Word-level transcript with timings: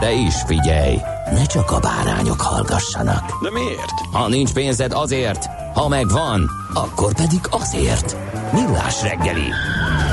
De 0.00 0.12
is 0.12 0.34
figyelj, 0.46 0.96
ne 1.32 1.44
csak 1.44 1.70
a 1.70 1.80
bárányok 1.80 2.40
hallgassanak. 2.40 3.42
De 3.42 3.50
miért? 3.50 4.00
Ha 4.12 4.28
nincs 4.28 4.52
pénzed 4.52 4.92
azért, 4.92 5.44
ha 5.74 5.88
megvan, 5.88 6.50
akkor 6.74 7.14
pedig 7.14 7.40
azért. 7.50 8.16
Millás 8.52 9.02
reggeli. 9.02 9.50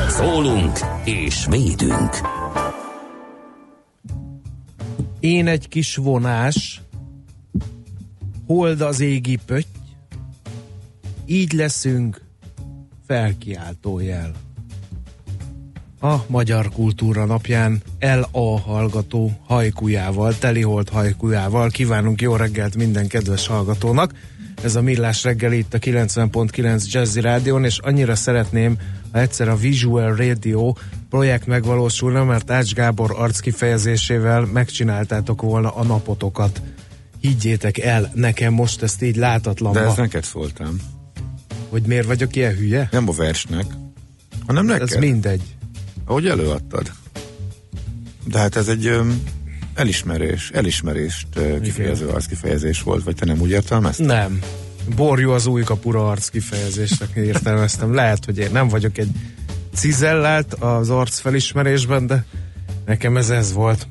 Szólunk 0.10 0.80
és 1.04 1.46
védünk. 1.50 2.10
Én 5.20 5.48
egy 5.48 5.68
kis 5.68 5.96
vonás, 5.96 6.82
hold 8.48 8.82
az 8.82 9.00
égi 9.00 9.40
pötty, 9.46 9.68
így 11.26 11.52
leszünk 11.52 12.22
felkiáltó 13.08 14.00
jel. 14.00 14.32
A 16.06 16.26
Magyar 16.28 16.70
Kultúra 16.70 17.26
napján 17.26 17.82
LA 18.00 18.60
hallgató 18.60 19.32
hajkujával, 19.46 20.38
teliholt 20.38 20.90
hajkujával 20.90 21.70
kívánunk 21.70 22.22
jó 22.22 22.36
reggelt 22.36 22.76
minden 22.76 23.08
kedves 23.08 23.48
hallgatónak. 23.48 24.12
Ez 24.64 24.76
a 24.76 24.82
Millás 24.82 25.24
reggel 25.24 25.52
itt 25.52 25.74
a 25.74 25.80
90.9 25.80 26.92
Jazzy 26.92 27.22
Rádion, 27.22 27.64
és 27.64 27.78
annyira 27.78 28.16
szeretném, 28.16 28.78
ha 29.12 29.20
egyszer 29.20 29.50
a 29.50 29.56
Visual 29.56 30.16
Radio 30.16 30.74
projekt 31.10 31.46
megvalósulna, 31.46 32.24
mert 32.24 32.52
Ács 32.52 32.74
Gábor 32.74 33.14
arckifejezésével 33.18 34.46
megcsináltátok 34.46 35.42
volna 35.42 35.76
a 35.76 35.84
napotokat. 35.84 36.62
Higgyétek 37.22 37.78
el, 37.78 38.12
nekem 38.14 38.54
most 38.54 38.82
ezt 38.82 39.02
így 39.02 39.16
látatlanba. 39.16 39.80
De 39.80 39.86
ezt 39.86 39.98
neked 39.98 40.24
szóltam. 40.24 40.76
Hogy 41.70 41.84
miért 41.84 42.06
vagyok 42.08 42.36
ilyen 42.36 42.56
hülye? 42.56 42.88
Nem 42.92 43.10
a 43.10 43.12
versnek, 43.12 43.66
hanem 44.46 44.66
neked. 44.66 44.90
Ez 44.90 44.96
mindegy. 44.96 45.56
Ahogy 46.06 46.28
előadtad. 46.28 46.92
De 48.26 48.40
hát 48.40 48.56
ez 48.56 48.68
egy 48.68 48.86
öm, 48.86 49.24
elismerés, 49.76 50.50
elismerést 50.54 51.28
ö, 51.36 51.60
kifejező 51.62 52.08
arckifejezés 52.08 52.82
volt, 52.82 53.04
vagy 53.04 53.16
te 53.16 53.26
nem 53.26 53.42
úgy 53.42 53.50
értelmezted? 53.50 54.06
Nem. 54.06 54.40
Borjú 54.96 55.32
az 55.32 55.46
új 55.46 55.64
kapura 55.64 56.10
arc 56.10 56.28
kifejezésnek 56.28 57.10
értelmeztem. 57.16 57.94
Lehet, 57.94 58.26
hogy 58.26 58.38
én 58.38 58.52
nem 58.52 58.68
vagyok 58.68 58.98
egy 58.98 59.10
cizellált 59.74 60.54
az 60.54 60.90
arc 60.90 61.20
felismerésben, 61.20 62.08
de 62.08 62.26
nekem 62.86 63.18
ez 63.18 63.30
ez 63.30 63.54
volt. 63.54 63.88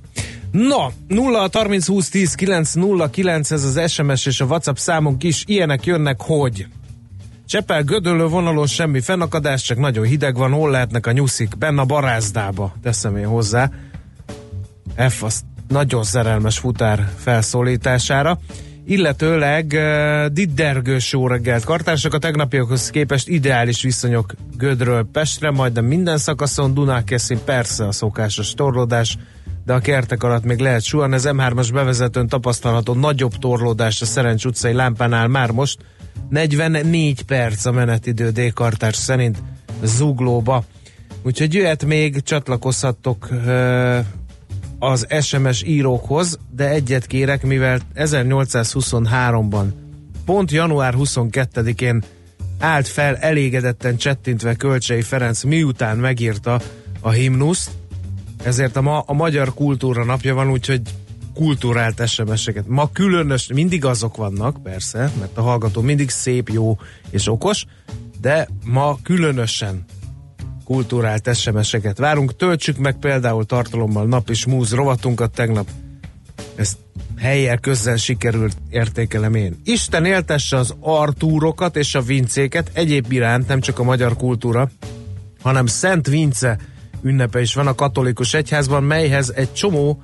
No, 0.51 0.89
0 1.09 1.49
30 1.53 1.87
20 1.87 2.09
10 2.09 2.35
9 2.35 2.73
0 2.73 3.11
9 3.11 3.51
ez 3.51 3.65
az 3.65 3.91
SMS 3.91 4.27
és 4.27 4.41
a 4.41 4.45
WhatsApp 4.45 4.77
számunk 4.77 5.23
is. 5.23 5.45
Ilyenek 5.47 5.85
jönnek, 5.85 6.21
hogy 6.21 6.67
Csepel 7.47 7.82
gödöllő 7.82 8.27
vonalon 8.27 8.66
semmi 8.66 9.00
fennakadás, 9.00 9.62
csak 9.62 9.78
nagyon 9.78 10.05
hideg 10.05 10.37
van, 10.37 10.53
hol 10.53 10.71
lehetnek 10.71 11.06
a 11.06 11.12
nyuszik? 11.12 11.59
Benne 11.59 11.81
a 11.81 11.84
barázdába, 11.84 12.75
teszem 12.82 13.16
én 13.16 13.27
hozzá. 13.27 13.71
F 15.09 15.22
az 15.22 15.43
nagyon 15.69 16.05
szerelmes 16.05 16.59
futár 16.59 17.09
felszólítására. 17.16 18.38
Illetőleg 18.87 19.72
uh, 19.75 20.27
diddergős 20.27 21.12
jó 21.12 21.27
reggelt 21.27 21.65
kartársak 21.65 22.15
a 22.15 22.19
tegnapiakhoz 22.19 22.91
képest 22.91 23.28
ideális 23.28 23.82
viszonyok 23.82 24.34
Gödről 24.56 25.09
Pestre, 25.12 25.50
majdnem 25.50 25.84
minden 25.84 26.19
szakaszon, 26.19 26.75
Dunákeszin 26.75 27.38
persze 27.44 27.87
a 27.87 27.93
szokásos 27.93 28.55
torlódás, 28.55 29.16
de 29.65 29.72
a 29.72 29.78
kertek 29.78 30.22
alatt 30.22 30.44
még 30.44 30.59
lehet 30.59 30.82
suhan. 30.82 31.12
Ez 31.12 31.25
M3-as 31.26 31.71
bevezetőn 31.72 32.28
tapasztalható 32.28 32.94
nagyobb 32.94 33.38
torlódás 33.38 34.03
a 34.03 34.05
Szerencs 34.05 34.44
utcai 34.44 34.72
lámpánál 34.72 35.28
már 35.28 35.50
most, 35.50 35.78
44 36.29 37.23
perc 37.23 37.65
a 37.65 37.73
menetidő 37.73 38.31
D-kartás 38.31 38.97
szerint 38.97 39.43
zuglóba. 39.83 40.65
Úgyhogy 41.23 41.55
jöhet 41.55 41.85
még, 41.85 42.23
csatlakozhattok 42.23 43.29
az 44.79 45.07
SMS 45.21 45.63
írókhoz, 45.63 46.39
de 46.51 46.69
egyet 46.69 47.07
kérek, 47.07 47.43
mivel 47.43 47.81
1823-ban, 47.95 49.67
pont 50.25 50.51
január 50.51 50.95
22-én 50.99 52.03
állt 52.59 52.89
fel 52.89 53.17
elégedetten 53.17 53.97
csettintve 53.97 54.55
Kölcsei 54.55 55.03
Ferenc, 55.03 55.43
miután 55.43 55.97
megírta 55.97 56.61
a 57.01 57.11
himnuszt, 57.11 57.71
ezért 58.43 58.77
a, 58.77 58.83
ma, 58.83 59.01
a 59.07 59.13
Magyar 59.13 59.55
Kultúra 59.55 60.05
napja 60.05 60.35
van, 60.35 60.51
úgyhogy 60.51 60.83
kulturált 61.34 62.09
SMS-eket. 62.09 62.67
Ma 62.67 62.91
különös, 62.93 63.47
mindig 63.47 63.84
azok 63.84 64.17
vannak, 64.17 64.62
persze, 64.62 65.12
mert 65.19 65.37
a 65.39 65.43
hallgató 65.43 65.81
mindig 65.81 66.11
szép, 66.11 66.49
jó 66.49 66.78
és 67.11 67.28
okos, 67.28 67.65
de 68.21 68.49
ma 68.65 68.99
különösen 69.03 69.84
kulturált 70.65 71.37
SMS-eket 71.37 71.99
várunk. 71.99 72.37
Töltsük 72.37 72.78
meg 72.78 72.97
például 72.99 73.44
tartalommal 73.44 74.06
nap 74.06 74.31
és 74.31 74.47
múz 74.47 74.73
rovatunkat 74.73 75.33
tegnap. 75.33 75.69
Ezt 76.55 76.77
helyel 77.19 77.59
közzel 77.59 77.97
sikerült 77.97 78.56
értékelem 78.71 79.34
én. 79.34 79.61
Isten 79.65 80.05
éltesse 80.05 80.56
az 80.56 80.75
Artúrokat 80.81 81.77
és 81.77 81.94
a 81.94 82.00
Vincéket, 82.03 82.71
egyéb 82.73 83.12
iránt 83.12 83.49
nem 83.49 83.61
csak 83.61 83.78
a 83.78 83.83
magyar 83.83 84.17
kultúra, 84.17 84.71
hanem 85.43 85.67
Szent 85.67 86.06
Vince 86.06 86.59
ünnepe 87.03 87.41
is 87.41 87.55
van 87.55 87.67
a 87.67 87.75
katolikus 87.75 88.34
egyházban, 88.34 88.83
melyhez 88.83 89.33
egy 89.37 89.53
csomó 89.53 90.03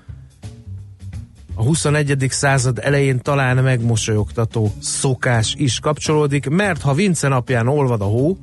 a 1.54 1.62
21. 1.62 2.26
század 2.28 2.78
elején 2.82 3.20
talán 3.20 3.56
megmosolyogtató 3.56 4.72
szokás 4.80 5.54
is 5.58 5.78
kapcsolódik, 5.80 6.48
mert 6.48 6.80
ha 6.80 6.94
Vince 6.94 7.28
napján 7.28 7.68
olvad 7.68 8.00
a 8.00 8.04
hó, 8.04 8.38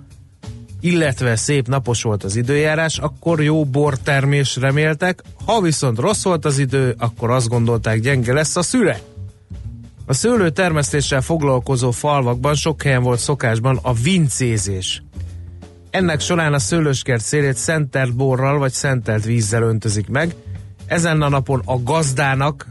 illetve 0.79 1.35
szép 1.35 1.67
napos 1.67 2.03
volt 2.03 2.23
az 2.23 2.35
időjárás, 2.35 2.97
akkor 2.97 3.43
jó 3.43 3.65
bortermés 3.65 4.55
reméltek, 4.55 5.23
ha 5.45 5.61
viszont 5.61 5.99
rossz 5.99 6.23
volt 6.23 6.45
az 6.45 6.57
idő, 6.57 6.95
akkor 6.97 7.29
azt 7.29 7.47
gondolták 7.47 7.99
gyenge 7.99 8.33
lesz 8.33 8.55
a 8.55 8.61
szüle. 8.61 8.99
A 10.05 10.13
szőlő 10.13 10.49
termesztéssel 10.49 11.21
foglalkozó 11.21 11.91
falvakban 11.91 12.55
sok 12.55 12.83
helyen 12.83 13.03
volt 13.03 13.19
szokásban 13.19 13.79
a 13.81 13.93
vincézés. 13.93 15.03
Ennek 15.89 16.19
során 16.19 16.53
a 16.53 16.59
szőlőskert 16.59 17.23
szélét 17.23 17.55
szentelt 17.55 18.15
borral 18.15 18.57
vagy 18.57 18.71
szentelt 18.71 19.25
vízzel 19.25 19.61
öntözik 19.61 20.07
meg. 20.07 20.35
Ezen 20.85 21.21
a 21.21 21.29
napon 21.29 21.61
a 21.65 21.83
gazdának, 21.83 22.67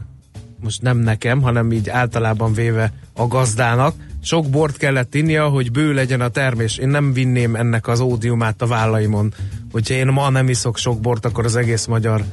most 0.59 0.81
nem 0.81 0.97
nekem, 0.97 1.41
hanem 1.41 1.71
így 1.71 1.89
általában 1.89 2.53
véve 2.53 2.93
a 3.13 3.27
gazdának, 3.27 3.95
sok 4.21 4.49
bort 4.49 4.77
kellett 4.77 5.15
innia, 5.15 5.47
hogy 5.47 5.71
bő 5.71 5.93
legyen 5.93 6.21
a 6.21 6.27
termés. 6.27 6.77
Én 6.77 6.87
nem 6.87 7.13
vinném 7.13 7.55
ennek 7.55 7.87
az 7.87 7.99
ódiumát 7.99 8.61
a 8.61 8.67
vállaimon. 8.67 9.33
Hogyha 9.71 9.93
én 9.93 10.07
ma 10.07 10.29
nem 10.29 10.49
iszok 10.49 10.77
sok 10.77 10.99
bort, 10.99 11.25
akkor 11.25 11.45
az 11.45 11.55
egész 11.55 11.85
magyar 11.85 12.23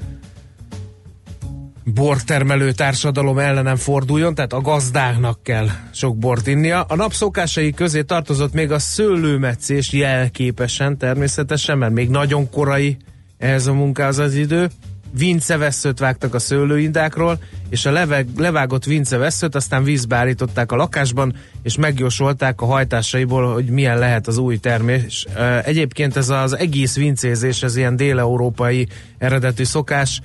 bortermelő 1.84 2.72
társadalom 2.72 3.38
ellenem 3.38 3.76
forduljon, 3.76 4.34
tehát 4.34 4.52
a 4.52 4.60
gazdáknak 4.60 5.42
kell 5.42 5.68
sok 5.92 6.16
bort 6.18 6.46
innia. 6.46 6.82
A 6.82 6.96
napszokásai 6.96 7.72
közé 7.72 8.02
tartozott 8.02 8.52
még 8.52 8.70
a 8.70 8.78
szőlőmetszés 8.78 9.92
jelképesen 9.92 10.98
természetesen, 10.98 11.78
mert 11.78 11.92
még 11.92 12.08
nagyon 12.08 12.50
korai 12.50 12.96
ehhez 13.38 13.66
a 13.66 13.72
munkához 13.72 14.18
az 14.18 14.34
idő 14.34 14.70
vinceveszőt 15.16 15.98
vágtak 15.98 16.34
a 16.34 16.38
szőlőindákról, 16.38 17.38
és 17.68 17.86
a 17.86 17.90
leveg, 17.90 18.28
levágott 18.36 18.84
vinceveszőt 18.84 19.54
aztán 19.54 19.84
vízbe 19.84 20.16
állították 20.16 20.72
a 20.72 20.76
lakásban, 20.76 21.34
és 21.62 21.76
megjósolták 21.76 22.60
a 22.60 22.66
hajtásaiból, 22.66 23.52
hogy 23.52 23.66
milyen 23.66 23.98
lehet 23.98 24.26
az 24.26 24.36
új 24.36 24.58
termés. 24.58 25.26
Egyébként 25.64 26.16
ez 26.16 26.28
az 26.28 26.56
egész 26.56 26.96
vincézés, 26.96 27.62
ez 27.62 27.76
ilyen 27.76 27.96
déleurópai 27.96 28.88
eredetű 29.18 29.64
szokás, 29.64 30.20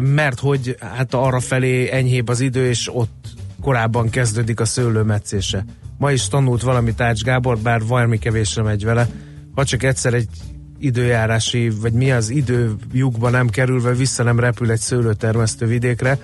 mert 0.00 0.40
hogy 0.40 0.76
hát 0.80 1.14
arra 1.14 1.40
felé 1.40 1.90
enyhébb 1.90 2.28
az 2.28 2.40
idő, 2.40 2.68
és 2.68 2.94
ott 2.94 3.26
korábban 3.60 4.10
kezdődik 4.10 4.60
a 4.60 4.64
szőlőmetszése. 4.64 5.64
Ma 5.98 6.12
is 6.12 6.28
tanult 6.28 6.62
valamit 6.62 7.00
Ács 7.00 7.22
Gábor, 7.22 7.58
bár 7.58 7.82
valami 7.86 8.18
kevésre 8.18 8.62
megy 8.62 8.84
vele. 8.84 9.08
Ha 9.54 9.64
csak 9.64 9.82
egyszer 9.82 10.14
egy 10.14 10.28
időjárási, 10.84 11.70
vagy 11.70 11.92
mi 11.92 12.12
az 12.12 12.30
időjukba 12.30 13.30
nem 13.30 13.48
kerülve 13.48 13.92
vissza 13.92 14.22
nem 14.22 14.40
repül 14.40 14.70
egy 14.70 14.80
szőlőtermesztő 14.80 15.66
vidékre, 15.66 16.18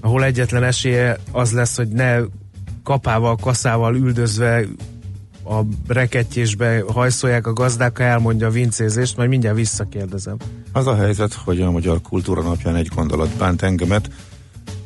ahol 0.00 0.24
egyetlen 0.24 0.62
esélye 0.62 1.18
az 1.32 1.52
lesz, 1.52 1.76
hogy 1.76 1.88
ne 1.88 2.18
kapával, 2.82 3.36
kaszával 3.36 3.96
üldözve 3.96 4.64
a 5.44 5.60
rekettyésbe 5.86 6.82
hajszolják 6.92 7.46
a 7.46 7.52
gazdák, 7.52 7.98
ha 7.98 8.04
elmondja 8.04 8.46
a 8.46 8.50
vincézést, 8.50 9.16
majd 9.16 9.28
mindjárt 9.28 9.56
visszakérdezem. 9.56 10.36
Az 10.72 10.86
a 10.86 10.94
helyzet, 10.94 11.32
hogy 11.32 11.60
a 11.60 11.70
Magyar 11.70 12.00
Kultúra 12.00 12.42
napján 12.42 12.76
egy 12.76 12.90
gondolat 12.94 13.36
bánt 13.36 13.62
engemet, 13.62 14.10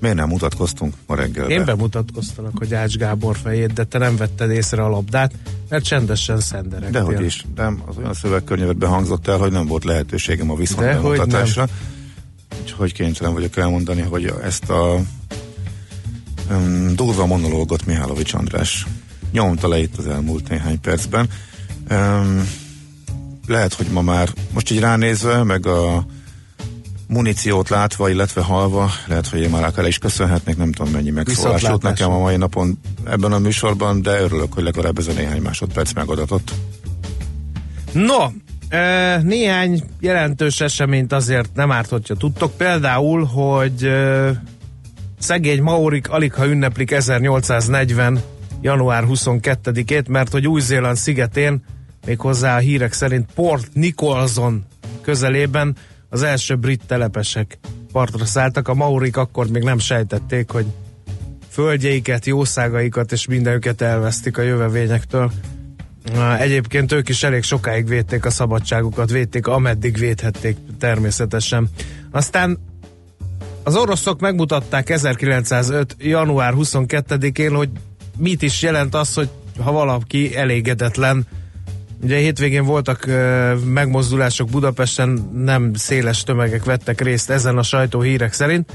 miért 0.05 0.19
nem 0.19 0.29
mutatkoztunk 0.29 0.95
ma 1.07 1.15
reggel? 1.15 1.51
Én 1.51 1.65
bemutatkoztalak, 1.65 2.53
hogy 2.59 2.75
Ács 2.75 2.97
Gábor 2.97 3.37
fejét, 3.37 3.73
de 3.73 3.85
te 3.85 3.99
nem 3.99 4.17
vetted 4.17 4.51
észre 4.51 4.83
a 4.85 4.89
labdát, 4.89 5.33
mert 5.69 5.85
csendesen 5.85 6.41
szenderektél. 6.41 6.91
Dehogy 6.91 7.25
is, 7.25 7.45
nem, 7.57 7.83
az 7.87 7.97
olyan 7.97 8.15
szövegkörnyezetben 8.15 8.89
hangzott 8.89 9.29
el, 9.29 9.39
hogy 9.39 9.53
nem 9.53 9.67
volt 9.67 9.85
lehetőségem 9.85 10.51
a 10.51 10.57
viszontbemutatásra. 10.57 11.67
Úgyhogy 12.61 12.93
kénytelen 12.93 13.33
vagyok 13.33 13.57
elmondani, 13.57 14.01
hogy 14.01 14.33
ezt 14.43 14.71
a 14.71 15.01
um, 16.51 16.95
durva 16.95 17.27
monológot 17.27 17.87
Mihálovics 17.87 18.35
András 18.35 18.87
nyomta 19.33 19.69
le 19.69 19.79
itt 19.79 19.97
az 19.97 20.07
elmúlt 20.07 20.49
néhány 20.49 20.81
percben. 20.81 21.29
Um, 21.91 22.49
lehet, 23.47 23.75
hogy 23.75 23.87
ma 23.87 24.03
már, 24.03 24.29
most 24.53 24.71
így 24.71 24.81
ránézve, 24.81 25.43
meg 25.43 25.67
a 25.67 26.07
muníciót 27.15 27.69
látva, 27.69 28.09
illetve 28.09 28.43
halva, 28.43 28.91
lehet, 29.07 29.27
hogy 29.29 29.41
én 29.41 29.51
már 29.51 29.65
akár 29.65 29.87
is 29.87 29.99
köszönhetnék, 29.99 30.57
nem 30.57 30.73
tudom 30.73 30.93
mennyi 30.93 31.11
megszólást 31.11 31.83
nekem 31.83 32.11
a 32.11 32.19
mai 32.19 32.37
napon 32.37 32.79
ebben 33.05 33.33
a 33.33 33.39
műsorban, 33.39 34.03
de 34.03 34.21
örülök, 34.21 34.53
hogy 34.53 34.63
legalább 34.63 34.99
ez 34.99 35.07
a 35.07 35.13
néhány 35.13 35.43
másodperc 35.43 35.93
megadatott. 35.93 36.53
No, 37.93 38.25
e, 38.69 39.17
néhány 39.23 39.83
jelentős 40.01 40.61
eseményt 40.61 41.13
azért 41.13 41.55
nem 41.55 41.71
árt, 41.71 41.89
hogyha 41.89 42.15
tudtok. 42.15 42.57
Például, 42.57 43.25
hogy 43.25 43.85
e, 43.85 44.43
szegény 45.19 45.63
Maurik 45.63 46.11
alig 46.11 46.35
ha 46.35 46.47
ünneplik 46.47 46.91
1840 46.91 48.21
január 48.61 49.05
22-ét, 49.09 50.09
mert 50.09 50.33
hogy 50.33 50.49
Új-Zéland 50.49 50.97
szigetén, 50.97 51.65
méghozzá 52.07 52.57
a 52.57 52.59
hírek 52.59 52.93
szerint 52.93 53.27
Port 53.35 53.69
Nicholson 53.73 54.65
közelében 55.03 55.77
az 56.15 56.23
első 56.23 56.57
brit 56.57 56.83
telepesek 56.87 57.59
partra 57.93 58.25
szálltak. 58.25 58.69
A 58.69 58.75
maurik 58.75 59.17
akkor 59.17 59.49
még 59.49 59.63
nem 59.63 59.79
sejtették, 59.79 60.51
hogy 60.51 60.67
földjeiket, 61.49 62.27
jószágaikat 62.27 63.13
és 63.13 63.27
mindenüket 63.27 63.81
elvesztik 63.81 64.39
a 64.39 64.43
jövevényektől. 64.43 65.33
Egyébként 66.39 66.93
ők 66.93 67.09
is 67.09 67.23
elég 67.23 67.43
sokáig 67.43 67.89
védték 67.89 68.25
a 68.25 68.31
szabadságukat, 68.31 69.11
védték, 69.11 69.47
ameddig 69.47 69.97
védhették 69.97 70.57
természetesen. 70.79 71.69
Aztán 72.11 72.59
az 73.63 73.77
oroszok 73.77 74.21
megmutatták 74.21 74.91
1905. 74.91 75.97
január 75.99 76.53
22-én, 76.57 77.55
hogy 77.55 77.71
mit 78.17 78.43
is 78.43 78.63
jelent 78.63 78.95
az, 78.95 79.15
hogy 79.15 79.29
ha 79.59 79.73
valaki 79.73 80.37
elégedetlen 80.37 81.27
Ugye 82.05 82.17
hétvégén 82.17 82.65
voltak 82.65 83.07
megmozdulások 83.65 84.49
Budapesten, 84.49 85.31
nem 85.35 85.75
széles 85.75 86.23
tömegek 86.23 86.65
vettek 86.65 87.01
részt 87.01 87.31
ezen 87.31 87.59
a 87.59 87.63
sajtóhírek 87.63 88.33
szerint. 88.33 88.73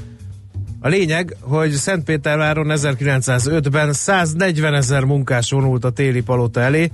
A 0.80 0.88
lényeg, 0.88 1.36
hogy 1.42 1.72
Szentpéterváron 1.72 2.68
1905-ben 2.70 3.94
140 3.94 4.74
ezer 4.74 5.04
munkás 5.04 5.52
vonult 5.52 5.86
a 5.86 5.90
téli 5.90 6.22
palota 6.22 6.60
elé, 6.60 6.92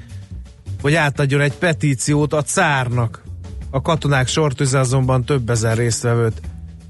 hogy 0.82 0.94
átadjon 0.94 1.42
egy 1.42 1.54
petíciót 1.54 2.34
a 2.34 2.44
cárnak. 2.44 3.24
A 3.70 3.82
katonák 3.82 4.28
sortüze 4.28 4.80
azonban 4.80 5.24
több 5.24 5.50
ezer 5.50 5.78
résztvevőt 5.78 6.42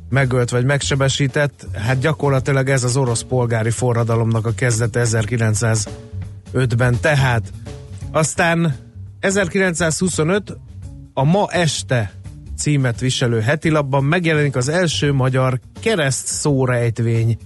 megölt 0.09 0.49
vagy 0.49 0.65
megsebesített. 0.65 1.67
Hát 1.73 1.99
gyakorlatilag 1.99 2.69
ez 2.69 2.83
az 2.83 2.97
orosz 2.97 3.23
polgári 3.23 3.71
forradalomnak 3.71 4.45
a 4.45 4.53
kezdete 4.55 5.01
1905-ben. 5.03 6.97
Tehát 7.01 7.51
aztán 8.11 8.84
1925 9.25 10.57
a 11.13 11.23
Ma 11.23 11.47
Este 11.51 12.11
címet 12.57 12.99
viselő 12.99 13.39
hetilapban 13.39 14.03
megjelenik 14.03 14.55
az 14.55 14.69
első 14.69 15.13
magyar 15.13 15.59
kereszt 15.81 16.27
szórejtvény, 16.27 17.37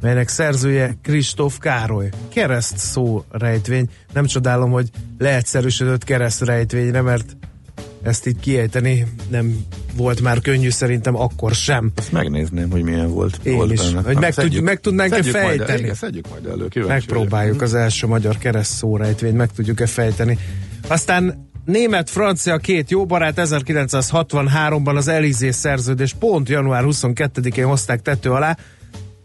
melynek 0.00 0.28
szerzője 0.28 0.96
Kristóf 1.02 1.58
Károly. 1.58 2.08
Kereszt 2.28 2.76
szórejtvény. 2.76 3.88
Nem 4.12 4.26
csodálom, 4.26 4.70
hogy 4.70 4.90
leegyszerűsödött 5.18 6.04
keresztrejtvényre, 6.04 7.00
mert 7.02 7.36
ezt 8.02 8.26
így 8.26 8.40
kiejteni 8.40 9.06
nem 9.28 9.66
volt 9.96 10.20
már 10.20 10.40
könnyű 10.40 10.70
szerintem 10.70 11.16
akkor 11.16 11.54
sem. 11.54 11.90
Ezt 11.94 12.12
megnézném, 12.12 12.70
hogy 12.70 12.82
milyen 12.82 13.10
volt. 13.10 13.40
Én 13.42 13.56
volt 13.56 13.72
is. 13.72 13.90
Benne. 13.90 14.02
Hogy 14.02 14.16
meg, 14.16 14.32
szedjük, 14.32 14.64
meg 14.64 14.80
tudnánk-e 14.80 15.22
fejteni? 15.22 15.80
Majd, 15.80 15.94
szedjük 15.94 16.28
majd 16.28 16.46
elő. 16.46 16.86
Megpróbáljuk 16.86 17.54
vagyok. 17.54 17.62
az 17.62 17.74
első 17.74 18.06
magyar 18.06 18.38
kereszt 18.38 18.72
szórejtvényt, 18.72 19.36
meg 19.36 19.50
tudjuk-e 19.52 19.86
fejteni. 19.86 20.38
Aztán 20.88 21.50
német-francia 21.64 22.56
két 22.56 22.90
jó 22.90 23.06
barát 23.06 23.34
1963-ban 23.36 24.96
az 24.96 25.08
Elizé 25.08 25.50
szerződés 25.50 26.14
pont 26.18 26.48
január 26.48 26.82
22-én 26.86 27.64
hozták 27.64 28.02
tető 28.02 28.30
alá, 28.30 28.56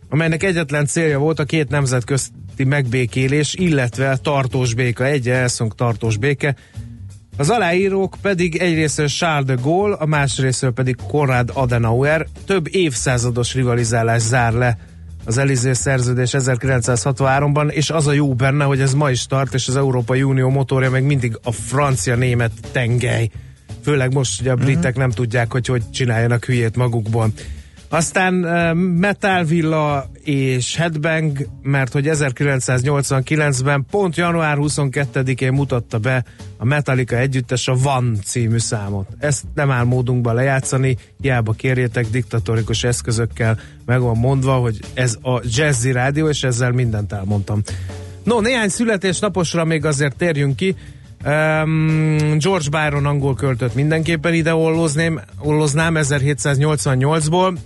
amelynek 0.09 0.43
egyetlen 0.43 0.85
célja 0.85 1.19
volt 1.19 1.39
a 1.39 1.43
két 1.43 1.69
nemzetközti 1.69 2.63
megbékélés, 2.63 3.53
illetve 3.53 4.17
tartós 4.17 4.73
béka, 4.73 5.05
egy 5.05 5.29
elszonk 5.29 5.75
tartós 5.75 6.17
béke. 6.17 6.55
Az 7.37 7.49
aláírók 7.49 8.15
pedig 8.21 8.55
egyrészt 8.55 9.17
Charles 9.17 9.45
de 9.45 9.55
Gaulle, 9.61 9.95
a 9.95 10.05
másrészt 10.05 10.69
pedig 10.69 10.95
Konrad 11.07 11.51
Adenauer. 11.53 12.27
Több 12.45 12.67
évszázados 12.71 13.53
rivalizálás 13.53 14.21
zár 14.21 14.53
le 14.53 14.77
az 15.25 15.37
Elizé 15.37 15.73
szerződés 15.73 16.33
1963-ban, 16.37 17.71
és 17.71 17.89
az 17.89 18.07
a 18.07 18.11
jó 18.11 18.33
benne, 18.33 18.63
hogy 18.63 18.81
ez 18.81 18.93
ma 18.93 19.09
is 19.09 19.25
tart, 19.25 19.53
és 19.53 19.67
az 19.67 19.75
Európai 19.75 20.23
Unió 20.23 20.49
motorja 20.49 20.89
meg 20.89 21.03
mindig 21.03 21.39
a 21.43 21.51
francia-német 21.51 22.51
tengely. 22.71 23.29
Főleg 23.83 24.13
most, 24.13 24.37
hogy 24.37 24.47
a 24.47 24.55
britek 24.55 24.83
uh-huh. 24.83 24.97
nem 24.97 25.09
tudják, 25.09 25.51
hogy 25.51 25.67
hogy 25.67 25.89
csináljanak 25.89 26.45
hülyét 26.45 26.75
magukból. 26.75 27.31
Aztán 27.93 28.33
Metal 28.77 29.43
Villa 29.43 30.09
és 30.23 30.75
Headbang, 30.75 31.47
mert 31.61 31.91
hogy 31.91 32.09
1989-ben 32.11 33.85
pont 33.91 34.15
január 34.15 34.57
22-én 34.59 35.53
mutatta 35.53 35.97
be 35.97 36.23
a 36.57 36.65
Metallica 36.65 37.17
együttes 37.17 37.67
a 37.67 37.75
Van 37.75 38.17
című 38.23 38.57
számot. 38.57 39.07
Ezt 39.19 39.43
nem 39.53 39.71
áll 39.71 39.83
módunkban 39.83 40.35
lejátszani, 40.35 40.97
hiába 41.21 41.51
kérjétek 41.51 42.09
diktatórikus 42.09 42.83
eszközökkel, 42.83 43.59
meg 43.85 44.01
van 44.01 44.17
mondva, 44.17 44.53
hogy 44.53 44.79
ez 44.93 45.17
a 45.21 45.41
Jazzy 45.43 45.91
Rádió, 45.91 46.27
és 46.27 46.43
ezzel 46.43 46.71
mindent 46.71 47.13
elmondtam. 47.13 47.61
No, 48.23 48.39
néhány 48.39 48.69
születésnaposra 48.69 49.65
még 49.65 49.85
azért 49.85 50.15
térjünk 50.15 50.55
ki. 50.55 50.75
Um, 51.25 52.37
George 52.37 52.69
Byron 52.69 53.05
angol 53.05 53.35
költött 53.35 53.75
mindenképpen 53.75 54.33
ide 54.33 54.55
ollozném, 54.55 55.19
olloznám 55.39 55.93
1788-ból, 55.97 57.57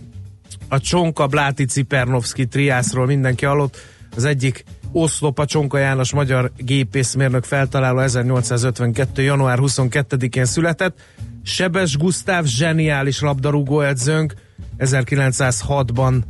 a 0.68 0.80
Csonka 0.80 1.28
Bláti 1.28 1.66
Cipernovszki 1.66 2.46
triászról 2.46 3.06
mindenki 3.06 3.46
hallott, 3.46 3.78
az 4.16 4.26
egyik 4.26 4.64
Oszlop 4.92 5.40
a 5.40 5.46
Csonka 5.46 5.78
János 5.78 6.14
magyar 6.14 6.52
gépészmérnök 6.58 7.44
feltaláló 7.44 8.00
1852. 8.00 9.22
január 9.22 9.58
22-én 9.62 10.46
született. 10.46 11.00
Sebes 11.44 11.98
Gusztáv 11.98 12.46
zseniális 12.46 13.22
labdarúgó 13.22 13.82
edzőnk 13.82 14.34
1906-ban 14.80 16.22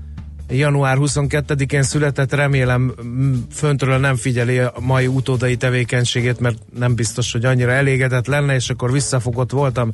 január 0.49 0.97
22-én 0.99 1.83
született, 1.83 2.33
remélem 2.33 2.93
föntről 3.51 3.97
nem 3.97 4.15
figyeli 4.15 4.59
a 4.59 4.73
mai 4.79 5.07
utódai 5.07 5.55
tevékenységét, 5.55 6.39
mert 6.39 6.57
nem 6.75 6.95
biztos, 6.95 7.31
hogy 7.31 7.45
annyira 7.45 7.71
elégedett 7.71 8.27
lenne, 8.27 8.55
és 8.55 8.69
akkor 8.69 8.91
visszafogott 8.91 9.51
voltam 9.51 9.91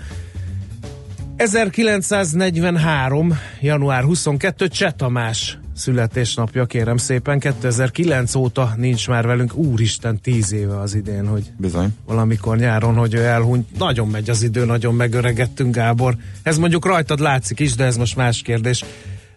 1943. 1.44 3.38
január 3.62 4.04
22. 4.04 4.68
Cseh 4.68 4.92
Tamás 4.92 5.58
születésnapja, 5.76 6.66
kérem 6.66 6.98
szépen. 6.98 7.40
2009 7.40 8.36
óta 8.36 8.74
nincs 8.78 9.08
már 9.08 9.26
velünk. 9.26 9.56
Úristen, 9.56 10.20
tíz 10.22 10.54
éve 10.54 10.80
az 10.80 10.96
idén, 10.96 11.28
hogy 11.28 11.52
Bizony. 11.58 11.88
valamikor 12.06 12.58
nyáron, 12.58 12.96
hogy 12.96 13.14
ő 13.14 13.24
elhunyt. 13.24 13.78
Nagyon 13.78 14.08
megy 14.08 14.30
az 14.30 14.44
idő, 14.44 14.66
nagyon 14.66 14.96
megöregettünk, 14.96 15.76
Gábor. 15.76 16.16
Ez 16.44 16.58
mondjuk 16.58 16.86
rajtad 16.86 17.20
látszik 17.20 17.60
is, 17.60 17.76
de 17.76 17.84
ez 17.84 17.98
most 17.98 18.16
más 18.16 18.42
kérdés. 18.42 18.84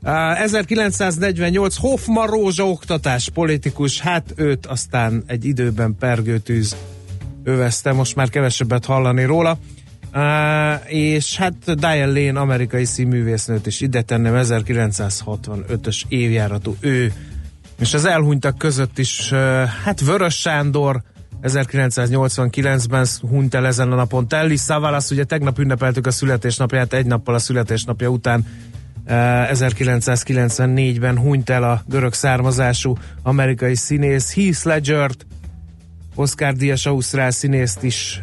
Uh, 0.03 0.41
1948 0.41 1.77
Hoffman 1.77 2.27
Rózsa 2.27 2.69
oktatás, 2.69 3.29
politikus, 3.29 4.01
hát 4.01 4.33
őt 4.37 4.67
aztán 4.67 5.23
egy 5.27 5.45
időben 5.45 5.97
pergőtűz 5.99 6.77
övezte, 7.45 7.93
most 7.93 8.17
már 8.17 8.29
kevesebbet 8.29 8.85
hallani 8.85 9.25
róla. 9.25 9.59
Uh, 10.17 10.93
és 10.93 11.37
hát 11.37 11.55
Diane 11.65 12.07
Lane, 12.07 12.41
amerikai 12.41 12.85
színművésznőt 12.85 13.67
is 13.67 13.81
ide 13.81 14.03
tenném, 14.03 14.33
1965-ös 14.37 16.03
évjáratú 16.09 16.77
ő. 16.81 17.13
És 17.79 17.95
az 17.95 18.05
elhunytak 18.05 18.59
között 18.59 18.99
is, 18.99 19.31
uh, 19.33 19.39
hát 19.65 20.01
Vörös 20.01 20.35
Sándor, 20.35 21.03
1989-ben 21.43 23.07
hunyt 23.21 23.55
el 23.55 23.67
ezen 23.67 23.93
a 23.93 23.95
napon. 23.95 24.29
Telly 24.29 24.57
Savalas, 24.57 25.11
ugye 25.11 25.25
tegnap 25.25 25.59
ünnepeltük 25.59 26.07
a 26.07 26.11
születésnapját, 26.11 26.93
egy 26.93 27.07
nappal 27.07 27.35
a 27.35 27.39
születésnapja 27.39 28.09
után 28.09 28.47
1994-ben 29.09 31.19
hunyt 31.19 31.51
el 31.51 31.63
a 31.63 31.83
görög 31.89 32.13
származású 32.13 32.97
amerikai 33.23 33.75
színész 33.75 34.35
Heath 34.35 34.67
Ledger-t, 34.67 35.27
Oscar 36.19 36.53
Díjas 36.53 36.87
Ausztrál 36.87 37.31
színészt 37.31 37.83
is 37.83 38.23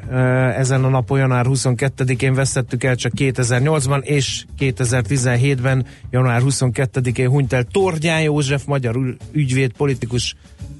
ezen 0.55 0.83
a 0.83 0.89
napon 0.89 1.17
január 1.19 1.45
22-én 1.49 2.33
veszettük 2.33 2.83
el 2.83 2.95
csak 2.95 3.11
2008-ban, 3.15 4.03
és 4.03 4.45
2017-ben 4.59 5.85
január 6.09 6.41
22-én 6.45 7.29
hunyt 7.29 7.53
el 7.53 7.63
Torgyán 7.63 8.21
József, 8.21 8.65
magyar 8.65 9.15
ügyvéd, 9.31 9.71
politikus 9.71 10.35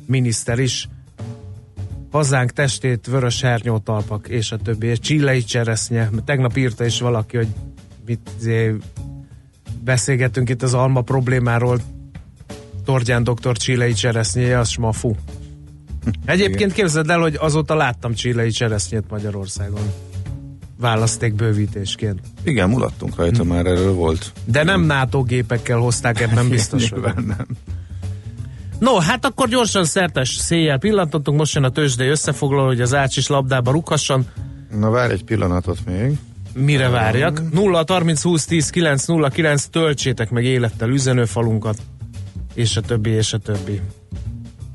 miniszter 0.05 0.59
is. 0.59 0.87
Hazánk 2.11 2.51
testét, 2.51 3.07
vörös 3.07 3.41
hernyótalpak, 3.41 4.27
és 4.27 4.51
a 4.51 4.57
többi, 4.57 4.87
és 4.87 4.99
csillei 4.99 5.43
cseresznye. 5.43 6.09
Tegnap 6.25 6.57
írta 6.57 6.85
is 6.85 6.99
valaki, 6.99 7.37
hogy 7.37 7.47
mit 8.05 8.29
izé, 8.39 8.75
beszélgetünk 9.83 10.49
itt 10.49 10.61
az 10.61 10.73
alma 10.73 11.01
problémáról, 11.01 11.79
Torgyán 12.85 13.23
doktor 13.23 13.57
csillei 13.57 13.93
cseresznyéje, 13.93 14.59
az 14.59 14.69
smafu. 14.69 15.13
Egyébként 16.25 16.73
képzeld 16.73 17.09
el, 17.09 17.19
hogy 17.19 17.37
azóta 17.39 17.75
láttam 17.75 18.13
csillei 18.13 18.49
cseresznyét 18.49 19.03
Magyarországon. 19.09 19.91
Választékbővítésként. 20.79 22.19
Igen, 22.43 22.69
mulattunk 22.69 23.15
rajta, 23.15 23.43
már 23.43 23.65
erről 23.65 23.93
volt. 23.93 24.31
De 24.45 24.63
nem 24.63 24.81
NATO 24.81 25.23
gépekkel 25.23 25.77
hozták, 25.77 26.21
ebben 26.21 26.49
biztos. 26.55 26.89
nem. 26.89 27.45
No, 28.79 28.99
hát 28.99 29.25
akkor 29.25 29.47
gyorsan 29.47 29.85
szertes 29.85 30.29
széjjel 30.29 30.77
pillantottunk, 30.77 31.37
most 31.37 31.53
jön 31.55 31.63
a 31.63 31.69
tőzsdei 31.69 32.07
összefoglaló, 32.07 32.65
hogy 32.65 32.81
az 32.81 32.93
ácsis 32.93 33.27
labdába 33.27 33.71
rukhasson. 33.71 34.25
Na 34.71 34.89
várj 34.89 35.13
egy 35.13 35.23
pillanatot 35.23 35.77
még. 35.85 36.17
Mire 36.53 36.89
várjak? 36.89 37.41
0 37.51 37.83
30 37.87 38.21
20 38.21 38.45
10 38.45 38.69
9 38.69 39.05
0 39.05 39.29
9 39.29 39.65
töltsétek 39.65 40.29
meg 40.29 40.43
élettel 40.43 40.89
üzenőfalunkat, 40.89 41.77
és 42.53 42.77
a 42.77 42.81
többi, 42.81 43.09
és 43.09 43.33
a 43.33 43.37
többi. 43.37 43.81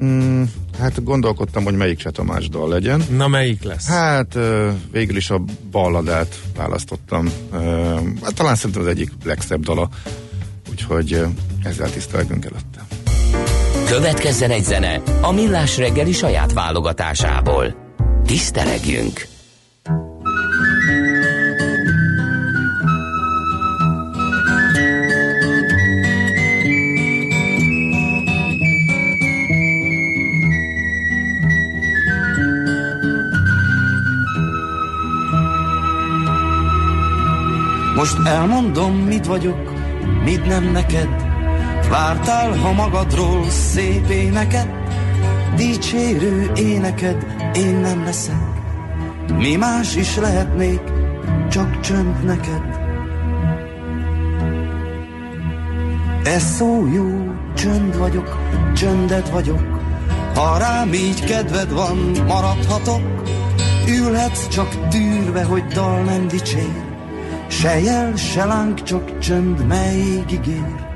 Mm, 0.05 0.43
hát 0.79 1.05
gondolkodtam, 1.05 1.65
hogy 1.65 1.77
melyik 1.77 2.01
se 2.01 2.11
Tamás 2.11 2.49
dal 2.49 2.69
legyen. 2.69 3.03
Na 3.11 3.29
melyik 3.29 3.63
lesz? 3.63 3.87
Hát 3.87 4.39
végül 4.93 5.17
is 5.17 5.31
a 5.31 5.45
balladát 5.71 6.41
választottam. 6.57 7.31
Hát 8.23 8.35
talán 8.35 8.55
szerintem 8.55 8.83
az 8.83 8.89
egyik 8.89 9.11
legszebb 9.25 9.61
dala, 9.61 9.89
úgyhogy 10.71 11.25
ezzel 11.63 11.91
tisztelgünk 11.91 12.45
előtte. 12.45 12.87
Következzen 13.89 14.51
egy 14.51 14.65
zene 14.65 15.03
a 15.21 15.33
Millás 15.33 15.77
reggeli 15.77 16.13
saját 16.13 16.53
válogatásából. 16.53 17.75
Tisztelegjünk! 18.27 19.38
Most 37.99 38.19
elmondom, 38.25 38.95
mit 38.95 39.27
vagyok, 39.27 39.73
mit 40.25 40.47
nem 40.47 40.65
neked. 40.65 41.09
Vártál, 41.91 42.57
ha 42.57 42.73
magadról 42.73 43.51
szép 43.51 44.11
éneket, 44.11 44.69
dicsérő 45.57 46.51
éneked, 46.55 47.27
én 47.55 47.75
nem 47.75 48.05
leszek. 48.05 48.43
Mi 49.37 49.57
más 49.57 49.97
is 49.97 50.17
lehetnék, 50.17 50.81
csak 51.51 51.81
csönd 51.81 52.25
neked. 52.25 52.63
Ez 56.25 56.43
szó 56.43 56.89
jó, 56.95 57.33
csönd 57.55 57.99
vagyok, 57.99 58.39
csöndet 58.75 59.29
vagyok. 59.29 59.81
Ha 60.35 60.59
rám 60.59 60.93
így 60.93 61.25
kedved 61.25 61.73
van, 61.73 61.97
maradhatok. 62.27 63.23
Ülhetsz 63.89 64.49
csak 64.49 64.89
tűrve, 64.89 65.45
hogy 65.45 65.65
dal 65.65 66.03
nem 66.03 66.29
dicsér. 66.29 66.88
Se 67.49 67.81
jel, 67.81 68.17
se 68.17 68.45
láng, 68.45 68.83
csak 68.83 69.19
csönd, 69.19 69.67
melyig 69.67 70.31
ígér. 70.31 70.87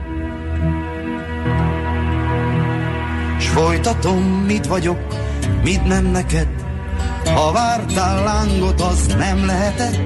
S 3.38 3.47
folytatom, 3.49 4.23
mit 4.23 4.66
vagyok, 4.66 4.99
mit 5.62 5.85
nem 5.85 6.04
neked. 6.04 6.49
Ha 7.25 7.52
vártál 7.52 8.25
lángot, 8.25 8.80
az 8.80 9.06
nem 9.06 9.47
lehetek. 9.47 10.00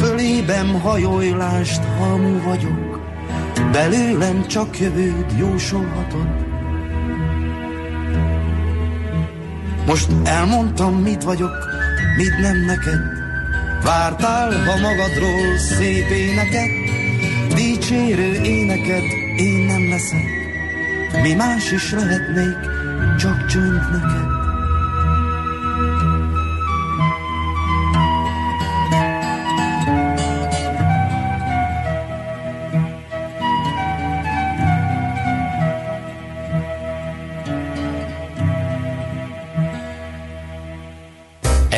Fölébem 0.00 0.80
hajóilást, 0.80 1.84
hamu 1.98 2.42
vagyok. 2.42 3.00
Belőlem 3.72 4.46
csak 4.46 4.78
jövőd 4.80 5.34
jósolhatod. 5.38 6.28
Most 9.86 10.08
elmondtam, 10.24 10.94
mit 10.94 11.22
vagyok, 11.22 11.52
mit 12.16 12.38
nem 12.40 12.64
neked. 12.64 13.27
Vártál, 13.82 14.64
ha 14.64 14.76
magadról 14.76 15.58
szép 15.58 16.08
éneket, 16.10 16.70
dicsérő 17.54 18.42
éneket 18.42 19.04
én 19.36 19.64
nem 19.66 19.88
leszek. 19.88 20.26
Mi 21.22 21.34
más 21.34 21.72
is 21.72 21.92
lehetnék, 21.92 22.56
csak 23.18 23.46
csönd 23.46 23.90
neked. 23.92 24.37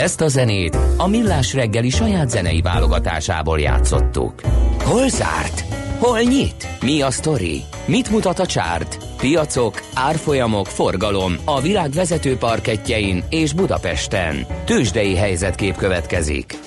Ezt 0.00 0.21
a 0.21 0.28
zenét 0.28 0.78
a 0.97 1.09
Millás 1.09 1.54
reggeli 1.54 1.90
saját 1.90 2.30
zenei 2.30 2.61
válogatásából 2.61 3.61
játszottuk. 3.61 4.40
Hol 4.83 5.09
zárt? 5.09 5.64
Hol 5.99 6.21
nyit? 6.21 6.69
Mi 6.83 7.02
a 7.02 7.11
sztori? 7.11 7.62
Mit 7.85 8.11
mutat 8.11 8.38
a 8.38 8.47
csárt? 8.47 8.99
Piacok, 9.16 9.83
árfolyamok, 9.95 10.66
forgalom 10.66 11.35
a 11.45 11.61
világ 11.61 11.90
vezető 11.90 12.37
parketjein 12.37 13.25
és 13.28 13.52
Budapesten. 13.52 14.47
Tősdei 14.64 15.16
helyzetkép 15.16 15.76
következik. 15.76 16.59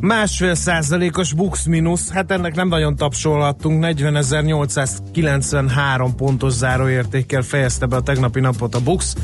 Másfél 0.00 0.54
százalékos 0.54 1.32
bux 1.32 1.66
minusz, 1.66 2.12
hát 2.12 2.30
ennek 2.30 2.54
nem 2.54 2.68
nagyon 2.68 2.96
tapsolhattunk, 2.96 3.84
40.893 3.84 6.10
pontos 6.16 6.52
záróértékkel 6.52 7.42
fejezte 7.42 7.86
be 7.86 7.96
a 7.96 8.02
tegnapi 8.02 8.40
napot 8.40 8.74
a 8.74 8.80
bux, 8.80 9.14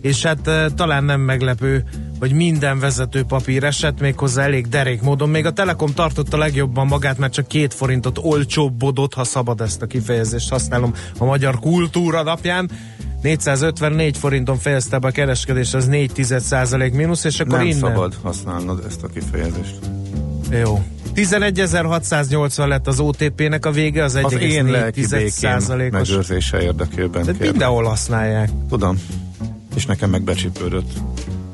és 0.00 0.22
hát 0.22 0.46
e, 0.46 0.68
talán 0.76 1.04
nem 1.04 1.20
meglepő, 1.20 1.84
hogy 2.18 2.32
minden 2.32 2.78
vezető 2.78 3.22
papír 3.22 3.64
esett 3.64 4.00
méghozzá 4.00 4.42
elég 4.42 4.68
derék 4.68 5.02
módon. 5.02 5.28
Még 5.28 5.46
a 5.46 5.50
Telekom 5.52 5.94
tartotta 5.94 6.36
legjobban 6.36 6.86
magát, 6.86 7.18
mert 7.18 7.32
csak 7.32 7.46
két 7.46 7.74
forintot 7.74 8.18
olcsóbbodott, 8.22 9.14
ha 9.14 9.24
szabad 9.24 9.60
ezt 9.60 9.82
a 9.82 9.86
kifejezést 9.86 10.50
használom 10.50 10.94
a 11.18 11.24
magyar 11.24 11.58
kultúra 11.58 12.22
napján. 12.22 12.70
454 13.22 14.16
forinton 14.16 14.58
fejezte 14.58 14.98
be 14.98 15.08
a 15.08 15.10
kereskedés, 15.10 15.74
az 15.74 15.86
4 15.86 16.12
mínusz, 16.92 17.24
és 17.24 17.40
akkor 17.40 17.58
Nem 17.58 17.66
innen... 17.66 17.78
szabad 17.78 18.14
használnod 18.22 18.84
ezt 18.86 19.02
a 19.02 19.06
kifejezést. 19.08 19.78
Jó. 20.50 20.84
11.680 21.14 22.66
lett 22.68 22.86
az 22.86 23.00
OTP-nek 23.00 23.66
a 23.66 23.70
vége, 23.70 24.04
az 24.04 24.14
Az 24.22 24.32
én 24.32 24.66
lelki 24.66 25.02
1,4 25.02 25.08
békém 25.10 25.28
százalékos. 25.28 26.08
megőrzése 26.08 26.62
érdekében. 26.62 27.24
De 27.24 27.32
mindenhol 27.38 27.84
használják. 27.84 28.50
Tudom. 28.68 29.00
És 29.74 29.86
nekem 29.86 30.10
meg 30.10 30.22
becsípődött. 30.22 30.90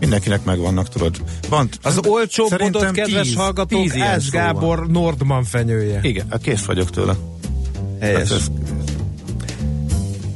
Mindenkinek 0.03 0.45
megvannak, 0.45 0.89
tudod. 0.89 1.17
Van, 1.49 1.69
Az 1.83 2.01
olcsóbbodott, 2.07 2.59
szerintem 2.59 2.93
kedves 2.93 3.27
tíz- 3.27 3.37
hallgatók, 3.37 3.81
tíz 3.83 3.97
Ács 3.97 4.23
szó 4.23 4.39
van. 4.39 4.45
Gábor 4.45 4.87
Nordman 4.87 5.45
fenyője. 5.45 5.99
Igen, 6.03 6.27
hát 6.31 6.41
kész 6.41 6.65
vagyok 6.65 6.91
tőle. 6.91 7.15
Helyes. 8.01 8.19
Hát 8.19 8.31
ez, 8.31 8.47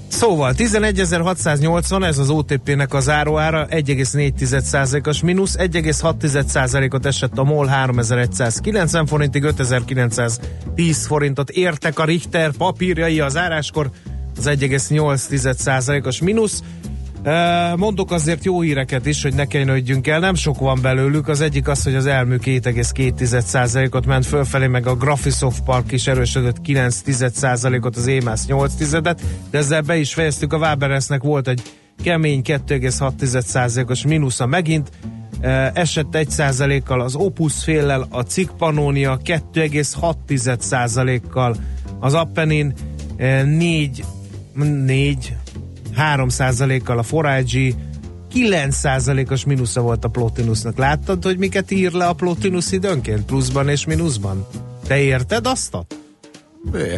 Szóval 0.08 0.54
11.680, 0.56 2.04
ez 2.06 2.18
az 2.18 2.30
OTP-nek 2.30 2.94
az 2.94 3.08
áróára, 3.08 3.66
1,4%-os 3.70 5.20
mínusz, 5.22 5.54
1,6%-ot 5.58 7.06
esett 7.06 7.38
a 7.38 7.44
MOL 7.44 7.66
3190 7.66 9.06
forintig, 9.06 9.42
5910 9.42 11.06
forintot 11.06 11.50
értek 11.50 11.98
a 11.98 12.04
Richter 12.04 12.50
papírjai 12.50 13.20
az 13.20 13.36
áráskor, 13.36 13.90
az 14.36 14.44
1,8%-os 14.46 16.20
mínusz. 16.20 16.62
Mondok 17.76 18.10
azért 18.10 18.44
jó 18.44 18.60
híreket 18.60 19.06
is, 19.06 19.22
hogy 19.22 19.34
ne 19.34 19.44
kenődjünk 19.44 20.06
el, 20.06 20.18
nem 20.18 20.34
sok 20.34 20.58
van 20.58 20.78
belőlük. 20.82 21.28
Az 21.28 21.40
egyik 21.40 21.68
az, 21.68 21.82
hogy 21.82 21.94
az 21.94 22.06
elmű 22.06 22.36
2,2%-ot 22.36 24.06
ment 24.06 24.26
fölfelé, 24.26 24.66
meg 24.66 24.86
a 24.86 24.94
Graphisoft 24.94 25.62
Park 25.62 25.92
is 25.92 26.06
erősödött 26.06 26.56
9%-ot, 26.66 27.96
az 27.96 28.06
EMAS 28.06 28.46
8 28.46 29.00
de 29.00 29.14
ezzel 29.50 29.80
be 29.80 29.96
is 29.96 30.14
fejeztük, 30.14 30.52
a 30.52 30.56
Waberesnek 30.56 31.22
volt 31.22 31.48
egy 31.48 31.62
kemény 32.02 32.40
2,6%-os 32.44 34.06
mínusza 34.06 34.46
megint, 34.46 34.90
esett 35.72 36.08
1%-kal 36.12 37.00
az 37.00 37.14
Opus 37.14 37.64
féllel, 37.64 38.06
a 38.10 38.20
Cik 38.20 38.50
Pannonia 38.50 39.20
2,6%-kal, 39.24 41.56
az 42.00 42.14
Appenin. 42.14 42.72
4, 43.44 44.04
4 44.54 45.36
3%-kal 45.96 46.98
a 46.98 47.02
Forage 47.02 47.70
9%-os 48.34 49.44
mínusza 49.44 49.80
volt 49.80 50.04
a 50.04 50.08
Plotinusnak. 50.08 50.78
Láttad, 50.78 51.24
hogy 51.24 51.38
miket 51.38 51.70
ír 51.70 51.92
le 51.92 52.06
a 52.06 52.12
Plotinus 52.12 52.72
időnként? 52.72 53.24
Pluszban 53.24 53.68
és 53.68 53.86
mínuszban? 53.86 54.46
Te 54.86 54.98
érted 54.98 55.46
azt? 55.46 55.76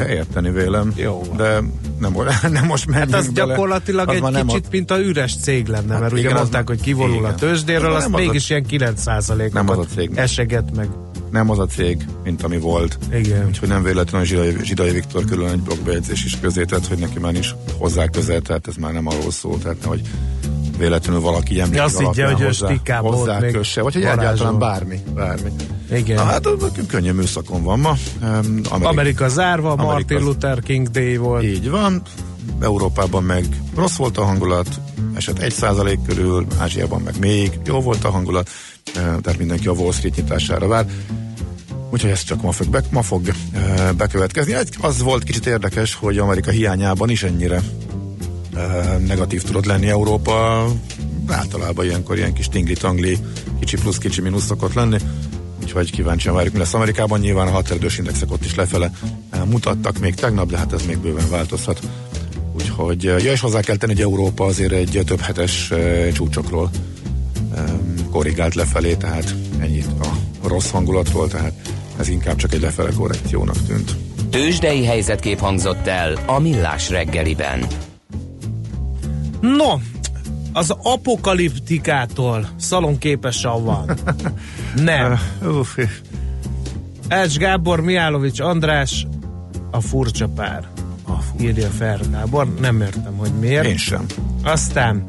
Érteni 0.08 0.50
vélem. 0.50 0.92
Jó. 0.96 1.22
De 1.36 1.60
nem, 1.98 2.16
nem 2.50 2.64
most 2.66 2.90
Hát 2.90 3.14
az 3.14 3.28
bele. 3.28 3.52
gyakorlatilag 3.52 4.08
az 4.08 4.14
egy 4.14 4.44
kicsit, 4.44 4.66
a... 4.66 4.68
mint 4.70 4.90
a 4.90 5.00
üres 5.00 5.36
cég 5.36 5.66
lenne, 5.66 5.92
hát 5.92 6.00
mert 6.00 6.12
igen, 6.12 6.24
ugye 6.24 6.34
mondták, 6.34 6.66
hogy 6.68 6.80
kivonul 6.80 7.16
igen. 7.16 7.30
a 7.30 7.34
tőzsdéről, 7.34 7.94
az 7.94 8.06
mégis 8.06 8.50
a... 8.50 8.54
ilyen 8.54 8.66
9 8.66 9.04
nem 9.52 9.68
az 9.68 9.78
a 9.78 9.84
cég. 9.94 10.10
eseget 10.14 10.76
meg. 10.76 10.88
Nem 11.30 11.50
az 11.50 11.58
a 11.58 11.66
cég, 11.66 12.06
mint 12.24 12.42
ami 12.42 12.58
volt. 12.58 12.98
Igen. 13.12 13.46
Úgyhogy 13.46 13.68
nem 13.68 13.82
véletlenül 13.82 14.26
Zsidai, 14.26 14.56
Zsidai 14.62 14.90
Viktor 14.90 15.24
külön 15.24 15.48
egy 15.48 15.60
blogbejegyzés 15.60 16.24
is 16.24 16.38
közé 16.40 16.64
tett, 16.64 16.86
hogy 16.86 16.98
neki 16.98 17.18
már 17.18 17.34
is 17.34 17.54
hozzá 17.78 18.06
közel, 18.06 18.40
tehát 18.40 18.66
ez 18.66 18.74
már 18.74 18.92
nem 18.92 19.06
arról 19.06 19.30
szól, 19.30 19.58
tehát 19.58 19.84
hogy 19.84 20.00
véletlenül 20.78 21.20
valaki 21.20 21.60
emlék 21.60 21.80
Azt 21.80 21.98
higgye, 21.98 22.26
hogy 22.26 22.42
hozzá, 22.42 22.98
hozzá 22.98 23.40
kösse, 23.40 23.82
vagy 23.82 23.94
hogy 23.94 24.02
egyáltalán 24.02 24.58
bármi. 24.58 25.00
bármi. 25.14 25.50
Igen. 25.92 26.16
Na, 26.16 26.22
hát 26.22 26.48
könnyű 26.86 27.12
műszakon 27.12 27.62
van 27.62 27.78
ma. 27.78 27.96
Amerika, 28.20 28.88
Amerika 28.88 29.28
zárva, 29.28 29.70
Amerika 29.70 29.92
Martin 29.92 30.20
Luther 30.20 30.60
King 30.62 30.88
Day 30.88 31.16
volt. 31.16 31.44
Így 31.44 31.70
van. 31.70 32.02
Európában 32.60 33.22
meg 33.22 33.44
rossz 33.74 33.96
volt 33.96 34.18
a 34.18 34.24
hangulat, 34.24 34.68
eset 35.14 35.38
1% 35.38 35.98
körül, 36.06 36.46
Ázsiában 36.58 37.00
meg 37.00 37.18
még 37.18 37.58
jó 37.64 37.80
volt 37.80 38.04
a 38.04 38.10
hangulat, 38.10 38.48
tehát 38.92 39.38
mindenki 39.38 39.68
a 39.68 39.72
Wall 39.72 39.92
Street 39.92 40.16
nyitására 40.16 40.66
vár. 40.66 40.86
Úgyhogy 41.90 42.10
ez 42.10 42.22
csak 42.22 42.42
ma 42.42 42.52
fog, 42.52 42.68
be, 42.68 42.82
ma 42.90 43.02
fog 43.02 43.32
bekövetkezni. 43.96 44.54
Az 44.80 45.02
volt 45.02 45.22
kicsit 45.22 45.46
érdekes, 45.46 45.94
hogy 45.94 46.18
Amerika 46.18 46.50
hiányában 46.50 47.10
is 47.10 47.22
ennyire 47.22 47.62
negatív 49.06 49.42
tudott 49.42 49.64
lenni 49.64 49.88
Európa. 49.88 50.66
Általában 51.26 51.84
ilyenkor 51.84 52.16
ilyen 52.16 52.32
kis 52.32 52.48
tingli-tangli, 52.48 53.18
kicsi 53.60 53.76
plusz, 53.76 53.98
kicsi 53.98 54.20
mínusz 54.20 54.44
szokott 54.44 54.74
lenni. 54.74 54.98
Úgyhogy 55.62 55.90
kíváncsian 55.90 56.34
várjuk, 56.34 56.52
mi 56.52 56.58
lesz 56.58 56.74
Amerikában. 56.74 57.20
Nyilván 57.20 57.46
a 57.46 57.50
határidős 57.50 57.98
indexek 57.98 58.32
ott 58.32 58.44
is 58.44 58.54
lefele 58.54 58.92
mutattak 59.44 59.98
még 59.98 60.14
tegnap, 60.14 60.50
de 60.50 60.56
hát 60.56 60.72
ez 60.72 60.86
még 60.86 60.98
bőven 60.98 61.30
változhat. 61.30 61.80
Úgyhogy, 62.54 63.02
ja, 63.02 63.16
és 63.16 63.40
hozzá 63.40 63.60
kell 63.60 63.76
tenni, 63.76 63.92
hogy 63.92 64.02
Európa 64.02 64.44
azért 64.44 64.72
egy 64.72 65.02
több 65.06 65.20
hetes 65.20 65.72
csúcsokról 66.12 66.70
korrigált 68.10 68.54
lefelé, 68.54 68.94
tehát 68.94 69.34
ennyit 69.60 69.86
a 70.00 70.48
rossz 70.48 70.70
hangulatról, 70.70 71.28
tehát 71.28 71.52
ez 71.98 72.08
inkább 72.08 72.36
csak 72.36 72.52
egy 72.52 72.60
lefele 72.60 72.90
korrekciónak 72.96 73.66
tűnt. 73.66 73.96
Tőzsdei 74.30 74.84
helyzetkép 74.84 75.38
hangzott 75.38 75.86
el 75.86 76.18
a 76.26 76.38
Millás 76.38 76.90
reggeliben. 76.90 77.66
No, 79.40 79.74
az 80.52 80.74
apokaliptikától 80.82 82.48
szalonképesen 82.56 83.64
van. 83.64 83.90
Nem. 84.76 85.18
Elcs 87.08 87.36
Gábor, 87.36 87.80
Miálovics 87.80 88.40
András, 88.40 89.06
a 89.70 89.80
furcsa 89.80 90.28
pár. 90.28 90.68
A 91.02 91.12
furcsa. 91.12 91.46
Írja 91.46 91.68
fel 91.68 92.00
Gábor, 92.10 92.54
nem 92.60 92.80
értem, 92.80 93.16
hogy 93.16 93.32
miért. 93.40 93.66
Én 93.66 93.76
sem. 93.76 94.04
Aztán 94.42 95.06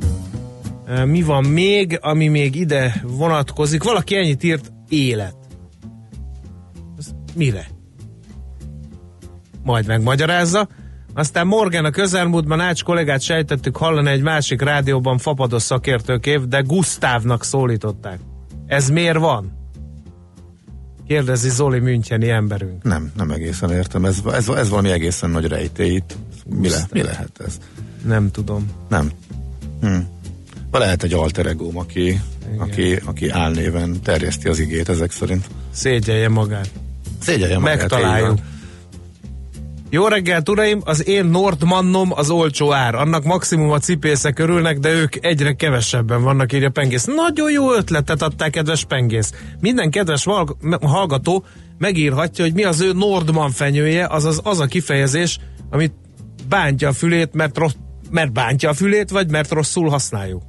mi 1.05 1.21
van 1.21 1.43
még, 1.43 1.97
ami 2.01 2.27
még 2.27 2.55
ide 2.55 3.01
vonatkozik? 3.03 3.83
Valaki 3.83 4.15
ennyit 4.15 4.43
írt, 4.43 4.71
élet. 4.89 5.35
Ez 6.97 7.11
mire? 7.35 7.67
Majd 9.63 9.87
megmagyarázza. 9.87 10.67
Aztán 11.13 11.47
Morgan 11.47 11.85
a 11.85 11.89
közelmúltban 11.89 12.59
Ács 12.59 12.83
kollégát 12.83 13.21
sejtettük 13.21 13.77
hallani 13.77 14.09
egy 14.09 14.21
másik 14.21 14.61
rádióban 14.61 15.17
fapados 15.17 15.63
szakértőkév, 15.63 16.41
de 16.41 16.59
Gusztávnak 16.61 17.43
szólították. 17.43 18.19
Ez 18.67 18.89
miért 18.89 19.17
van? 19.17 19.57
Kérdezi 21.07 21.49
Zoli 21.49 21.79
Müncheni 21.79 22.29
emberünk. 22.29 22.83
Nem, 22.83 23.11
nem 23.15 23.31
egészen 23.31 23.71
értem. 23.71 24.05
Ez, 24.05 24.21
ez, 24.33 24.47
ez 24.47 24.69
valami 24.69 24.91
egészen 24.91 25.29
nagy 25.29 25.47
rejtélyt. 25.47 26.17
Mi, 26.45 26.69
le, 26.69 26.87
mi 26.91 27.01
lehet 27.01 27.41
ez? 27.45 27.57
Nem 28.05 28.31
tudom. 28.31 28.69
Nem. 28.87 29.11
Hm. 29.81 29.97
Lehet 30.71 31.03
egy 31.03 31.13
alter 31.13 31.45
egóm, 31.45 31.77
aki, 31.77 32.21
aki, 32.57 32.99
aki 33.05 33.29
álnéven 33.29 34.01
terjeszti 34.01 34.47
az 34.47 34.59
igét 34.59 34.89
ezek 34.89 35.11
szerint. 35.11 35.45
Szégyelje 35.71 36.29
magát. 36.29 36.69
Szégyelje 37.21 37.59
magát. 37.59 37.77
Megtaláljuk. 37.77 38.39
Jó 39.91 40.07
reggelt, 40.07 40.49
uraim! 40.49 40.81
Az 40.83 41.07
én 41.07 41.25
Nordmannom 41.25 42.11
az 42.13 42.29
olcsó 42.29 42.73
ár. 42.73 42.95
Annak 42.95 43.23
maximum 43.23 43.69
a 43.69 43.79
cipésze 43.79 44.31
körülnek, 44.31 44.79
de 44.79 44.89
ők 44.89 45.25
egyre 45.25 45.53
kevesebben 45.53 46.23
vannak, 46.23 46.53
írja 46.53 46.69
Pengész. 46.69 47.05
Nagyon 47.05 47.51
jó 47.51 47.73
ötletet 47.73 48.21
adták, 48.21 48.51
kedves 48.51 48.85
Pengész. 48.85 49.33
Minden 49.59 49.89
kedves 49.89 50.25
hallgató 50.81 51.45
megírhatja, 51.77 52.43
hogy 52.43 52.53
mi 52.53 52.63
az 52.63 52.81
ő 52.81 52.93
Nordman 52.93 53.51
fenyője, 53.51 54.07
azaz 54.07 54.39
az 54.43 54.59
a 54.59 54.65
kifejezés, 54.65 55.39
amit 55.69 55.93
bántja 56.49 56.87
a 56.87 56.93
fülét, 56.93 57.33
mert, 57.33 57.57
rossz, 57.57 57.75
mert 58.09 58.31
bántja 58.31 58.69
a 58.69 58.73
fülét, 58.73 59.09
vagy 59.09 59.29
mert 59.29 59.51
rosszul 59.51 59.89
használjuk. 59.89 60.41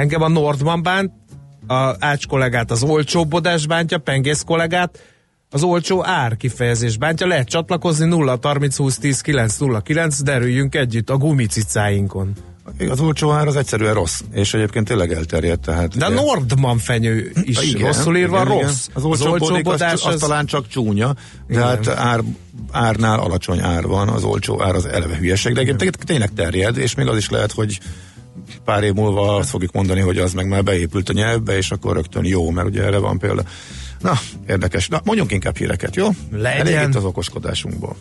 Engem 0.00 0.22
a 0.22 0.28
Nordman 0.28 0.82
bánt, 0.82 1.12
a 1.66 1.94
Ács 1.98 2.26
kollégát 2.26 2.70
az 2.70 2.82
olcsóbbodás 2.82 3.66
bántja, 3.66 3.98
Pengész 3.98 4.42
kollégát, 4.42 4.98
az 5.50 5.62
olcsó 5.62 6.04
ár 6.04 6.36
kifejezés 6.36 6.96
bántja, 6.96 7.26
lehet 7.26 7.48
csatlakozni 7.48 8.06
0 8.06 8.38
30 8.42 8.76
20 8.76 8.98
10 8.98 9.20
9 9.20 9.56
0 9.56 9.80
9, 9.80 10.22
derüljünk 10.22 10.74
együtt 10.74 11.10
a 11.10 11.16
gumicicáinkon. 11.16 12.32
Az 12.90 13.00
olcsó 13.00 13.30
ár 13.30 13.46
az 13.46 13.56
egyszerűen 13.56 13.94
rossz, 13.94 14.20
és 14.32 14.54
egyébként 14.54 14.86
tényleg 14.86 15.12
elterjedt. 15.12 15.60
Tehát 15.60 15.96
De 15.96 16.04
a 16.04 16.08
Nordman 16.08 16.78
fenyő 16.78 17.32
is 17.42 17.62
igen, 17.62 17.86
rosszul 17.86 18.16
írva 18.16 18.42
igen, 18.42 18.58
rossz. 18.58 18.86
Igen. 18.88 18.96
Az 18.96 19.04
olcsó, 19.04 19.32
az 19.64 19.80
az, 19.80 20.06
az, 20.06 20.20
talán 20.20 20.46
csak 20.46 20.68
csúnya, 20.68 21.14
de 21.46 21.60
hát 21.60 21.88
ár, 21.88 22.20
árnál 22.70 23.18
alacsony 23.18 23.60
ár 23.60 23.86
van, 23.86 24.08
az 24.08 24.24
olcsó 24.24 24.62
ár 24.62 24.74
az 24.74 24.86
eleve 24.86 25.16
hülyeség, 25.16 25.54
de 25.54 25.60
egyébként 25.60 25.98
tényleg 26.04 26.30
terjed, 26.32 26.76
és 26.76 26.94
még 26.94 27.06
az 27.06 27.16
is 27.16 27.30
lehet, 27.30 27.52
hogy 27.52 27.78
pár 28.64 28.82
év 28.82 28.92
múlva 28.92 29.36
azt 29.36 29.50
fogjuk 29.50 29.72
mondani, 29.72 30.00
hogy 30.00 30.18
az 30.18 30.32
meg 30.32 30.48
már 30.48 30.64
beépült 30.64 31.08
a 31.08 31.12
nyelvbe, 31.12 31.56
és 31.56 31.70
akkor 31.70 31.94
rögtön 31.94 32.24
jó, 32.24 32.50
mert 32.50 32.68
ugye 32.68 32.82
erre 32.82 32.98
van 32.98 33.18
példa. 33.18 33.42
Na, 34.00 34.12
érdekes. 34.48 34.88
Na, 34.88 35.00
mondjunk 35.04 35.32
inkább 35.32 35.56
híreket, 35.56 35.96
jó? 35.96 36.08
Legyen. 36.32 36.66
Elég 36.66 36.88
itt 36.88 36.94
az 36.94 37.04
okoskodásunkból. 37.04 37.96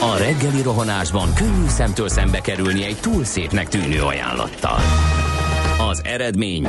A 0.00 0.16
reggeli 0.18 0.62
rohanásban 0.62 1.34
könnyű 1.34 1.68
szemtől 1.68 2.08
szembe 2.08 2.40
kerülni 2.40 2.84
egy 2.84 2.96
túl 3.00 3.24
szépnek 3.24 3.68
tűnő 3.68 4.02
ajánlattal. 4.02 4.78
Az 5.90 6.00
eredmény 6.04 6.68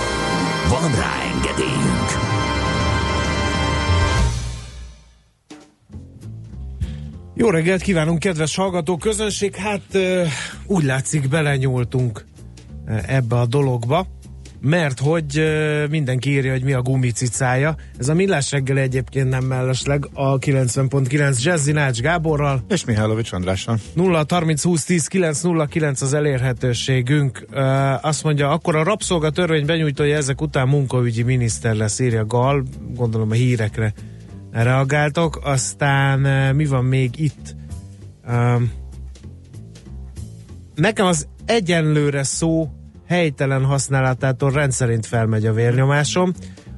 Van 0.71 0.95
rá 0.95 1.21
engedélyünk! 1.21 2.09
Jó 7.33 7.49
reggelt 7.49 7.81
kívánunk, 7.81 8.19
kedves 8.19 8.55
hallgató 8.55 8.97
közönség! 8.97 9.55
Hát 9.55 9.97
úgy 10.65 10.83
látszik, 10.83 11.29
belenyúltunk 11.29 12.25
ebbe 13.05 13.39
a 13.39 13.45
dologba. 13.45 14.07
Mert 14.63 14.99
hogy 14.99 15.43
mindenki 15.89 16.29
írja, 16.29 16.51
hogy 16.51 16.63
mi 16.63 16.73
a 16.73 16.81
gumicicája. 16.81 17.75
Ez 17.99 18.09
a 18.09 18.13
millás 18.13 18.51
reggel 18.51 18.77
egyébként 18.77 19.29
nem 19.29 19.43
mellesleg 19.43 20.07
a 20.13 20.39
90.9 20.39 21.43
Jazzy 21.43 21.71
Nács 21.71 21.99
Gáborral. 21.99 22.63
És 22.69 22.85
Mihálovics 22.85 23.31
Andrással. 23.31 23.77
0 23.93 24.25
30 24.29 24.63
20 24.63 24.83
10 24.83 25.07
9 25.07 25.41
0 25.41 25.65
9 25.65 26.01
az 26.01 26.13
elérhetőségünk. 26.13 27.45
Azt 28.01 28.23
mondja, 28.23 28.49
akkor 28.49 28.75
a 28.75 28.83
rabszolgatörvény 28.83 29.65
benyújtója 29.65 30.15
ezek 30.15 30.41
után 30.41 30.67
munkaügyi 30.67 31.23
miniszter 31.23 31.75
lesz, 31.75 31.99
írja 31.99 32.25
Gal. 32.25 32.63
Gondolom 32.95 33.29
a 33.31 33.33
hírekre 33.33 33.93
reagáltok. 34.51 35.39
Aztán 35.43 36.19
mi 36.55 36.65
van 36.65 36.85
még 36.85 37.19
itt? 37.19 37.55
Nekem 40.75 41.05
az 41.05 41.27
egyenlőre 41.45 42.23
szó 42.23 42.69
helytelen 43.11 43.65
használatától 43.65 44.51
rendszerint 44.51 45.05
felmegy 45.05 45.45
a 45.45 45.53
vérnyomásom. 45.53 46.33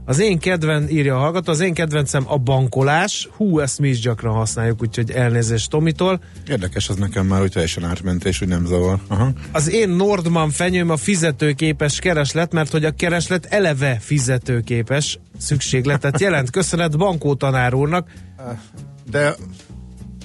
Az 0.06 0.20
én 0.20 0.40
kedven, 0.40 0.90
írja 0.90 1.16
a 1.16 1.20
hallgató, 1.20 1.52
az 1.52 1.60
én 1.60 1.74
kedvencem 1.74 2.24
a 2.28 2.38
bankolás. 2.38 3.30
Hú, 3.36 3.60
ezt 3.60 3.80
mi 3.80 3.88
is 3.90 4.00
gyakran 4.00 4.34
használjuk, 4.34 4.82
úgyhogy 4.82 5.12
elnézést 5.12 5.70
Tomitól. 5.70 6.22
Érdekes 6.48 6.90
az 6.90 6.96
nekem 6.96 7.26
már, 7.26 7.40
hogy 7.40 7.52
teljesen 7.52 7.84
átment, 7.84 8.26
és 8.26 8.40
hogy 8.40 8.48
nem 8.48 8.66
zavar. 8.66 9.00
Aha. 9.08 9.32
Az 9.52 9.72
én 9.72 9.90
Nordman 9.90 10.50
fenyőm 10.50 10.90
a 10.90 10.98
fizetőképes 10.98 12.00
kereslet, 12.00 12.54
mert 12.54 12.72
hogy 12.72 12.86
a 12.86 12.92
kereslet 12.92 13.46
eleve 13.46 13.98
fizetőképes 14.00 15.20
szükségletet 15.38 16.20
jelent. 16.20 16.50
Köszönet 16.50 16.98
bankó 16.98 17.36
tanár 17.36 17.74
úrnak. 17.74 18.12
De 19.12 19.36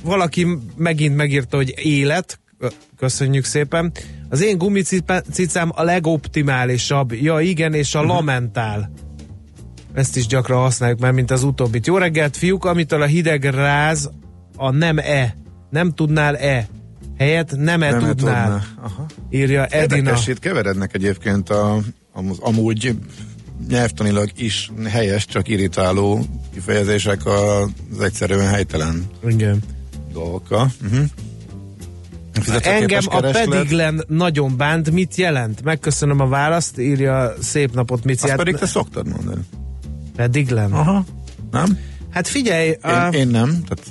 valaki 0.03 0.47
megint 0.77 1.17
megírta, 1.17 1.57
hogy 1.57 1.75
élet, 1.77 2.41
köszönjük 2.97 3.45
szépen. 3.45 3.93
Az 4.29 4.43
én 4.43 4.59
gumicicám 4.59 5.71
a 5.75 5.83
legoptimálisabb. 5.83 7.13
Ja 7.13 7.41
igen, 7.41 7.75
és 7.75 7.95
a 7.95 7.99
uh-huh. 7.99 8.15
lamentál. 8.15 8.91
Ezt 9.95 10.17
is 10.17 10.27
gyakran 10.27 10.61
használjuk 10.61 11.01
már, 11.01 11.13
mint 11.13 11.31
az 11.31 11.43
utóbbit. 11.43 11.87
Jó 11.87 11.97
reggelt, 11.97 12.37
fiúk, 12.37 12.65
amitől 12.65 13.03
a 13.03 13.07
hideg 13.07 13.45
ráz 13.45 14.11
a 14.57 14.71
nem-e. 14.71 15.37
Nem 15.71 15.95
tudnál-e. 15.95 16.69
Helyett 17.19 17.57
nem-e 17.57 17.91
nem 17.91 18.01
tudnál. 18.01 18.45
Tudná. 18.45 18.65
Aha. 18.83 19.07
Írja 19.31 19.67
Edina. 19.67 19.97
Érdekes, 19.97 20.27
itt 20.27 20.39
keverednek 20.39 20.95
egyébként 20.95 21.51
a, 21.51 21.75
a, 22.13 22.21
amúgy 22.41 22.97
nyelvtanilag 23.69 24.31
is 24.37 24.71
helyes, 24.89 25.27
csak 25.27 25.49
irritáló 25.49 26.25
kifejezések 26.53 27.27
az 27.27 28.01
egyszerűen 28.01 28.49
helytelen 28.49 29.07
Igen. 29.27 29.63
dolgokkal. 30.13 30.73
Uh-huh. 30.85 31.05
Engem 32.63 33.03
a 33.09 33.21
pediglen 33.21 34.05
nagyon 34.09 34.57
bánt, 34.57 34.91
mit 34.91 35.17
jelent? 35.17 35.63
Megköszönöm 35.63 36.21
a 36.21 36.29
választ, 36.29 36.79
írja 36.79 37.33
szép 37.41 37.75
napot, 37.75 38.05
mit 38.05 38.21
jelent. 38.21 38.39
pedig 38.39 38.57
te 38.57 38.67
szoktad 38.67 39.09
mondani. 39.09 39.41
Pediglen? 40.17 40.73
Aha. 40.73 41.05
Nem? 41.51 41.79
Hát 42.11 42.29
figyelj. 42.29 42.67
Én, 42.67 42.77
a... 42.91 43.09
én 43.09 43.29
nem. 43.29 43.49
Tehát... 43.49 43.85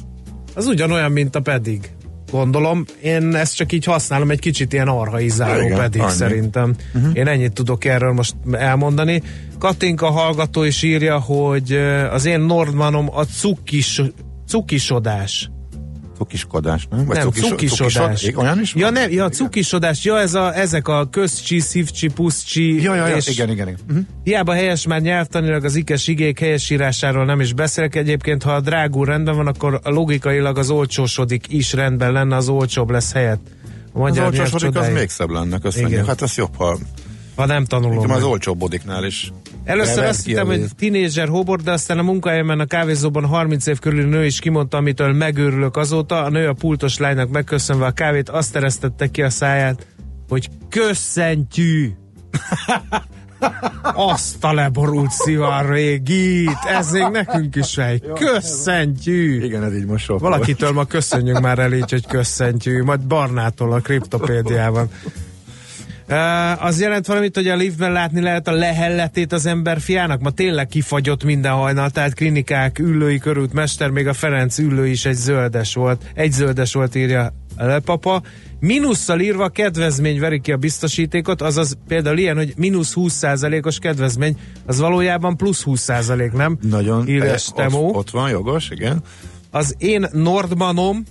Az 0.55 0.65
ugyanolyan, 0.65 1.11
mint 1.11 1.35
a 1.35 1.41
pedig. 1.41 1.91
Gondolom, 2.31 2.85
én 3.01 3.35
ezt 3.35 3.55
csak 3.55 3.71
így 3.71 3.85
használom, 3.85 4.31
egy 4.31 4.39
kicsit 4.39 4.73
ilyen 4.73 4.87
arhaizáló 4.87 5.61
Igen, 5.61 5.77
pedig 5.77 6.01
annyi. 6.01 6.11
szerintem. 6.11 6.75
Uh-huh. 6.93 7.11
Én 7.13 7.27
ennyit 7.27 7.53
tudok 7.53 7.85
erről 7.85 8.13
most 8.13 8.35
elmondani. 8.51 9.23
Katinka 9.59 10.09
hallgató 10.09 10.63
is 10.63 10.83
írja, 10.83 11.19
hogy 11.19 11.73
az 12.11 12.25
én 12.25 12.39
Nordmanom 12.39 13.09
a 13.13 13.23
cukis, 13.23 14.01
cukisodás. 14.47 15.49
Cukiskodás, 16.17 16.87
nem? 16.89 17.05
Vagy 17.05 17.17
nem, 17.17 17.25
cukis, 17.25 17.41
cukisodás. 17.41 18.19
Cukisod, 18.19 18.43
olyan 18.43 18.61
is 18.61 18.73
van? 18.73 18.83
Ja, 18.83 18.89
nem, 18.89 19.11
ja, 19.11 19.29
cukisodás. 19.29 20.03
Ja, 20.03 20.19
ez 20.19 20.33
a, 20.33 20.55
ezek 20.55 20.87
a 20.87 21.09
közcsi, 21.09 21.59
szívcsi, 21.59 22.07
puszcsi. 22.07 22.81
Ja, 22.81 22.95
ja, 22.95 23.07
ja, 23.07 23.15
és 23.15 23.27
igen, 23.27 23.49
igen. 23.49 23.67
igen. 23.67 23.79
Uh-huh. 23.89 24.05
Hiába 24.23 24.53
helyes 24.53 24.87
már 24.87 25.01
nyelvtanilag 25.01 25.65
az 25.65 25.75
ikes 25.75 26.07
igék 26.07 26.39
helyesírásáról 26.39 27.25
nem 27.25 27.39
is 27.39 27.53
beszélek. 27.53 27.95
Egyébként, 27.95 28.43
ha 28.43 28.51
a 28.51 28.59
drágú 28.59 29.03
rendben 29.03 29.35
van, 29.35 29.47
akkor 29.47 29.79
logikailag 29.83 30.57
az 30.57 30.69
olcsósodik 30.69 31.45
is 31.49 31.73
rendben 31.73 32.11
lenne, 32.11 32.35
az 32.35 32.49
olcsóbb 32.49 32.89
lesz 32.89 33.13
helyett. 33.13 33.41
A 33.93 33.99
magyar 33.99 34.25
az 34.25 34.39
olcsósodik, 34.39 34.79
az 34.79 34.89
még 34.89 35.09
szebb 35.09 35.29
lenne, 35.29 35.57
köszönjük. 35.59 36.05
Hát 36.05 36.21
az 36.21 36.35
jobb, 36.35 36.55
ha 36.55 36.77
ha 37.37 37.45
nem 37.45 37.65
tanulom. 37.65 37.95
Nekem 37.95 38.15
az 38.15 38.23
olcsóbb 38.23 38.57
bodiknál 38.57 39.03
is. 39.03 39.31
Először 39.67 40.03
azt 40.03 40.25
hittem, 40.25 40.45
hogy 40.45 40.65
tinédzser 40.77 41.27
hobor, 41.27 41.61
de 41.61 41.71
aztán 41.71 41.97
a 41.97 42.01
munkahelyemen 42.01 42.59
a 42.59 42.65
kávézóban 42.65 43.25
30 43.25 43.65
év 43.65 43.79
körüli 43.79 44.03
nő 44.03 44.25
is 44.25 44.39
kimondta, 44.39 44.77
amitől 44.77 45.13
megőrülök 45.13 45.77
azóta. 45.77 46.23
A 46.23 46.29
nő 46.29 46.47
a 46.47 46.53
pultos 46.53 46.97
lánynak 46.97 47.29
megköszönve 47.29 47.85
a 47.85 47.91
kávét 47.91 48.29
azt 48.29 48.55
eresztette 48.55 49.07
ki 49.07 49.21
a 49.21 49.29
száját, 49.29 49.87
hogy 50.29 50.49
köszentjű. 50.69 51.91
Azt 53.93 54.43
a 54.43 54.53
leborult 54.53 55.11
szivar 55.11 55.69
régit, 55.69 56.59
ez 56.67 56.91
még 56.91 57.07
nekünk 57.11 57.55
is 57.55 57.73
fej. 57.73 58.01
Köszentjű! 58.13 59.43
Igen, 59.43 59.63
ez 59.63 59.75
így 59.75 59.85
most 59.85 60.07
Valakitől 60.07 60.71
ma 60.71 60.85
köszönjük 60.85 61.39
már 61.39 61.59
el 61.59 61.73
így, 61.73 61.91
hogy 61.91 62.07
köszentjű, 62.07 62.83
majd 62.83 63.01
Barnától 63.01 63.73
a 63.73 63.79
kriptopédiában. 63.79 64.89
Az 66.59 66.81
jelent 66.81 67.07
valamit, 67.07 67.35
hogy 67.35 67.47
a 67.47 67.55
liftben 67.55 67.91
látni 67.91 68.21
lehet 68.21 68.47
a 68.47 68.51
lehelletét 68.51 69.33
az 69.33 69.45
ember 69.45 69.79
fiának? 69.79 70.21
Ma 70.21 70.31
tényleg 70.31 70.67
kifagyott 70.67 71.23
minden 71.23 71.51
hajnal, 71.51 71.89
tehát 71.89 72.13
klinikák, 72.13 72.79
ülői 72.79 73.17
körült 73.17 73.53
mester, 73.53 73.89
még 73.89 74.07
a 74.07 74.13
Ferenc 74.13 74.57
ülő 74.57 74.87
is 74.87 75.05
egy 75.05 75.15
zöldes 75.15 75.73
volt. 75.73 76.11
Egy 76.13 76.31
zöldes 76.31 76.73
volt, 76.73 76.95
írja 76.95 77.33
a 77.57 77.79
papa. 77.85 78.21
Minusszal 78.59 79.19
írva 79.19 79.49
kedvezmény 79.49 80.19
veri 80.19 80.39
ki 80.39 80.51
a 80.51 80.57
biztosítékot, 80.57 81.41
azaz 81.41 81.77
például 81.87 82.17
ilyen, 82.17 82.35
hogy 82.35 82.53
mínusz 82.57 82.93
20%-os 82.95 83.79
kedvezmény, 83.79 84.37
az 84.65 84.79
valójában 84.79 85.37
plusz 85.37 85.63
20% 85.65 86.31
nem? 86.31 86.57
Nagyon, 86.61 87.07
írja 87.07 87.33
e, 87.55 87.65
ott, 87.65 87.95
ott 87.95 88.09
van, 88.09 88.29
jogos, 88.29 88.69
igen. 88.69 89.03
Az 89.51 89.75
én 89.77 90.07
Nordmanom 90.11 91.03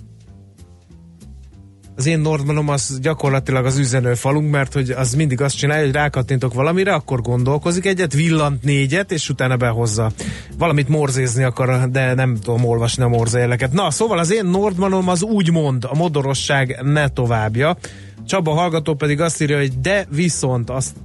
az 1.97 2.05
én 2.05 2.19
Nordmanom 2.19 2.69
az 2.69 2.99
gyakorlatilag 3.01 3.65
az 3.65 3.77
üzenőfalunk, 3.77 4.51
mert 4.51 4.73
hogy 4.73 4.89
az 4.89 5.13
mindig 5.13 5.41
azt 5.41 5.57
csinálja, 5.57 5.83
hogy 5.83 5.93
rákattintok 5.93 6.53
valamire, 6.53 6.93
akkor 6.93 7.21
gondolkozik 7.21 7.85
egyet, 7.85 8.13
villant 8.13 8.63
négyet, 8.63 9.11
és 9.11 9.29
utána 9.29 9.57
behozza. 9.57 10.11
Valamit 10.57 10.89
morzézni 10.89 11.43
akar, 11.43 11.89
de 11.89 12.13
nem 12.13 12.35
tudom 12.35 12.65
olvasni 12.65 13.03
a 13.03 13.07
morzéleket. 13.07 13.71
Na, 13.71 13.91
szóval 13.91 14.19
az 14.19 14.33
én 14.33 14.45
Nordmanom 14.45 15.09
az 15.09 15.23
úgy 15.23 15.51
mond, 15.51 15.83
a 15.83 15.95
modorosság 15.95 16.79
ne 16.83 17.07
továbbja. 17.07 17.77
Csaba 18.25 18.51
hallgató 18.51 18.95
pedig 18.95 19.21
azt 19.21 19.41
írja, 19.41 19.57
hogy 19.57 19.79
de 19.79 20.05
viszont, 20.09 20.69
azt, 20.69 20.95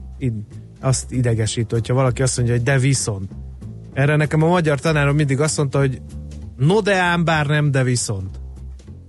azt 0.80 1.12
idegesít, 1.12 1.70
hogyha 1.70 1.94
valaki 1.94 2.22
azt 2.22 2.36
mondja, 2.36 2.54
hogy 2.54 2.64
de 2.64 2.78
viszont. 2.78 3.30
Erre 3.92 4.16
nekem 4.16 4.42
a 4.42 4.48
magyar 4.48 4.80
tanárom 4.80 5.16
mindig 5.16 5.40
azt 5.40 5.56
mondta, 5.56 5.78
hogy 5.78 6.00
no 6.56 6.80
de 6.80 6.94
ám, 6.94 7.24
bár 7.24 7.46
nem, 7.46 7.70
de 7.70 7.82
viszont. 7.82 8.41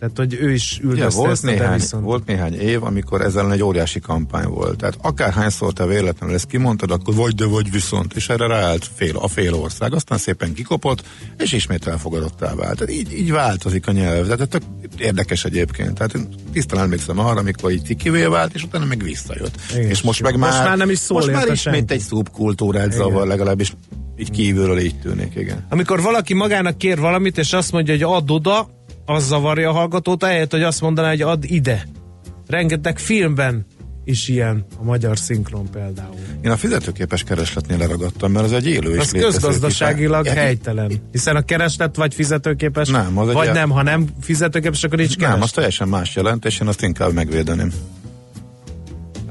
Tehát, 0.04 0.18
hogy 0.18 0.38
ő 0.42 0.52
is 0.52 0.80
üldözte 0.84 1.04
ja, 1.04 1.18
volt 1.18 1.32
ezt 1.32 1.44
néhány, 1.44 1.80
viszont... 1.80 2.04
Volt 2.04 2.26
néhány 2.26 2.54
év, 2.54 2.84
amikor 2.84 3.22
ezzel 3.22 3.52
egy 3.52 3.64
óriási 3.64 4.00
kampány 4.00 4.48
volt. 4.48 4.78
Tehát 4.78 4.98
akárhányszor 5.02 5.74
te 5.74 5.86
véletlenül 5.86 6.36
ezt 6.36 6.46
kimondtad, 6.46 6.92
akkor 6.92 7.16
vagy 7.16 7.36
de 7.36 7.46
vagy 7.46 7.72
viszont, 7.72 8.14
és 8.14 8.30
erre 8.30 8.48
ráállt 8.48 8.90
fél, 8.96 9.18
a 9.18 9.28
fél 9.28 9.54
ország. 9.54 9.94
Aztán 9.94 10.18
szépen 10.18 10.54
kikopott, 10.54 11.04
és 11.38 11.52
ismét 11.52 11.88
elfogadottá 11.88 12.56
vált. 12.56 12.78
Tehát 12.78 12.94
így, 12.94 13.14
így 13.14 13.32
változik 13.32 13.88
a 13.88 13.92
nyelv. 13.92 14.28
Tehát 14.28 14.50
tök 14.50 14.62
érdekes 14.98 15.46
egyébként. 15.46 15.94
Tehát 15.94 16.14
én 16.14 16.28
tisztán 16.52 16.80
emlékszem 16.80 17.20
arra, 17.20 17.40
amikor 17.40 17.72
így 17.72 17.86
cikivé 17.86 18.26
vált, 18.26 18.54
és 18.54 18.64
utána 18.64 18.86
meg 18.86 19.04
visszajött. 19.04 19.56
Igen, 19.74 19.90
és 19.90 20.02
most 20.02 20.22
meg 20.22 20.38
most 20.38 20.52
már, 20.52 20.68
már 20.68 20.78
nem 20.78 20.90
is 20.90 20.98
szól 20.98 21.18
most 21.18 21.32
már 21.32 21.48
ismét 21.48 21.92
egy 21.92 22.00
szubkultúrát 22.00 22.92
zavar, 22.92 23.28
legalábbis 23.28 23.74
így 24.18 24.32
kívülről 24.32 24.80
így 24.80 25.00
tűnik, 25.00 25.36
igen. 25.36 25.66
Amikor 25.70 26.02
valaki 26.02 26.34
magának 26.34 26.78
kér 26.78 27.00
valamit, 27.00 27.38
és 27.38 27.54
azt 27.54 27.72
mondja, 27.72 27.94
hogy 27.94 28.04
add 28.04 28.32
oda, 28.32 28.68
az 29.06 29.28
zavarja 29.28 29.70
a 29.70 29.74
hallgatót, 29.74 30.24
ahelyett, 30.24 30.52
hogy 30.52 30.64
azt 30.64 30.82
mondaná, 30.82 31.10
hogy 31.10 31.22
add 31.22 31.44
ide. 31.48 31.86
Rengeteg 32.48 33.00
filmben 33.00 33.66
is 34.06 34.28
ilyen, 34.28 34.66
a 34.80 34.84
magyar 34.84 35.18
szinkron 35.18 35.70
például. 35.72 36.16
Én 36.44 36.52
a 36.52 36.58
fizetőképes 36.58 37.24
keresletnél 37.24 37.78
leragadtam, 37.78 38.32
mert 38.32 38.46
az 38.46 38.54
egy 38.54 38.68
élő 38.68 38.98
az 38.98 39.12
közgazdaságilag 39.12 40.24
hiszen... 40.24 40.38
helytelen. 40.38 40.92
Hiszen 41.12 41.36
a 41.36 41.42
kereslet 41.42 41.96
vagy 41.96 42.14
fizetőképes, 42.14 42.90
nem, 42.90 43.18
az 43.18 43.34
vagy 43.34 43.52
nem, 43.52 43.70
ha 43.70 43.84
nem 43.84 44.08
fizetőképes, 44.22 44.84
akkor 44.84 44.98
nincs 44.98 45.16
kereslet. 45.16 45.34
Nem, 45.34 45.44
az 45.44 45.52
teljesen 45.52 45.88
más 45.88 46.16
jelent, 46.16 46.46
és 46.46 46.60
én 46.60 46.68
azt 46.68 46.82
inkább 46.82 47.14
megvédeném. 47.14 47.72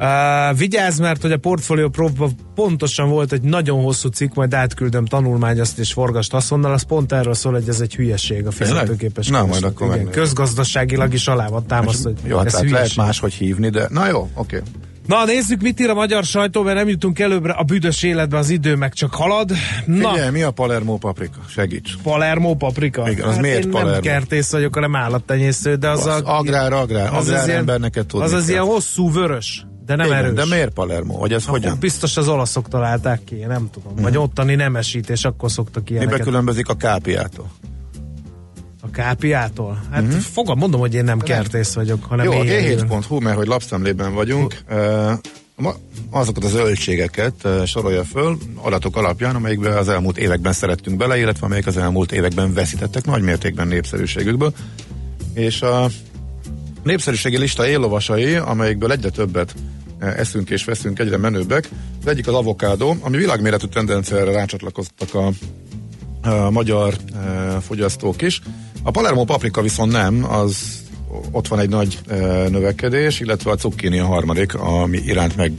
Uh, 0.03 0.59
vigyázz, 0.59 0.99
mert 0.99 1.23
hogy 1.23 1.33
a 1.33 1.37
Portfolio 1.37 1.89
Pro 1.89 2.09
pontosan 2.55 3.09
volt 3.09 3.33
egy 3.33 3.43
nagyon 3.43 3.83
hosszú 3.83 4.09
cikk, 4.09 4.35
majd 4.35 4.55
átküldöm 4.55 5.05
tanulmány 5.05 5.61
azt 5.61 5.79
és 5.79 5.93
forgast 5.93 6.35
azonnal, 6.35 6.73
az 6.73 6.83
pont 6.83 7.13
erről 7.13 7.35
szól, 7.35 7.53
hogy 7.53 7.69
ez 7.69 7.81
egy 7.81 7.95
hülyeség 7.95 8.47
a 8.47 8.51
fizetőképes. 8.51 9.29
Na, 9.29 9.47
majd 9.47 9.65
akkor 9.65 9.95
igen, 9.95 10.11
Közgazdaságilag 10.11 11.13
is 11.13 11.29
alá 11.29 11.49
van 11.49 11.67
támaszt, 11.67 12.03
hogy 12.03 12.17
Jó, 12.25 12.39
ez 12.39 12.53
tehát 12.53 12.71
lehet 12.71 12.97
máshogy 12.97 13.33
hívni, 13.33 13.69
de 13.69 13.87
na 13.91 14.09
jó, 14.09 14.31
oké. 14.35 14.57
Okay. 14.57 14.69
Na 15.07 15.25
nézzük, 15.25 15.61
mit 15.61 15.81
ír 15.81 15.91
a 15.91 15.95
magyar 15.95 16.25
sajtó, 16.25 16.63
mert 16.63 16.77
nem 16.77 16.89
jutunk 16.89 17.19
előbbre 17.19 17.53
a 17.53 17.63
büdös 17.63 18.03
életbe, 18.03 18.39
az 18.39 18.51
idő 18.51 18.77
meg 18.77 18.93
csak 18.93 19.15
halad. 19.15 19.51
Na. 19.87 20.09
Figyelj, 20.09 20.31
mi 20.31 20.43
a 20.43 20.51
Palermo 20.51 20.97
paprika? 20.97 21.41
Segíts. 21.49 21.97
Palermo 22.03 22.55
paprika? 22.55 23.11
Igen, 23.11 23.27
az 23.27 23.33
hát 23.33 23.43
miért 23.43 23.65
én 23.65 23.71
Palermo? 23.71 23.93
nem 23.93 24.01
kertész 24.01 24.53
vagyok, 24.53 24.75
hanem 24.75 24.97
állattenyésztő, 24.97 25.75
de 25.75 25.89
az, 25.89 26.07
az 26.07 26.23
a... 26.25 26.39
Agrár, 26.39 26.73
agrár, 26.73 27.15
az 27.15 27.27
agrár 27.27 27.43
az 27.43 27.49
embernek 27.49 28.01
Az 28.13 28.33
az 28.33 28.49
ilyen 28.49 28.65
hosszú 28.65 29.13
vörös 29.13 29.67
de 29.87 29.97
nem 29.97 30.07
Igen, 30.07 30.19
erős. 30.19 30.33
De 30.33 30.45
miért 30.47 30.73
Palermo? 30.73 31.19
Vagy 31.19 31.33
ez 31.33 31.47
hogyan? 31.47 31.77
Biztos 31.81 32.17
az 32.17 32.29
olaszok 32.29 32.69
találták 32.69 33.25
ki, 33.25 33.37
én 33.37 33.47
nem 33.47 33.69
tudom. 33.73 33.95
Vagy 33.95 34.17
ottani 34.17 34.55
nemesítés, 34.55 35.25
akkor 35.25 35.51
szoktak 35.51 35.83
Miben 35.83 36.03
ilyeneket. 36.03 36.27
különbözik 36.27 36.69
a 36.69 36.75
kápiától? 36.75 37.51
A 38.81 38.91
kápiától? 38.91 39.83
Hát 39.91 40.03
uh-huh. 40.03 40.19
fogam, 40.19 40.59
mondom, 40.59 40.81
hogy 40.81 40.95
én 40.95 41.05
nem 41.05 41.19
kertész 41.19 41.75
vagyok, 41.75 42.05
hanem 42.05 42.25
Jó, 42.27 42.33
a 42.33 42.45
élő. 42.45 42.85
g7.hu, 42.89 43.21
mert 43.21 43.37
hogy 43.37 43.47
lapszemlében 43.47 44.15
vagyunk, 44.15 44.57
uh, 44.71 45.13
ma 45.57 45.75
azokat 46.11 46.45
a 46.45 46.49
zöldségeket 46.49 47.35
uh, 47.45 47.65
sorolja 47.65 48.05
föl 48.05 48.39
adatok 48.63 48.97
alapján, 48.97 49.35
amelyikben 49.35 49.77
az 49.77 49.89
elmúlt 49.89 50.19
években 50.19 50.53
szerettünk 50.53 50.97
bele, 50.97 51.19
illetve 51.19 51.47
amelyek 51.47 51.67
az 51.67 51.77
elmúlt 51.77 52.13
években 52.13 52.55
veszítettek 52.55 53.05
nagy 53.05 53.23
mértékben 53.23 53.69
népszerűségükből. 53.69 54.53
És 55.35 55.63
a 55.63 55.89
népszerűségi 56.83 57.39
lista 57.39 57.69
éllovasai, 57.69 58.35
amelyikből 58.35 58.93
egyre 58.93 59.09
többet 59.09 59.55
uh, 60.01 60.19
eszünk 60.19 60.51
és 60.51 60.65
veszünk, 60.65 60.99
egyre 60.99 61.17
menőbbek. 61.17 61.69
Az 62.01 62.07
egyik 62.07 62.29
az 62.29 62.35
avokádó, 62.35 62.97
ami 63.01 63.17
világméretű 63.17 63.67
tendenciára 63.67 64.33
rácsatlakoztak 64.33 65.15
a 65.15 65.31
a 66.23 66.51
magyar 66.51 66.95
e, 67.15 67.61
fogyasztók 67.61 68.23
is. 68.23 68.41
A 68.83 68.91
Palermo 68.91 69.25
paprika 69.25 69.63
viszont 69.63 69.93
nem, 69.93 70.25
az 70.31 70.81
ott 71.31 71.49
van 71.49 71.59
egy 71.59 71.69
nagy 71.69 71.99
e, 72.09 72.17
növekedés, 72.49 73.21
illetve 73.21 73.51
a 73.51 73.57
cukkini 73.57 73.99
a 73.99 74.07
harmadik, 74.07 74.55
ami 74.55 74.99
iránt 74.99 75.37
meg, 75.37 75.53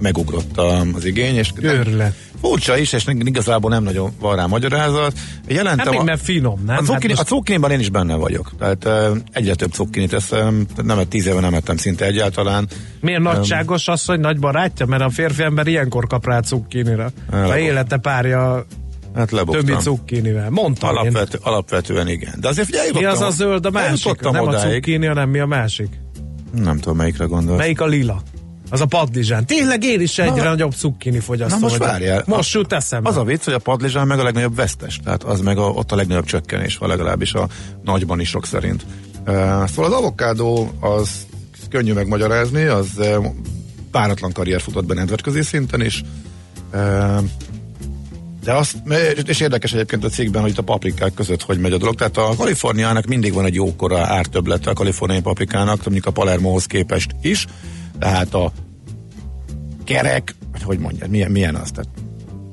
megugrott 0.00 0.56
a, 0.58 0.80
az 0.94 1.04
igény. 1.04 1.36
És 1.36 1.52
Őrület. 1.60 2.14
Furcsa 2.40 2.76
is, 2.76 2.92
és 2.92 3.04
igazából 3.06 3.70
nem 3.70 3.82
nagyon 3.82 4.12
van 4.20 4.36
rá 4.36 4.46
magyarázat. 4.46 5.12
Jelentem 5.48 5.78
Hát 5.78 5.90
még 5.90 6.00
a, 6.00 6.04
mert 6.04 6.22
finom, 6.22 6.62
nem? 6.66 6.76
a, 6.76 6.82
cukkini, 6.82 7.12
hát 7.12 7.22
a 7.22 7.24
cukkiniban 7.24 7.70
én 7.70 7.80
is 7.80 7.90
benne 7.90 8.14
vagyok. 8.14 8.50
Tehát 8.58 8.84
e, 8.84 9.10
egyre 9.32 9.54
több 9.54 9.72
cukkinit 9.72 10.12
eszem, 10.12 10.66
nem, 10.82 11.08
tíz 11.08 11.26
éve 11.26 11.40
nem 11.40 11.54
ettem 11.54 11.76
szinte 11.76 12.04
egyáltalán. 12.04 12.68
Miért 13.00 13.20
nagyságos 13.22 13.88
az, 13.88 14.04
hogy 14.04 14.20
nagy 14.20 14.38
barátja? 14.38 14.86
Mert 14.86 15.02
a 15.02 15.10
férfi 15.10 15.42
ember 15.42 15.66
ilyenkor 15.66 16.06
kap 16.06 16.26
rá 16.26 16.40
cukkinira. 16.40 17.10
A 17.30 17.56
élete 17.56 17.96
párja 17.96 18.66
Hát 19.14 19.30
lebuktam. 19.30 19.64
többi 19.64 19.80
cukkinivel. 19.80 20.50
Mondtam 20.50 20.90
én. 20.90 20.96
Alapvető, 20.96 21.38
alapvetően 21.42 22.08
igen. 22.08 22.34
De 22.40 22.48
azért 22.48 22.66
figyelj, 22.66 22.90
Mi 22.92 23.04
az 23.04 23.20
a 23.20 23.30
zöld, 23.30 23.66
a 23.66 23.70
másik? 23.70 24.20
Nem 24.20 24.34
a 24.34 24.40
odáig. 24.40 24.72
cukkini, 24.72 25.06
hanem 25.06 25.28
mi 25.30 25.38
a 25.38 25.46
másik? 25.46 25.88
Nem 26.54 26.78
tudom, 26.78 26.96
melyikre 26.96 27.24
gondolsz. 27.24 27.58
Melyik 27.58 27.80
a 27.80 27.86
lila? 27.86 28.22
Az 28.70 28.80
a 28.80 28.86
padlizsán. 28.86 29.46
Tényleg 29.46 29.84
én 29.84 30.00
is 30.00 30.18
egyre 30.18 30.48
nagyobb 30.48 30.72
cukkini 30.72 31.18
fogyasztó 31.18 31.58
Na 31.58 31.62
most 31.62 31.76
várjál. 31.76 32.22
Most 32.26 32.54
jut 32.54 32.72
eszembe. 32.72 33.08
Az 33.08 33.16
a 33.16 33.24
vicc, 33.24 33.44
hogy 33.44 33.54
a 33.54 33.58
padlizsán 33.58 34.06
meg 34.06 34.18
a 34.18 34.22
legnagyobb 34.22 34.54
vesztes, 34.54 35.00
tehát 35.04 35.22
az 35.22 35.40
meg 35.40 35.58
a, 35.58 35.62
ott 35.62 35.92
a 35.92 35.96
legnagyobb 35.96 36.24
csökkenés 36.24 36.76
van 36.76 36.88
legalábbis 36.88 37.32
a 37.32 37.48
nagyban 37.82 38.20
is 38.20 38.28
sok 38.28 38.46
szerint. 38.46 38.86
Uh, 39.20 39.34
szóval 39.66 39.84
az 39.84 39.92
avokádó 39.92 40.70
az 40.80 41.10
könnyű 41.70 41.92
megmagyarázni, 41.92 42.64
az 42.64 42.88
uh, 42.96 43.26
páratlan 43.90 44.32
karrier 44.32 44.60
futott 44.60 44.86
be 44.86 44.94
nemzetközi 44.94 45.42
szinten 45.42 45.80
is. 45.80 46.02
Uh, 46.72 47.24
de 48.44 48.52
azt, 48.52 48.76
és 49.26 49.40
érdekes 49.40 49.72
egyébként 49.72 50.04
a 50.04 50.08
cikkben, 50.08 50.42
hogy 50.42 50.50
itt 50.50 50.58
a 50.58 50.62
paprikák 50.62 51.14
között 51.14 51.42
hogy 51.42 51.58
megy 51.58 51.72
a 51.72 51.78
dolog. 51.78 51.94
Tehát 51.94 52.16
a 52.16 52.34
Kaliforniának 52.36 53.04
mindig 53.06 53.32
van 53.32 53.44
egy 53.44 53.54
jókora 53.54 53.98
ártöblete 53.98 54.70
a 54.70 54.72
kaliforniai 54.72 55.20
paprikának, 55.20 55.84
mondjuk 55.84 56.06
a 56.06 56.10
Palermohoz 56.10 56.64
képest 56.64 57.10
is. 57.22 57.46
Tehát 58.00 58.34
a 58.34 58.52
kerek, 59.84 60.34
hogy 60.62 60.78
mondjad, 60.78 61.10
milyen, 61.10 61.30
milyen 61.30 61.54
az? 61.54 61.70
Tehát 61.70 61.90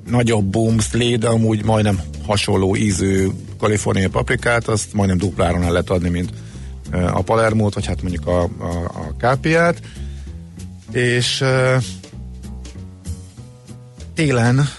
nagyobb 0.10 0.46
boomsli, 0.46 1.16
de 1.16 1.28
amúgy 1.28 1.66
majdnem 1.66 2.02
hasonló 2.26 2.76
ízű 2.76 3.28
kaliforniai 3.60 4.08
paprikát, 4.08 4.68
azt 4.68 4.94
majdnem 4.94 5.18
dupláron 5.18 5.64
el 5.64 5.72
lehet 5.72 5.90
adni, 5.90 6.10
mint 6.10 6.34
a 6.92 7.22
Palermót, 7.22 7.74
vagy 7.74 7.86
hát 7.86 8.02
mondjuk 8.02 8.28
a, 8.28 8.42
a, 8.42 8.84
a 8.84 9.16
kápiát. 9.18 9.82
És 10.92 11.42
ö, 11.42 11.76
télen 14.14 14.70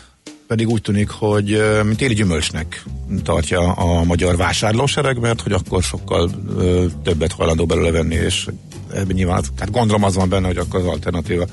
pedig 0.46 0.68
úgy 0.68 0.83
tűnik, 0.83 1.09
hogy 1.09 1.62
mint 1.85 1.96
téli 1.96 2.14
gyümölcsnek 2.14 2.85
tartja 3.22 3.72
a 3.72 4.04
magyar 4.04 4.37
vásárlósereg, 4.37 5.18
mert 5.18 5.40
hogy 5.40 5.52
akkor 5.52 5.83
sokkal 5.83 6.31
ö, 6.57 6.87
többet 7.02 7.33
hajlandó 7.33 7.66
belőle 7.66 7.90
venni, 7.90 8.14
és 8.14 8.48
ebben 8.94 9.14
nyilván, 9.14 9.42
tehát 9.57 9.72
gondolom 9.72 10.05
az 10.05 10.14
van 10.14 10.29
benne, 10.29 10.46
hogy 10.46 10.57
akkor 10.57 10.81
az 10.81 10.87
alternatíva 10.87 11.44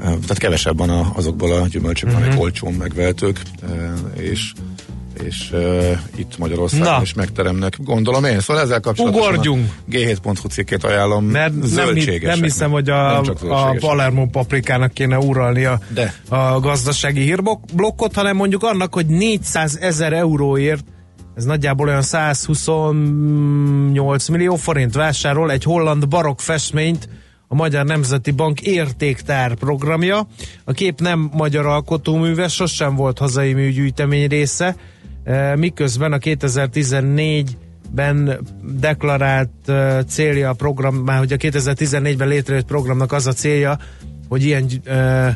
Ö, 0.00 0.04
tehát 0.04 0.38
kevesebb 0.38 0.78
van 0.78 0.90
a, 0.90 1.12
azokból 1.14 1.52
a 1.52 1.66
gyümölcsökből, 1.66 2.18
Mhm. 2.18 2.26
amik 2.28 2.40
olcsón 2.40 2.72
megvehetők, 2.72 3.40
ö, 3.62 4.20
és 4.20 4.52
és 5.24 5.50
uh, 5.52 5.90
itt 6.16 6.38
Magyarországon 6.38 6.86
Na. 6.94 6.98
is 7.02 7.14
megteremnek, 7.14 7.76
gondolom 7.84 8.24
én. 8.24 8.40
Szóval 8.40 8.62
ezzel 8.62 8.80
kapcsolatban 8.80 9.22
Ugorjunk. 9.22 9.68
a 9.68 9.90
G7.hu 9.90 10.48
cikkét 10.48 10.84
ajánlom. 10.84 11.24
Mert 11.24 11.52
nem, 11.52 11.62
Zöldségesek. 11.68 12.34
nem 12.34 12.42
hiszem, 12.42 12.70
hogy 12.70 12.88
a, 12.90 13.20
Nem 13.20 13.50
a. 13.52 13.76
Palermo 13.78 14.26
paprikának 14.26 14.92
kéne 14.92 15.18
uralni 15.18 15.64
a, 15.64 15.80
De. 15.94 16.14
a 16.28 16.60
gazdasági 16.60 17.20
hírblokkot, 17.20 18.14
hanem 18.14 18.36
mondjuk 18.36 18.62
annak, 18.62 18.94
hogy 18.94 19.06
400 19.06 19.76
ezer 19.80 20.12
euróért 20.12 20.84
ez 21.34 21.44
nagyjából 21.44 21.88
olyan 21.88 22.02
128 22.02 24.28
millió 24.28 24.56
forint 24.56 24.94
vásárol 24.94 25.50
egy 25.50 25.62
holland 25.62 26.08
barokk 26.08 26.38
festményt 26.38 27.08
a 27.48 27.54
Magyar 27.54 27.84
Nemzeti 27.84 28.30
Bank 28.30 28.60
értéktár 28.60 29.54
programja. 29.54 30.26
A 30.64 30.72
kép 30.72 31.00
nem 31.00 31.30
magyar 31.32 31.66
alkotóműve, 31.66 32.48
sosem 32.48 32.94
volt 32.94 33.18
hazai 33.18 33.52
műgyűjtemény 33.52 34.28
része, 34.28 34.76
e, 35.24 35.56
miközben 35.56 36.12
a 36.12 36.18
2014 36.18 37.56
ben 37.94 38.38
deklarált 38.80 39.50
uh, 39.68 40.02
célja 40.02 40.48
a 40.48 40.52
program, 40.52 40.94
már 40.94 41.18
hogy 41.18 41.32
a 41.32 41.36
2014-ben 41.36 42.28
létrejött 42.28 42.66
programnak 42.66 43.12
az 43.12 43.26
a 43.26 43.32
célja, 43.32 43.78
hogy 44.28 44.44
ilyen 44.44 44.66
uh, 44.86 45.28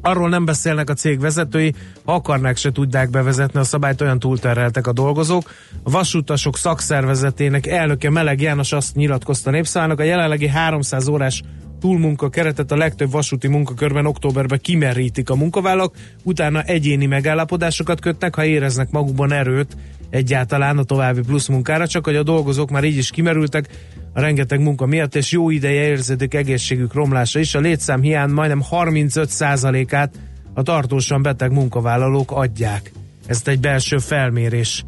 Arról 0.00 0.28
nem 0.28 0.44
beszélnek 0.44 0.90
a 0.90 0.94
cég 0.94 1.20
vezetői, 1.20 1.74
ha 2.04 2.14
akarnák 2.14 2.56
se 2.56 2.72
tudják 2.72 3.10
bevezetni 3.10 3.60
a 3.60 3.64
szabályt, 3.64 4.00
olyan 4.00 4.18
túlterheltek 4.18 4.86
a 4.86 4.92
dolgozók. 4.92 5.50
A 5.82 5.90
vasutasok 5.90 6.56
szakszervezetének 6.56 7.66
elnöke 7.66 8.10
Meleg 8.10 8.40
János 8.40 8.72
azt 8.72 8.94
nyilatkozta 8.94 9.50
népszállnak, 9.50 10.00
a 10.00 10.02
jelenlegi 10.02 10.48
300 10.48 11.08
órás 11.08 11.42
túlmunka 11.82 12.28
keretet 12.28 12.72
a 12.72 12.76
legtöbb 12.76 13.10
vasúti 13.10 13.48
munkakörben 13.48 14.06
októberben 14.06 14.58
kimerítik 14.62 15.30
a 15.30 15.34
munkavállalók, 15.34 15.94
utána 16.22 16.62
egyéni 16.62 17.06
megállapodásokat 17.06 18.00
kötnek, 18.00 18.34
ha 18.34 18.44
éreznek 18.44 18.90
magukban 18.90 19.32
erőt 19.32 19.76
egyáltalán 20.10 20.78
a 20.78 20.82
további 20.82 21.20
plusz 21.20 21.48
munkára, 21.48 21.86
csak 21.86 22.04
hogy 22.04 22.16
a 22.16 22.22
dolgozók 22.22 22.70
már 22.70 22.84
így 22.84 22.96
is 22.96 23.10
kimerültek 23.10 23.68
a 24.12 24.20
rengeteg 24.20 24.60
munka 24.60 24.86
miatt, 24.86 25.14
és 25.14 25.30
jó 25.30 25.50
ideje 25.50 25.82
érződik 25.82 26.34
egészségük 26.34 26.94
romlása 26.94 27.38
is. 27.38 27.54
A 27.54 27.60
létszám 27.60 28.00
hiány 28.00 28.30
majdnem 28.30 28.62
35%-át 28.70 30.14
a 30.54 30.62
tartósan 30.62 31.22
beteg 31.22 31.52
munkavállalók 31.52 32.30
adják. 32.30 32.92
Ezt 33.26 33.48
egy 33.48 33.60
belső 33.60 33.98
felmérés 33.98 34.84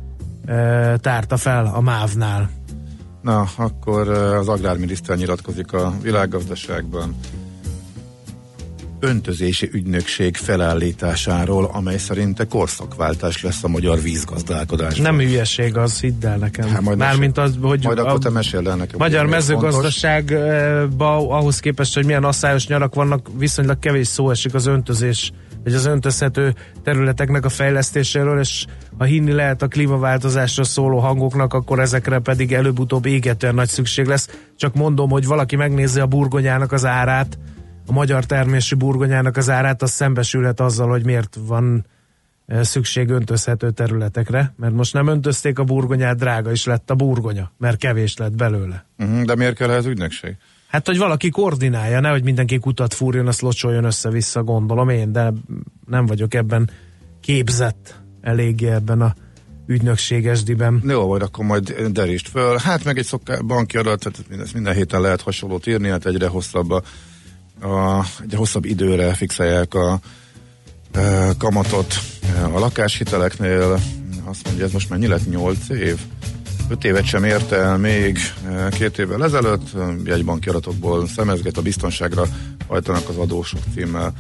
e, 0.47 0.97
tárta 0.97 1.37
fel 1.37 1.71
a 1.75 1.81
MÁV-nál. 1.81 2.51
Na, 3.25 3.49
akkor 3.57 4.09
az 4.09 4.49
agrárminiszter 4.49 5.17
nyilatkozik 5.17 5.73
a 5.73 5.95
világgazdaságban. 6.03 7.15
öntözési 9.01 9.69
ügynökség 9.73 10.37
felállításáról, 10.37 11.71
amely 11.73 11.97
szerinte 11.97 12.45
korszakváltás 12.45 13.43
lesz 13.43 13.65
a 13.65 13.69
magyar 13.69 14.01
vízgazdálkodás. 14.01 14.99
Nem 14.99 15.19
hülyeség 15.19 15.77
az, 15.77 16.01
hidd 16.01 16.27
el 16.27 16.37
nekem. 16.37 16.69
Hát 16.69 16.81
majd 16.81 16.99
Mármint 16.99 17.39
az, 17.39 17.55
hogy 17.61 17.85
majd 17.85 17.99
a 17.99 18.07
akkor 18.07 18.19
te 18.19 18.31
mesél 18.31 18.69
el 18.69 18.77
nekem. 18.77 18.99
Magyar 18.99 19.27
mezőgazdaságban 19.27 21.31
ahhoz 21.31 21.61
képest, 21.61 21.95
hogy 21.95 22.05
milyen 22.05 22.25
asszályos 22.25 22.67
nyarak 22.67 22.95
vannak, 22.95 23.29
viszonylag 23.39 23.79
kevés 23.79 24.07
szó 24.07 24.31
esik 24.31 24.55
az 24.55 24.67
öntözés 24.67 25.33
vagy 25.65 25.75
az 25.75 25.85
öntözhető 25.85 26.55
területeknek 26.83 27.45
a 27.45 27.49
fejlesztéséről, 27.49 28.39
és 28.41 28.65
ha 28.99 29.05
hinni 29.05 29.33
lehet 29.33 29.63
a 29.63 29.69
klímaváltozásra 29.69 30.65
szóló 30.65 30.99
hangoknak, 30.99 31.55
akkor 31.55 31.81
ezekre 31.81 32.19
pedig 32.19 32.53
előbb-utóbb 32.53 33.07
égetően 33.07 33.55
nagy 33.55 33.69
szükség 33.69 34.07
lesz. 34.07 34.29
Csak 34.57 34.75
mondom, 34.75 35.11
hogy 35.11 35.27
valaki 35.27 35.57
megnézi 35.57 36.01
a 36.01 36.07
burgonyának 36.07 36.73
az 36.73 36.85
árát, 36.85 37.39
a 37.87 37.93
magyar 37.93 38.25
termésű 38.25 38.77
burgonyának 38.77 39.37
az 39.37 39.51
árát, 39.51 39.83
az 39.83 39.91
szembesülhet 39.91 40.61
azzal, 40.61 40.89
hogy 40.89 41.05
miért 41.05 41.39
van 41.47 41.87
eh, 42.47 42.63
szükség 42.63 43.09
öntözhető 43.09 43.71
területekre, 43.71 44.55
mert 44.57 44.75
most 44.75 44.93
nem 44.93 45.07
öntözték 45.07 45.59
a 45.59 45.65
burgonyát, 45.65 46.17
drága 46.17 46.53
is 46.53 46.65
lett 46.65 46.91
a 46.91 46.95
burgonya, 46.95 47.53
mert 47.59 47.77
kevés 47.77 48.17
lett 48.17 48.37
belőle. 48.37 48.85
Uh-huh, 48.99 49.23
de 49.23 49.35
miért 49.35 49.57
kell 49.57 49.71
ez 49.71 49.87
ügynökség? 49.87 50.37
Hát, 50.75 50.87
hogy 50.87 50.99
valaki 50.99 51.31
koordinálja, 51.31 52.01
nehogy 52.01 52.23
mindenki 52.23 52.59
kutat 52.59 52.95
fúrjon, 52.95 53.27
azt 53.27 53.41
locsoljon 53.41 53.85
össze-vissza, 53.85 54.43
gondolom 54.43 54.89
én, 54.89 55.13
de 55.13 55.33
nem 55.87 56.07
vagyok 56.07 56.35
ebben 56.35 56.71
képzett 57.21 58.01
eléggé 58.21 58.71
ebben 58.71 59.01
a 59.01 59.15
ügynökségesdiben. 59.67 60.83
Jó, 60.87 61.07
vagy 61.07 61.23
akkor 61.23 61.45
majd 61.45 61.73
derítsd 61.73 62.27
föl. 62.27 62.59
Hát 62.59 62.85
meg 62.85 62.99
egy 62.99 63.05
szoká, 63.05 63.39
banki 63.41 63.77
adat, 63.77 63.99
tehát 63.99 64.43
ezt 64.43 64.55
minden 64.55 64.75
héten 64.75 65.01
lehet 65.01 65.21
hasonlót 65.21 65.67
írni, 65.67 65.89
hát 65.89 66.07
egyre 66.07 66.27
hosszabb 66.27 66.71
a, 66.71 66.83
a 67.67 68.05
egyre 68.23 68.37
hosszabb 68.37 68.65
időre 68.65 69.15
fixálják 69.15 69.75
a, 69.75 69.93
a 69.93 70.01
e, 70.99 71.33
kamatot 71.39 71.95
a 72.53 72.59
lakáshiteleknél. 72.59 73.79
Azt 74.25 74.47
mondja, 74.47 74.65
ez 74.65 74.73
most 74.73 74.91
mennyi 74.91 75.07
lett? 75.07 75.29
8 75.29 75.69
év? 75.69 76.01
5 76.69 76.85
évet 76.85 77.05
sem 77.05 77.25
érte 77.25 77.57
el 77.57 77.77
még 77.77 78.19
e, 78.49 78.69
két 78.69 78.99
évvel 78.99 79.25
ezelőtt, 79.25 79.69
jegybanki 80.05 80.49
adatokból 80.49 81.07
szemezget 81.07 81.57
a 81.57 81.63
biztonságra 81.63 82.25
hajtanak 82.69 83.09
az 83.09 83.17
adósok 83.17 83.61
címmel 83.75 84.13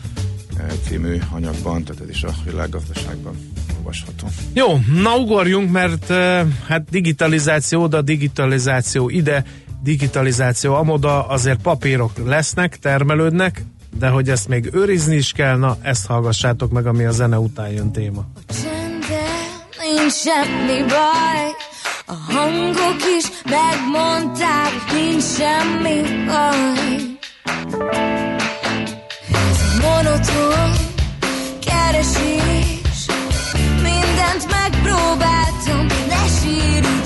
e, 0.59 0.67
című 0.89 1.19
anyagban, 1.31 1.85
tehát 1.85 2.03
ez 2.03 2.09
is 2.09 2.23
a 2.23 2.31
világgazdaságban 2.45 3.53
olvasható. 3.77 4.27
Jó, 4.53 4.81
na 5.03 5.17
ugorjunk, 5.17 5.71
mert 5.71 6.11
e, 6.11 6.47
hát 6.67 6.85
digitalizáció 6.91 7.83
oda, 7.83 8.03
digitalizáció 8.03 9.09
ide, 9.09 9.45
digitalizáció 9.83 10.75
amoda, 10.75 11.27
azért 11.27 11.61
papírok 11.61 12.13
lesznek, 12.25 12.79
termelődnek, 12.79 13.63
de 13.99 14.09
hogy 14.09 14.29
ezt 14.29 14.49
még 14.49 14.71
őrizni 14.73 15.17
is 15.17 15.33
kell, 15.33 15.57
na 15.57 15.77
ezt 15.83 16.07
hallgassátok 16.07 16.73
meg, 16.73 16.87
ami 16.87 17.05
a 17.05 17.11
zene 17.11 17.39
után 17.39 17.69
jön 17.69 17.93
téma. 17.93 18.27
Nincs 19.81 20.13
semmi 20.13 20.83
baj, 20.89 21.74
a 22.07 22.15
hangok 22.33 23.03
is 23.19 23.27
megmondták, 23.45 24.73
nincs 24.93 25.25
semmi 25.25 26.03
baj. 26.27 27.19
Ez 29.33 29.81
monoton 29.81 30.71
keresés, 31.67 33.07
mindent 33.83 34.47
megpróbáltam, 34.51 35.87
ne 36.09 36.27
sírj 36.41 37.04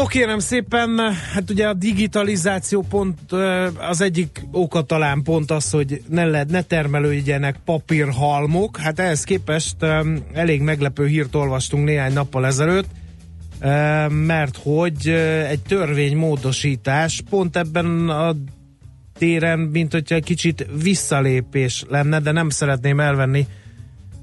No 0.00 0.06
kérem 0.06 0.38
szépen, 0.38 1.00
hát 1.34 1.50
ugye 1.50 1.68
a 1.68 1.74
digitalizáció 1.74 2.84
pont 2.88 3.32
az 3.90 4.00
egyik 4.00 4.42
oka 4.52 4.82
talán 4.82 5.22
pont 5.22 5.50
az, 5.50 5.70
hogy 5.70 6.02
ne, 6.08 6.24
lehet, 6.24 6.50
ne 6.50 6.62
termelődjenek 6.62 7.56
papírhalmok. 7.64 8.76
Hát 8.76 8.98
ehhez 8.98 9.24
képest 9.24 9.76
elég 10.32 10.60
meglepő 10.60 11.06
hírt 11.06 11.34
olvastunk 11.34 11.84
néhány 11.84 12.12
nappal 12.12 12.46
ezelőtt, 12.46 12.86
mert 14.08 14.56
hogy 14.62 15.08
egy 15.48 15.60
törvénymódosítás 15.60 17.22
pont 17.30 17.56
ebben 17.56 18.08
a 18.08 18.34
téren, 19.18 19.58
mint 19.58 19.92
hogyha 19.92 20.14
egy 20.14 20.24
kicsit 20.24 20.66
visszalépés 20.82 21.84
lenne, 21.88 22.20
de 22.20 22.32
nem 22.32 22.48
szeretném 22.48 23.00
elvenni 23.00 23.46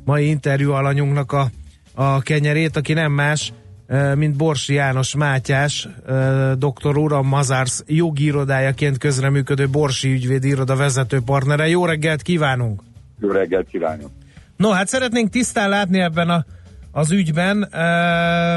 mai 0.05 0.27
interjú 0.27 0.71
alanyunknak 0.71 1.31
a, 1.31 1.49
a 1.93 2.21
kenyerét, 2.21 2.75
aki 2.77 2.93
nem 2.93 3.11
más, 3.11 3.51
mint 4.15 4.35
Borsi 4.35 4.73
János 4.73 5.15
Mátyás, 5.15 5.87
doktor 6.57 6.97
úr, 6.97 7.13
a 7.13 7.21
Mazars 7.21 7.81
jogi 7.85 8.23
irodájaként 8.23 8.97
közreműködő 8.97 9.69
Borsi 9.69 10.11
ügyvéd 10.11 10.43
iroda 10.43 10.75
vezető 10.75 11.19
partnere. 11.25 11.67
Jó 11.67 11.85
reggelt 11.85 12.21
kívánunk! 12.21 12.81
Jó 13.19 13.29
reggelt 13.29 13.67
kívánok! 13.67 14.09
No, 14.57 14.69
hát 14.69 14.87
szeretnénk 14.87 15.29
tisztán 15.29 15.69
látni 15.69 15.99
ebben 15.99 16.29
a, 16.29 16.45
az 16.91 17.11
ügyben, 17.11 17.69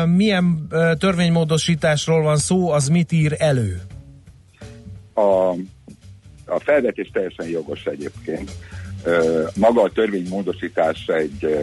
milyen 0.09 0.68
törvénymódosításról 0.99 2.22
van 2.22 2.37
szó, 2.37 2.70
az 2.70 2.89
mit 2.89 3.12
ír 3.12 3.35
elő? 3.39 3.81
A, 5.14 5.51
a 6.45 6.59
felvetés 6.59 7.11
teljesen 7.12 7.49
jogos 7.49 7.85
egyébként. 7.85 8.51
Maga 9.55 9.83
a 9.83 9.91
törvénymódosítás 9.91 11.07
egy 11.07 11.57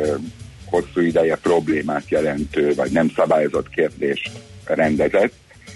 hosszú 0.70 1.00
ideje 1.02 1.36
problémát 1.36 2.10
jelentő, 2.10 2.74
vagy 2.74 2.92
nem 2.92 3.12
szabályozott 3.16 3.70
kérdés 3.70 4.32
rendezett. 4.66 5.34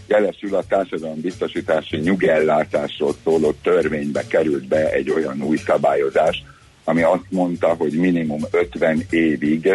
Jelesül 0.07 0.55
a 0.55 0.63
társadalom 0.67 1.21
biztosítási 1.21 1.97
nyugellátásról 1.97 3.15
szóló 3.23 3.51
törvénybe 3.51 4.23
került 4.27 4.67
be 4.67 4.91
egy 4.91 5.09
olyan 5.09 5.41
új 5.41 5.57
szabályozás, 5.57 6.43
ami 6.83 7.01
azt 7.01 7.25
mondta, 7.29 7.67
hogy 7.67 7.91
minimum 7.91 8.41
50 8.51 9.05
évig 9.09 9.65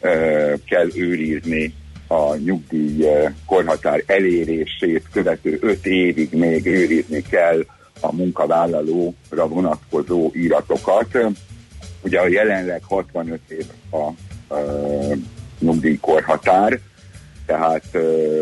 uh, 0.00 0.52
kell 0.66 0.88
őrizni 0.94 1.74
a 2.06 2.36
nyugdíj 2.36 3.06
korhatár 3.46 4.02
elérését 4.06 5.08
követő 5.12 5.58
5 5.60 5.86
évig 5.86 6.32
még 6.32 6.66
őrizni 6.66 7.22
kell 7.22 7.64
a 8.00 8.14
munkavállalóra 8.14 9.48
vonatkozó 9.48 10.30
íratokat. 10.34 11.18
Ugye 12.02 12.20
a 12.20 12.28
jelenleg 12.28 12.82
65 12.84 13.40
év 13.48 13.66
a 13.90 14.10
nyugdíjkorhatár, 15.58 16.80
tehát 17.50 17.84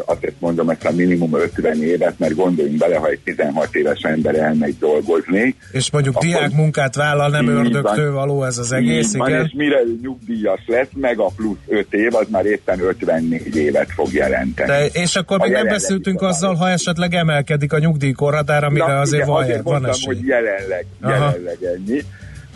azért 0.05 0.35
mondom 0.39 0.71
ezt 0.71 0.85
a 0.85 0.93
minimum 0.93 1.35
50 1.35 1.83
évet, 1.83 2.19
mert 2.19 2.35
gondoljunk 2.35 2.79
bele, 2.79 2.97
ha 2.97 3.07
egy 3.07 3.21
16 3.25 3.75
éves 3.75 4.01
ember 4.01 4.35
elmegy 4.35 4.79
dolgozni. 4.79 5.55
És 5.73 5.91
mondjuk 5.91 6.17
akkor 6.17 6.29
diák 6.29 6.53
munkát 6.53 6.95
vállal, 6.95 7.31
nem 7.31 7.49
ördögtől 7.49 8.13
való 8.13 8.45
ez 8.45 8.59
az 8.59 8.73
egész, 8.73 9.17
van, 9.17 9.29
igen? 9.29 9.45
és 9.45 9.53
mire 9.57 9.81
ő 9.81 9.99
nyugdíjas 10.03 10.61
lesz, 10.67 10.89
meg 10.95 11.19
a 11.19 11.31
plusz 11.37 11.57
5 11.67 11.87
év, 11.91 12.15
az 12.15 12.27
már 12.31 12.47
éppen 12.47 12.81
54 12.81 13.57
évet 13.57 13.93
fog 13.93 14.13
jelenteni. 14.13 14.69
De, 14.69 14.87
és 14.87 15.17
akkor 15.17 15.39
még 15.39 15.53
nem 15.53 15.67
beszéltünk 15.67 16.23
azzal, 16.23 16.55
ha 16.55 16.69
esetleg 16.69 17.15
emelkedik 17.15 17.73
a 17.73 17.79
nyugdíjkorhatár, 17.79 18.65
amire 18.65 18.87
Na, 18.87 19.01
azért 19.01 19.23
igen, 19.23 19.35
van, 19.35 19.43
azért 19.43 19.63
van 19.63 19.73
mondtam, 19.73 19.91
esély. 19.91 20.15
hogy 20.15 20.27
jelenleg, 20.27 20.87
jelenleg 21.03 21.59
ennyi. 21.63 22.03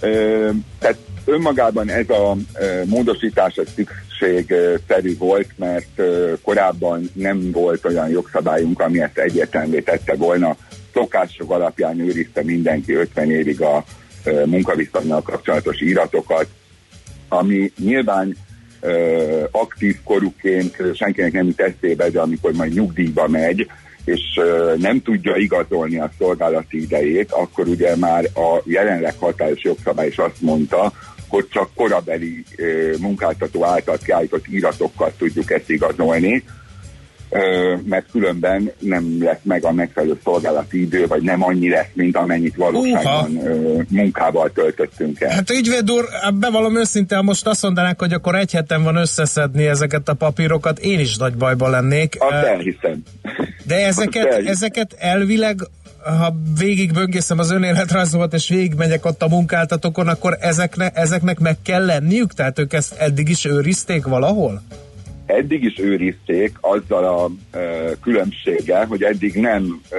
Ö, 0.01 0.49
tehát 0.79 0.97
önmagában 1.25 1.89
ez 1.89 2.09
a 2.09 2.37
e, 2.53 2.85
módosítás 2.85 3.55
ez 3.55 3.69
szükségszerű 3.75 5.17
volt, 5.19 5.49
mert 5.57 5.99
e, 5.99 6.05
korábban 6.43 7.11
nem 7.13 7.51
volt 7.51 7.85
olyan 7.85 8.09
jogszabályunk, 8.09 8.81
ami 8.81 9.01
ezt 9.01 9.19
egyértelművé 9.19 9.81
tette 9.81 10.15
volna. 10.15 10.57
Szokások 10.93 11.51
alapján 11.51 12.01
őrizte 12.01 12.43
mindenki 12.43 12.93
50 12.93 13.31
évig 13.31 13.61
a 13.61 13.85
e, 14.25 14.47
munkaviszonynal 14.47 15.23
kapcsolatos 15.23 15.81
íratokat, 15.81 16.47
ami 17.29 17.73
nyilván 17.79 18.37
aktív 19.51 19.97
korúként 20.05 20.77
senkinek 20.95 21.33
nem 21.33 21.47
jut 21.47 21.61
eszébe, 21.61 22.11
de 22.11 22.21
amikor 22.21 22.53
majd 22.53 22.73
nyugdíjba 22.73 23.29
megy, 23.29 23.67
és 24.05 24.21
nem 24.77 25.03
tudja 25.03 25.37
igazolni 25.37 25.99
a 25.99 26.11
szolgálati 26.19 26.81
idejét, 26.81 27.33
akkor 27.33 27.69
ugye 27.69 27.97
már 27.97 28.25
a 28.25 28.63
jelenleg 28.65 29.15
hatályos 29.19 29.63
jogszabály 29.63 30.07
is 30.07 30.19
azt 30.19 30.41
mondta, 30.41 30.93
hogy 31.33 31.49
csak 31.51 31.71
korabeli 31.75 32.45
munkáltató 32.99 33.65
által 33.65 33.99
kiállított 34.05 34.47
iratokkal 34.47 35.13
tudjuk 35.19 35.51
ezt 35.51 35.71
igazolni, 35.71 36.45
mert 37.85 38.07
különben 38.11 38.73
nem 38.79 39.23
lesz 39.23 39.39
meg 39.43 39.65
a 39.65 39.73
megfelelő 39.73 40.19
szolgálati 40.25 40.81
idő, 40.81 41.07
vagy 41.07 41.23
nem 41.23 41.43
annyi 41.43 41.69
lesz, 41.69 41.87
mint 41.93 42.17
amennyit 42.17 42.57
valóságban 42.57 43.37
Uha. 43.37 43.83
munkával 43.89 44.53
töltöttünk 44.53 45.21
el. 45.21 45.31
Hát 45.31 45.51
ügyvéd 45.51 45.91
úr, 45.91 46.05
bevallom 46.35 46.77
őszintén, 46.77 47.19
most 47.19 47.47
azt 47.47 47.63
mondanák, 47.63 48.01
hogy 48.01 48.13
akkor 48.13 48.35
egy 48.35 48.53
heten 48.53 48.83
van 48.83 48.97
összeszedni 48.97 49.67
ezeket 49.67 50.09
a 50.09 50.15
papírokat, 50.15 50.79
én 50.79 50.99
is 51.01 51.17
nagy 51.17 51.37
bajba 51.37 51.69
lennék. 51.69 52.17
Azt 52.19 52.33
elhiszem. 52.33 53.03
De 53.67 53.87
ezeket, 53.87 54.33
ezeket 54.47 54.97
elvileg 54.99 55.61
ha 56.05 56.35
végig 56.59 56.93
böngészem 56.93 57.39
az 57.39 57.51
önéletrajzomat, 57.51 58.35
és 58.35 58.49
végig 58.49 58.75
megyek 58.75 59.05
ott 59.05 59.23
a 59.23 59.29
munkáltatókon, 59.29 60.09
akkor 60.09 60.37
ezekne, 60.41 60.89
ezeknek 60.89 61.39
meg 61.39 61.57
kell 61.63 61.85
lenniük? 61.85 62.33
Tehát 62.33 62.59
ők 62.59 62.73
ezt 62.73 62.95
eddig 62.95 63.29
is 63.29 63.45
őrizték 63.45 64.05
valahol? 64.05 64.63
Eddig 65.27 65.65
is 65.65 65.79
őrizték 65.79 66.57
azzal 66.61 67.05
a 67.05 67.31
ö, 67.59 67.91
különbséggel, 68.03 68.87
hogy 68.87 69.03
eddig 69.03 69.35
nem 69.35 69.81
ö, 69.91 69.97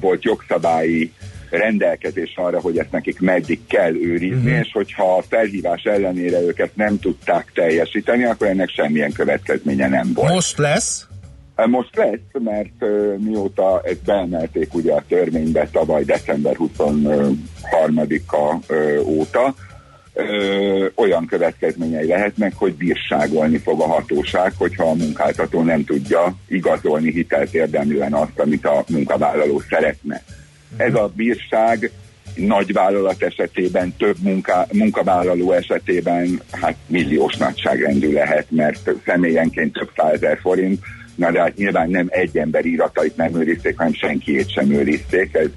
volt 0.00 0.24
jogszabályi 0.24 1.12
rendelkezés 1.50 2.32
arra, 2.36 2.60
hogy 2.60 2.78
ezt 2.78 2.90
nekik 2.90 3.20
meddig 3.20 3.60
kell 3.66 3.94
őrizni, 3.94 4.50
uh-huh. 4.50 4.58
és 4.58 4.70
hogyha 4.72 5.16
a 5.16 5.22
felhívás 5.28 5.82
ellenére 5.82 6.40
őket 6.40 6.76
nem 6.76 6.98
tudták 6.98 7.50
teljesíteni, 7.54 8.24
akkor 8.24 8.46
ennek 8.46 8.70
semmilyen 8.70 9.12
következménye 9.12 9.88
nem 9.88 10.12
volt. 10.14 10.32
Most 10.32 10.58
lesz? 10.58 11.06
Most 11.64 11.96
lesz, 11.96 12.42
mert 12.44 12.84
mióta 13.18 13.80
ezt 13.84 14.02
beemelték 14.04 14.74
ugye 14.74 14.92
a 14.92 15.04
törvénybe 15.08 15.68
tavaly 15.72 16.04
december 16.04 16.56
23-a 16.58 18.54
uh, 18.68 19.08
óta, 19.08 19.54
uh, 20.14 20.86
olyan 20.94 21.26
következményei 21.26 22.06
lehetnek, 22.06 22.52
hogy 22.56 22.74
bírságolni 22.74 23.58
fog 23.58 23.80
a 23.80 23.86
hatóság, 23.86 24.52
hogyha 24.58 24.84
a 24.88 24.94
munkáltató 24.94 25.62
nem 25.62 25.84
tudja 25.84 26.34
igazolni 26.48 27.12
hitelt 27.12 27.54
érdemlően 27.54 28.12
azt, 28.12 28.38
amit 28.38 28.66
a 28.66 28.84
munkavállaló 28.88 29.62
szeretne. 29.68 30.22
Ez 30.76 30.94
a 30.94 31.12
bírság 31.14 31.90
nagy 32.34 32.72
vállalat 32.72 33.22
esetében, 33.22 33.94
több 33.98 34.16
munka, 34.22 34.66
munkavállaló 34.72 35.52
esetében 35.52 36.40
hát 36.50 36.76
milliós 36.86 37.36
nagyságrendű 37.36 38.12
lehet, 38.12 38.46
mert 38.50 38.90
személyenként 39.04 39.72
több 39.72 39.90
százezer 39.96 40.38
forint, 40.40 40.80
Na 41.16 41.30
de 41.30 41.40
hát 41.40 41.56
nyilván 41.56 41.90
nem 41.90 42.06
egy 42.08 42.36
ember 42.36 42.64
iratait 42.64 43.16
nem 43.16 43.34
őrizték, 43.34 43.76
hanem 43.76 43.92
senkiét 43.92 44.50
sem 44.50 44.70
őrizték, 44.70 45.34
ez 45.34 45.48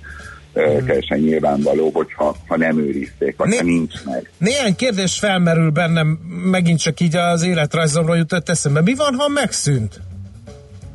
hmm. 0.53 0.85
teljesen 0.85 1.19
nyilvánvaló, 1.19 1.89
hogyha 1.93 2.35
ha 2.47 2.57
nem 2.57 2.79
őrizték, 2.79 3.35
vagy 3.37 3.47
né- 3.47 3.59
ha 3.59 3.65
nincs 3.65 4.03
meg. 4.05 4.29
Néhány 4.37 4.75
kérdés 4.75 5.19
felmerül 5.19 5.69
bennem, 5.69 6.07
megint 6.51 6.79
csak 6.79 6.99
így 6.99 7.15
az 7.15 7.43
életrajzomról 7.43 8.17
jutott 8.17 8.49
eszembe. 8.49 8.81
Mi 8.81 8.95
van, 8.95 9.13
ha 9.13 9.27
megszűnt? 9.27 9.99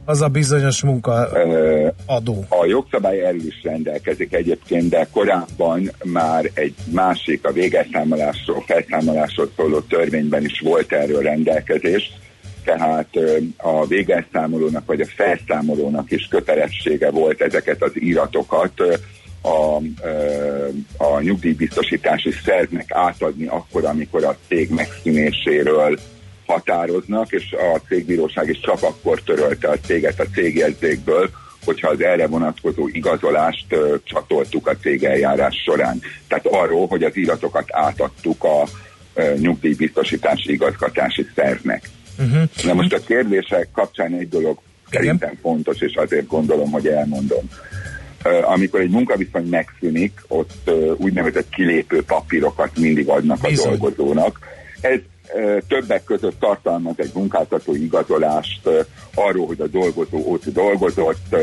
az 0.05 0.21
a 0.21 0.29
bizonyos 0.29 0.83
munkaadó. 0.83 2.45
A 2.49 2.67
jogszabály 2.67 3.25
erről 3.25 3.47
is 3.47 3.63
rendelkezik 3.63 4.35
egyébként, 4.35 4.89
de 4.89 5.07
korábban 5.13 5.91
már 6.05 6.51
egy 6.55 6.75
másik, 6.93 7.47
a 7.47 7.53
végelszámolásról, 7.53 8.65
felszámolásról 8.67 9.51
szóló 9.57 9.81
törvényben 9.81 10.45
is 10.45 10.61
volt 10.61 10.93
erről 10.93 11.23
rendelkezés, 11.23 12.13
tehát 12.65 13.09
a 13.57 13.87
végelszámolónak 13.87 14.87
vagy 14.87 15.01
a 15.01 15.07
felszámolónak 15.17 16.11
is 16.11 16.29
kötelessége 16.31 17.11
volt 17.11 17.41
ezeket 17.41 17.83
az 17.83 17.93
íratokat 18.03 18.83
a, 19.43 19.77
a 21.05 21.21
nyugdíjbiztosítási 21.21 22.31
szervnek 22.45 22.93
átadni 22.93 23.47
akkor, 23.47 23.85
amikor 23.85 24.25
a 24.25 24.37
cég 24.49 24.71
megszűnéséről 24.71 25.99
határoznak, 26.47 27.33
és 27.33 27.53
a 27.53 27.81
cégbíróság 27.89 28.49
is 28.49 28.61
csak 28.61 28.83
akkor 28.83 29.21
törölte 29.21 29.69
a 29.69 29.79
céget 29.79 30.21
a 30.21 30.27
cégjegyzékből, 30.35 31.31
hogyha 31.65 31.89
az 31.89 32.01
erre 32.01 32.27
vonatkozó 32.27 32.89
igazolást 32.89 33.67
uh, 33.71 33.95
csatoltuk 34.05 34.67
a 34.67 34.77
cégeljárás 34.77 35.63
során. 35.65 36.01
Tehát 36.29 36.47
arról, 36.47 36.87
hogy 36.87 37.03
az 37.03 37.17
iratokat 37.17 37.69
átadtuk 37.71 38.45
a 38.45 38.63
uh, 39.15 39.39
nyugdíjbiztosítási 39.39 40.53
igazgatási 40.53 41.27
szervnek. 41.35 41.91
Uh-huh. 42.19 42.49
Na 42.65 42.75
most 42.75 42.93
a 42.93 43.01
kérdések 43.01 43.69
kapcsán 43.73 44.15
egy 44.15 44.29
dolog 44.29 44.59
szerintem 44.91 45.39
fontos, 45.43 45.81
és 45.81 45.95
azért 45.95 46.27
gondolom, 46.27 46.71
hogy 46.71 46.87
elmondom. 46.87 47.51
Amikor 48.43 48.81
egy 48.81 48.91
munkaviszony 48.91 49.47
megszűnik, 49.49 50.21
ott 50.29 50.71
úgynevezett 50.97 51.49
kilépő 51.49 52.03
papírokat 52.03 52.79
mindig 52.79 53.09
adnak 53.09 53.41
Bizony. 53.41 53.73
a 53.73 53.77
dolgozónak. 53.77 54.39
Ez 54.81 54.99
többek 55.69 56.05
között 56.05 56.41
tartalmaz 56.41 56.95
egy 56.97 57.11
munkáltató 57.15 57.75
igazolást 57.75 58.69
arról, 59.15 59.47
hogy 59.47 59.61
a 59.61 59.67
dolgozó 59.67 60.33
ott 60.33 60.45
dolgozott. 60.53 61.37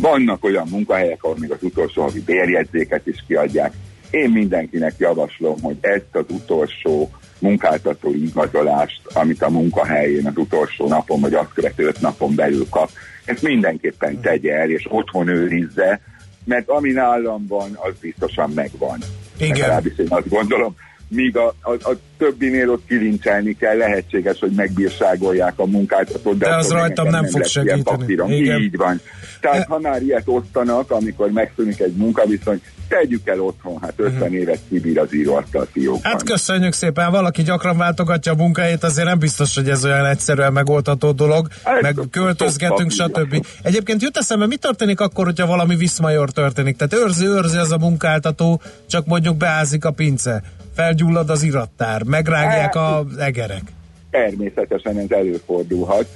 Vannak 0.00 0.44
olyan 0.44 0.68
munkahelyek, 0.70 1.22
ahol 1.22 1.36
még 1.38 1.50
az 1.50 1.62
utolsó 1.62 2.02
havi 2.02 2.20
bérjegyzéket 2.20 3.06
is 3.06 3.24
kiadják. 3.26 3.72
Én 4.10 4.30
mindenkinek 4.30 4.94
javaslom, 4.98 5.60
hogy 5.62 5.76
ezt 5.80 6.08
az 6.12 6.24
utolsó 6.28 7.10
munkáltatói 7.44 8.24
igazolást, 8.24 9.00
amit 9.12 9.42
a 9.42 9.50
munkahelyén 9.50 10.26
az 10.26 10.36
utolsó 10.36 10.88
napon, 10.88 11.20
vagy 11.20 11.34
azt 11.34 11.52
követő 11.54 11.86
öt 11.86 12.00
napon 12.00 12.34
belül 12.34 12.66
kap. 12.70 12.90
Ezt 13.24 13.42
mindenképpen 13.42 14.20
tegye 14.20 14.54
el, 14.54 14.70
és 14.70 14.86
otthon 14.88 15.28
őrizze, 15.28 16.00
mert 16.44 16.68
ami 16.68 16.90
nálam 16.90 17.46
van, 17.46 17.70
az 17.74 17.92
biztosan 18.00 18.50
megvan. 18.50 18.98
Igen. 19.38 19.58
Legalábbis 19.58 19.98
én 19.98 20.06
azt 20.08 20.28
gondolom, 20.28 20.76
míg 21.14 21.36
a, 21.36 21.54
a, 21.60 21.70
a 21.70 21.96
többinél 22.18 22.70
ott 22.70 22.86
kilincselni 22.88 23.56
kell, 23.56 23.76
lehetséges, 23.76 24.38
hogy 24.38 24.50
megbírságolják 24.50 25.52
a 25.56 25.66
munkáltatót. 25.66 26.38
De, 26.38 26.48
de 26.48 26.56
az 26.56 26.70
rajtam 26.70 27.04
nem, 27.08 27.20
nem 27.22 27.30
fog 27.30 27.44
segíteni. 27.44 28.36
Igen. 28.36 28.60
Így 28.60 28.76
van. 28.76 29.00
Tehát 29.40 29.66
ha 29.66 29.78
már 29.78 30.02
ilyet 30.02 30.22
osztanak, 30.24 30.90
amikor 30.90 31.30
megszűnik 31.30 31.80
egy 31.80 31.94
munkaviszony, 31.94 32.60
tegyük 32.88 33.28
el 33.28 33.40
otthon, 33.40 33.78
hát 33.80 33.92
50 33.96 34.20
uh-huh. 34.20 34.34
évet 34.34 34.58
kibír 34.68 34.98
az 34.98 35.14
íróasztal 35.14 35.68
fiókban. 35.72 36.12
Hát 36.12 36.22
köszönjük 36.22 36.72
szépen, 36.72 37.10
valaki 37.10 37.42
gyakran 37.42 37.76
váltogatja 37.76 38.32
a 38.32 38.34
munkáját, 38.34 38.84
azért 38.84 39.06
nem 39.06 39.18
biztos, 39.18 39.54
hogy 39.54 39.68
ez 39.68 39.84
olyan 39.84 40.06
egyszerűen 40.06 40.52
megoldható 40.52 41.12
dolog, 41.12 41.48
hát, 41.64 41.80
meg 41.80 41.96
költözgetünk, 42.10 42.90
stb. 42.90 43.46
Egyébként 43.62 44.02
jut 44.02 44.16
eszembe, 44.16 44.46
mi 44.46 44.56
történik 44.56 45.00
akkor, 45.00 45.24
hogyha 45.24 45.46
valami 45.46 45.76
viszmajor 45.76 46.30
történik? 46.30 46.76
Tehát 46.76 47.06
őrzi, 47.06 47.26
őrzi 47.26 47.58
ez 47.58 47.70
a 47.70 47.78
munkáltató, 47.78 48.60
csak 48.86 49.06
mondjuk 49.06 49.36
beázik 49.36 49.84
a 49.84 49.90
pince, 49.90 50.42
felgyullad 50.74 51.30
az 51.30 51.42
irattár, 51.42 52.02
megrágják 52.02 52.74
hát, 52.74 53.04
az 53.06 53.16
egerek. 53.18 53.62
Természetesen 54.10 54.98
ez 54.98 55.10
előfordulhat. 55.10 56.06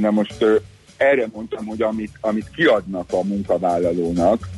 Na 0.00 0.10
most 0.10 0.44
erre 0.96 1.26
mondtam, 1.32 1.66
hogy 1.66 1.82
amit, 1.82 2.12
amit 2.20 2.50
kiadnak 2.54 3.12
a 3.12 3.22
munkavállalónak, 3.22 4.48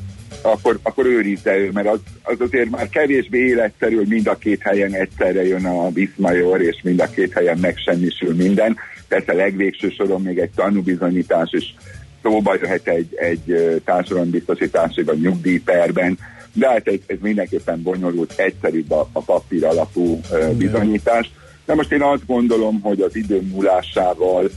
akkor, 0.43 0.79
akkor 0.83 1.07
őrizze 1.07 1.57
ő, 1.57 1.71
mert 1.73 1.89
az, 1.89 2.01
az 2.23 2.41
azért 2.41 2.71
már 2.71 2.89
kevésbé 2.89 3.39
életszerű, 3.39 3.97
hogy 3.97 4.09
mind 4.09 4.27
a 4.27 4.39
két 4.39 4.63
helyen 4.63 4.95
egyszerre 4.95 5.47
jön 5.47 5.65
a 5.65 5.91
Viszmajor, 5.91 6.61
és 6.61 6.81
mind 6.83 7.01
a 7.01 7.11
két 7.11 7.33
helyen 7.33 7.59
megsemmisül 7.59 8.35
minden. 8.35 8.77
Persze 9.09 9.33
legvégső 9.33 9.89
soron 9.89 10.23
még 10.23 10.39
egy 10.39 10.51
tanúbizonyítás 10.55 11.53
is 11.53 11.75
szóba 12.23 12.55
jöhet 12.61 12.89
egy, 12.89 13.15
egy 13.15 13.81
társadalombiztosítási 13.85 15.03
vagy 15.03 15.21
nyugdíjperben, 15.21 16.19
de 16.55 16.69
hát 16.69 16.89
ez, 16.89 16.99
ez 17.07 17.17
mindenképpen 17.21 17.83
bonyolult, 17.83 18.33
egyszerűbb 18.37 18.91
a, 18.91 19.09
a 19.13 19.21
papír 19.21 19.65
alapú 19.65 20.21
bizonyítás. 20.57 21.31
De 21.67 21.75
most 21.75 21.93
én 21.93 22.03
azt 22.03 22.27
gondolom, 22.27 22.81
hogy 22.81 23.01
az 23.01 23.17
idő 23.17 23.41
múlásával 23.41 24.51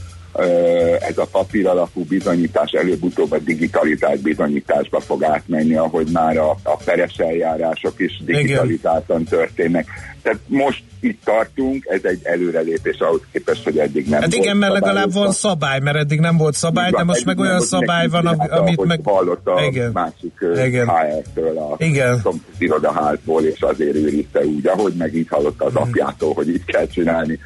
ez 1.00 1.18
a 1.18 1.26
papír 1.30 1.66
alapú 1.66 2.04
bizonyítás 2.04 2.70
előbb-utóbb 2.70 3.32
a 3.32 3.38
digitalizált 3.38 4.20
bizonyításba 4.20 5.00
fog 5.00 5.24
átmenni, 5.24 5.74
ahogy 5.74 6.08
már 6.12 6.36
a, 6.36 6.50
a 6.62 6.76
peres 6.84 7.16
eljárások 7.16 8.00
is 8.00 8.22
digitalizáltan 8.24 9.24
történnek. 9.24 9.86
Tehát 10.28 10.42
most 10.46 10.82
itt 11.00 11.24
tartunk, 11.24 11.86
ez 11.86 12.04
egy 12.04 12.20
előrelépés 12.22 12.98
ahhoz 12.98 13.20
képest, 13.32 13.64
hogy 13.64 13.78
eddig 13.78 14.08
nem 14.08 14.20
Hát 14.20 14.34
igen, 14.34 14.56
mert 14.56 14.72
legalább 14.72 15.12
van 15.12 15.32
szabály, 15.32 15.80
mert 15.80 15.96
eddig 15.96 16.20
nem 16.20 16.36
volt 16.36 16.54
szabály, 16.54 16.90
van, 16.90 17.00
de 17.00 17.12
most 17.12 17.24
meg 17.24 17.38
olyan 17.38 17.60
szabály 17.60 18.08
van, 18.08 18.26
hát, 18.26 18.50
amit 18.50 18.84
meg... 18.84 19.00
hallott 19.04 19.46
a 19.46 19.64
igen. 19.64 19.90
másik 19.92 20.32
HR-től, 20.38 21.58
a 21.58 21.74
igen. 21.78 22.22
irodaházból, 22.58 23.42
és 23.44 23.60
azért 23.60 23.94
őrizte 23.94 24.44
úgy, 24.44 24.66
ahogy 24.66 24.92
meg 24.92 25.14
így 25.14 25.28
hallotta 25.28 25.64
az 25.64 25.72
hmm. 25.72 25.82
apjától, 25.82 26.34
hogy 26.34 26.48
így 26.48 26.64
kell 26.64 26.86
csinálni. 26.86 27.38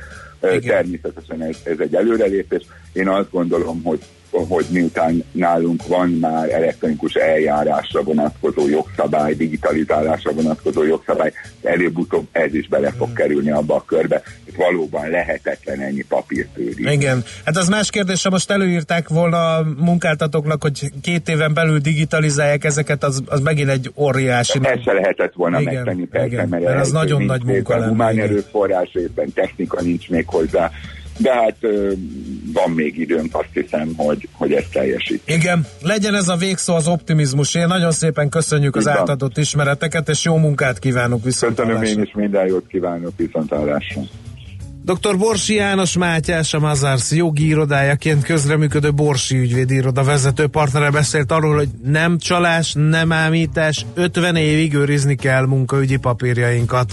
Igen. 0.43 0.61
Természetesen 0.61 1.43
ez, 1.43 1.57
ez 1.65 1.79
egy 1.79 1.95
előrelépés. 1.95 2.63
Én 2.93 3.09
azt 3.09 3.31
gondolom, 3.31 3.83
hogy 3.85 4.01
hogy 4.33 4.67
miután 4.71 5.25
nálunk 5.33 5.87
van 5.87 6.11
már 6.11 6.51
elektronikus 6.51 7.15
eljárásra 7.15 8.03
vonatkozó 8.03 8.69
jogszabály, 8.69 9.35
digitalizálásra 9.35 10.33
vonatkozó 10.33 10.85
jogszabály, 10.85 11.33
előbb-utóbb 11.63 12.27
ez 12.33 12.55
is 12.55 12.69
bele 12.69 12.91
fog 12.91 13.09
mm. 13.09 13.15
kerülni 13.15 13.51
abba 13.51 13.75
a 13.75 13.85
körbe, 13.85 14.23
hogy 14.45 14.57
valóban 14.57 15.09
lehetetlen 15.11 15.81
ennyi 15.81 16.03
papírt 16.09 16.59
őrizni. 16.59 16.93
Igen, 16.93 17.25
hát 17.45 17.57
az 17.57 17.69
más 17.69 17.91
kérdés, 17.91 18.23
ha 18.23 18.31
most 18.31 18.51
előírták 18.51 19.09
volna 19.09 19.57
a 19.57 19.67
munkáltatóknak, 19.77 20.63
hogy 20.63 20.91
két 21.03 21.29
éven 21.29 21.55
belül 21.55 21.79
digitalizálják 21.79 22.65
ezeket, 22.65 23.05
az, 23.05 23.23
az 23.27 23.41
megint 23.41 23.69
egy 23.69 23.93
óriási. 23.97 24.59
Ez 24.63 24.83
se 24.83 24.93
lehetett 24.93 25.33
volna 25.35 25.61
igen, 25.61 25.75
megtenni, 25.75 26.05
persze, 26.05 26.27
igen, 26.27 26.49
mert, 26.49 26.65
mert 26.65 26.81
az 26.81 26.93
nagyon 26.93 27.23
nagy 27.23 27.45
munka 27.45 27.77
lenne. 27.77 27.89
Humán 27.89 28.19
erőforrás 28.19 28.93
részben, 28.93 29.33
technika 29.33 29.81
nincs 29.81 30.09
még 30.09 30.25
hozzá, 30.27 30.71
de 31.17 31.33
hát 31.33 31.57
van 32.53 32.71
még 32.71 32.99
időnk, 32.99 33.35
azt 33.35 33.49
hiszem, 33.53 33.93
hogy, 33.97 34.29
hogy 34.33 34.53
ezt 34.53 34.71
teljesít. 34.73 35.23
Igen, 35.25 35.67
legyen 35.83 36.15
ez 36.15 36.29
a 36.29 36.37
végszó 36.37 36.75
az 36.75 36.89
optimizmus. 36.89 37.55
Én 37.55 37.67
nagyon 37.67 37.93
szépen 37.93 38.29
köszönjük 38.29 38.77
az 38.77 38.89
átadott 38.89 39.39
ismereteket, 39.39 40.09
és 40.09 40.25
jó 40.25 40.37
munkát 40.37 40.79
kívánok 40.79 41.25
viszont. 41.25 41.55
Köszönöm 41.55 41.83
én 41.83 42.01
is, 42.01 42.13
minden 42.15 42.47
jót 42.47 42.67
kívánok 42.67 43.13
viszontlátásra. 43.17 44.01
Dr. 44.85 45.19
Borsi 45.19 45.55
János 45.55 45.97
Mátyás, 45.97 46.55
a 46.55 46.59
Mazars 46.59 47.11
jogi 47.11 47.47
irodájaként 47.47 48.25
közreműködő 48.25 48.93
Borsi 48.93 49.39
ügyvédi 49.39 49.75
iroda 49.75 50.03
vezető 50.05 50.47
partnere 50.47 50.91
beszélt 50.91 51.33
arról, 51.33 51.57
hogy 51.57 51.69
nem 51.85 52.19
csalás, 52.19 52.73
nem 52.77 53.13
ámítás, 53.13 53.87
50 53.95 54.37
évig 54.37 54.75
őrizni 54.75 55.15
kell 55.15 55.47
munkaügyi 55.47 55.97
papírjainkat. 55.97 56.93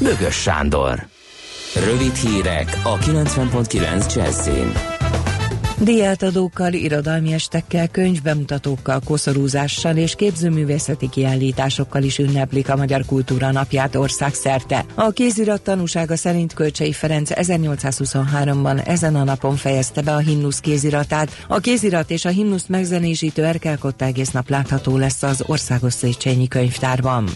Bögös 0.00 0.34
Sándor. 0.34 1.06
Rövid 1.74 2.14
hírek 2.14 2.80
a 2.82 2.98
90.9 2.98 4.14
Jazzin. 4.14 4.72
Diátadókkal, 5.78 6.72
irodalmi 6.72 7.32
estekkel, 7.32 7.88
könyvbemutatókkal, 7.88 9.00
koszorúzással 9.04 9.96
és 9.96 10.14
képzőművészeti 10.14 11.08
kiállításokkal 11.08 12.02
is 12.02 12.18
ünneplik 12.18 12.70
a 12.70 12.76
Magyar 12.76 13.04
Kultúra 13.06 13.52
Napját 13.52 13.94
országszerte. 13.94 14.84
A 14.94 15.10
kézirat 15.10 15.62
tanúsága 15.62 16.16
szerint 16.16 16.54
Kölcsei 16.54 16.92
Ferenc 16.92 17.30
1823-ban 17.34 18.88
ezen 18.88 19.16
a 19.16 19.24
napon 19.24 19.56
fejezte 19.56 20.02
be 20.02 20.14
a 20.14 20.18
himnusz 20.18 20.60
kéziratát. 20.60 21.44
A 21.48 21.58
kézirat 21.58 22.10
és 22.10 22.24
a 22.24 22.30
himnusz 22.30 22.66
megzenésítő 22.66 23.44
erkelkotta 23.44 24.04
egész 24.04 24.30
nap 24.30 24.48
látható 24.48 24.96
lesz 24.96 25.22
az 25.22 25.44
Országos 25.46 25.92
Széchenyi 25.92 26.48
Könyvtárban. 26.48 27.28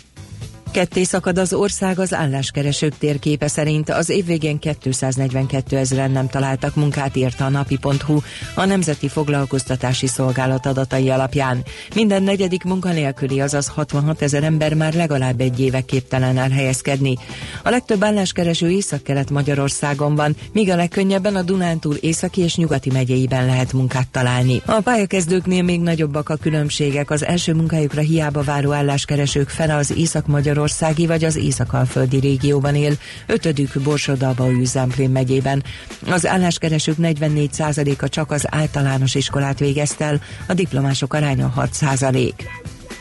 Ketté 0.73 1.03
szakad 1.03 1.39
az 1.39 1.53
ország 1.53 1.99
az 1.99 2.15
álláskeresők 2.15 2.99
térképe 2.99 3.49
szerint. 3.49 3.91
Az 3.91 4.09
év 4.09 4.27
végén 4.27 4.59
242 4.59 5.77
ezeren 5.77 6.11
nem 6.11 6.29
találtak 6.29 6.75
munkát, 6.75 7.17
írta 7.17 7.45
a 7.45 7.49
napi.hu 7.49 8.19
a 8.55 8.65
Nemzeti 8.65 9.09
Foglalkoztatási 9.09 10.07
Szolgálat 10.07 10.67
adatai 10.67 11.11
alapján. 11.11 11.63
Minden 11.95 12.23
negyedik 12.23 12.63
munkanélküli, 12.63 13.41
azaz 13.41 13.67
66 13.67 14.23
ezer 14.23 14.43
ember 14.43 14.75
már 14.75 14.95
legalább 14.95 15.41
egy 15.41 15.61
éve 15.61 15.81
képtelen 15.81 16.39
elhelyezkedni. 16.39 17.17
A 17.63 17.71
legtöbb 17.71 18.05
álláskereső 18.05 18.71
észak-kelet 18.71 19.31
Magyarországon 19.31 20.15
van, 20.15 20.37
míg 20.53 20.71
a 20.71 20.77
legkönnyebben 20.77 21.37
a 21.37 21.43
Dunántúl 21.43 21.95
északi 21.95 22.41
és 22.41 22.57
nyugati 22.57 22.91
megyeiben 22.91 23.47
lehet 23.47 23.73
munkát 23.73 24.09
találni. 24.09 24.63
A 24.65 24.81
pályakezdőknél 24.81 25.63
még 25.63 25.81
nagyobbak 25.81 26.29
a 26.29 26.37
különbségek. 26.37 27.11
Az 27.11 27.25
első 27.25 27.55
munkájukra 27.55 28.01
hiába 28.01 28.43
váró 28.43 28.73
álláskeresők 28.73 29.49
fele 29.49 29.75
az 29.75 29.97
észak-magyar 29.97 30.58
magyarországi 30.59 31.07
vagy 31.07 31.25
az 31.25 31.37
észak-alföldi 31.37 32.19
régióban 32.19 32.75
él, 32.75 32.93
ötödük 33.27 33.81
Borsodalba 33.83 34.51
Üzemplén 34.51 35.11
megyében. 35.11 35.65
Az 36.11 36.27
álláskeresők 36.27 36.97
44%-a 37.03 38.09
csak 38.09 38.31
az 38.31 38.45
általános 38.51 39.15
iskolát 39.15 39.59
végezte 39.59 40.05
el, 40.05 40.21
a 40.47 40.55
diplomások 40.55 41.15
aránya 41.15 41.53
6%. 41.57 42.33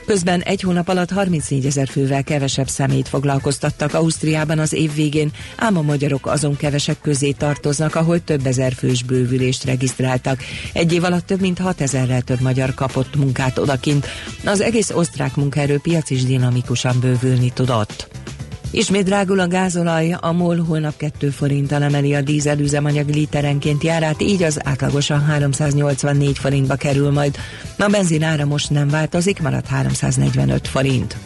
Közben 0.07 0.41
egy 0.41 0.61
hónap 0.61 0.87
alatt 0.87 1.11
34 1.11 1.65
ezer 1.65 1.87
fővel 1.87 2.23
kevesebb 2.23 2.67
szemét 2.67 3.07
foglalkoztattak 3.07 3.93
Ausztriában 3.93 4.59
az 4.59 4.73
év 4.73 4.93
végén, 4.93 5.31
ám 5.57 5.77
a 5.77 5.81
magyarok 5.81 6.27
azon 6.27 6.55
kevesek 6.55 7.01
közé 7.01 7.31
tartoznak, 7.31 7.95
ahol 7.95 8.23
több 8.23 8.45
ezer 8.45 8.73
fős 8.73 9.03
bővülést 9.03 9.63
regisztráltak. 9.63 10.39
Egy 10.73 10.93
év 10.93 11.03
alatt 11.03 11.25
több 11.25 11.41
mint 11.41 11.59
6 11.59 11.81
ezerrel 11.81 12.21
több 12.21 12.41
magyar 12.41 12.73
kapott 12.73 13.15
munkát 13.15 13.57
odakint. 13.57 14.07
Az 14.45 14.61
egész 14.61 14.89
osztrák 14.89 15.35
munkaerőpiac 15.35 16.09
is 16.09 16.23
dinamikusan 16.23 16.99
bővülni 16.99 17.51
tudott. 17.53 18.07
Ismét 18.71 19.03
drágul 19.03 19.39
a 19.39 19.47
gázolaj, 19.47 20.15
a 20.19 20.31
MOL 20.31 20.57
holnap 20.57 20.97
2 20.97 21.29
forinttal 21.29 21.83
emeli 21.83 22.15
a 22.15 22.21
dízel 22.21 22.59
üzemanyag 22.59 23.09
literenként 23.09 23.83
járát, 23.83 24.21
így 24.21 24.43
az 24.43 24.59
átlagosan 24.63 25.23
384 25.23 26.37
forintba 26.37 26.75
kerül 26.75 27.11
majd. 27.11 27.35
A 27.77 27.87
benzin 27.87 28.23
ára 28.23 28.45
most 28.45 28.69
nem 28.69 28.87
változik, 28.87 29.41
maradt 29.41 29.67
345 29.67 30.67
forint. 30.67 31.17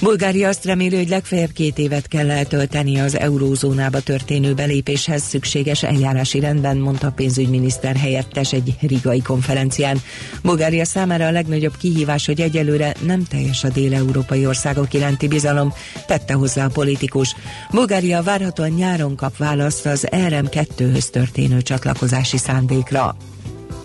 Bulgária 0.00 0.48
azt 0.48 0.64
reméli, 0.64 0.96
hogy 0.96 1.08
legfeljebb 1.08 1.52
két 1.52 1.78
évet 1.78 2.08
kell 2.08 2.30
eltölteni 2.30 3.00
az 3.00 3.18
eurózónába 3.18 4.00
történő 4.00 4.54
belépéshez 4.54 5.22
szükséges 5.22 5.82
eljárási 5.82 6.40
rendben, 6.40 6.76
mondta 6.76 7.06
a 7.06 7.10
pénzügyminiszter 7.10 7.96
helyettes 7.96 8.52
egy 8.52 8.74
rigai 8.80 9.22
konferencián. 9.22 10.00
Bulgária 10.42 10.84
számára 10.84 11.26
a 11.26 11.30
legnagyobb 11.30 11.76
kihívás, 11.76 12.26
hogy 12.26 12.40
egyelőre 12.40 12.94
nem 13.06 13.24
teljes 13.24 13.64
a 13.64 13.68
dél-európai 13.68 14.46
országok 14.46 14.94
iránti 14.94 15.28
bizalom, 15.28 15.72
tette 16.06 16.34
hozzá 16.34 16.64
a 16.64 16.68
politikus. 16.68 17.34
Bulgária 17.70 18.22
várhatóan 18.22 18.70
nyáron 18.70 19.16
kap 19.16 19.36
választ 19.36 19.86
az 19.86 20.06
RM2-höz 20.10 21.10
történő 21.10 21.62
csatlakozási 21.62 22.36
szándékra. 22.36 23.16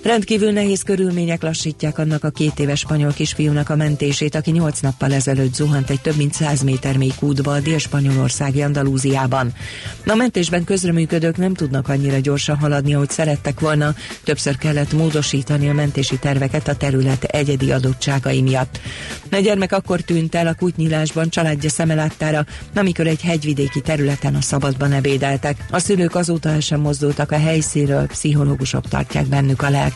Rendkívül 0.03 0.51
nehéz 0.51 0.81
körülmények 0.81 1.41
lassítják 1.41 1.97
annak 1.97 2.23
a 2.23 2.29
két 2.29 2.59
éves 2.59 2.79
spanyol 2.79 3.11
kisfiúnak 3.11 3.69
a 3.69 3.75
mentését, 3.75 4.35
aki 4.35 4.51
nyolc 4.51 4.79
nappal 4.79 5.13
ezelőtt 5.13 5.53
zuhant 5.53 5.89
egy 5.89 6.01
több 6.01 6.15
mint 6.15 6.33
100 6.33 6.61
méter 6.61 6.97
mély 6.97 7.11
kútba 7.19 7.51
a 7.51 7.59
dél-spanyolországi 7.59 8.61
Andalúziában. 8.61 9.53
A 10.05 10.15
mentésben 10.15 10.63
közreműködők 10.63 11.37
nem 11.37 11.53
tudnak 11.53 11.87
annyira 11.87 12.19
gyorsan 12.19 12.57
haladni, 12.57 12.93
ahogy 12.93 13.09
szerettek 13.09 13.59
volna, 13.59 13.95
többször 14.23 14.57
kellett 14.57 14.93
módosítani 14.93 15.69
a 15.69 15.73
mentési 15.73 16.17
terveket 16.19 16.67
a 16.67 16.75
terület 16.75 17.23
egyedi 17.23 17.71
adottságai 17.71 18.41
miatt. 18.41 18.79
A 19.31 19.35
gyermek 19.35 19.71
akkor 19.71 20.01
tűnt 20.01 20.35
el 20.35 20.47
a 20.47 20.53
kútnyilásban 20.53 21.29
családja 21.29 21.69
szemelátára, 21.69 22.45
amikor 22.75 23.07
egy 23.07 23.21
hegyvidéki 23.21 23.81
területen 23.81 24.35
a 24.35 24.41
szabadban 24.41 24.91
ebédeltek. 24.91 25.65
A 25.71 25.79
szülők 25.79 26.15
azóta 26.15 26.61
sem 26.61 26.79
mozdultak 26.79 27.31
a 27.31 27.39
helyszínről, 27.39 28.07
pszichológusok 28.07 28.87
tartják 28.87 29.25
bennük 29.25 29.61
a 29.61 29.69
lelket. 29.69 29.88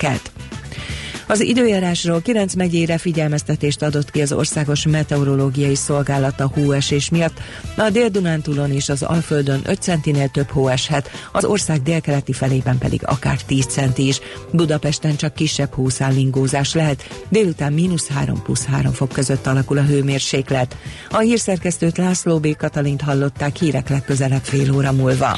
Az 1.27 1.41
időjárásról 1.41 2.21
9 2.21 2.53
megyére 2.53 2.97
figyelmeztetést 2.97 3.81
adott 3.81 4.11
ki 4.11 4.21
az 4.21 4.31
Országos 4.31 4.87
Meteorológiai 4.87 5.75
Szolgálat 5.75 6.39
a 6.39 6.51
hóesés 6.53 7.09
miatt. 7.09 7.39
A 7.77 7.89
Dél-Dunántúlon 7.89 8.71
és 8.71 8.89
az 8.89 9.03
Alföldön 9.03 9.61
5 9.65 9.81
centinél 9.81 10.27
több 10.27 10.49
hó 10.49 10.67
eshet, 10.67 11.09
az 11.31 11.45
ország 11.45 11.81
délkeleti 11.81 12.33
felében 12.33 12.77
pedig 12.77 13.01
akár 13.05 13.41
10 13.41 13.65
centi 13.65 14.07
is. 14.07 14.19
Budapesten 14.51 15.15
csak 15.15 15.33
kisebb 15.33 15.73
hószállingózás 15.73 16.73
lehet, 16.73 17.25
délután 17.29 17.73
mínusz 17.73 18.07
3 18.07 18.41
plusz 18.41 18.65
3 18.65 18.93
fok 18.93 19.11
között 19.11 19.47
alakul 19.47 19.77
a 19.77 19.83
hőmérséklet. 19.83 20.77
A 21.09 21.17
hírszerkesztőt 21.17 21.97
László 21.97 22.39
B. 22.39 22.55
Katalint 22.55 23.01
hallották 23.01 23.55
hírek 23.55 23.89
legközelebb 23.89 24.43
fél 24.43 24.75
óra 24.75 24.91
múlva. 24.91 25.37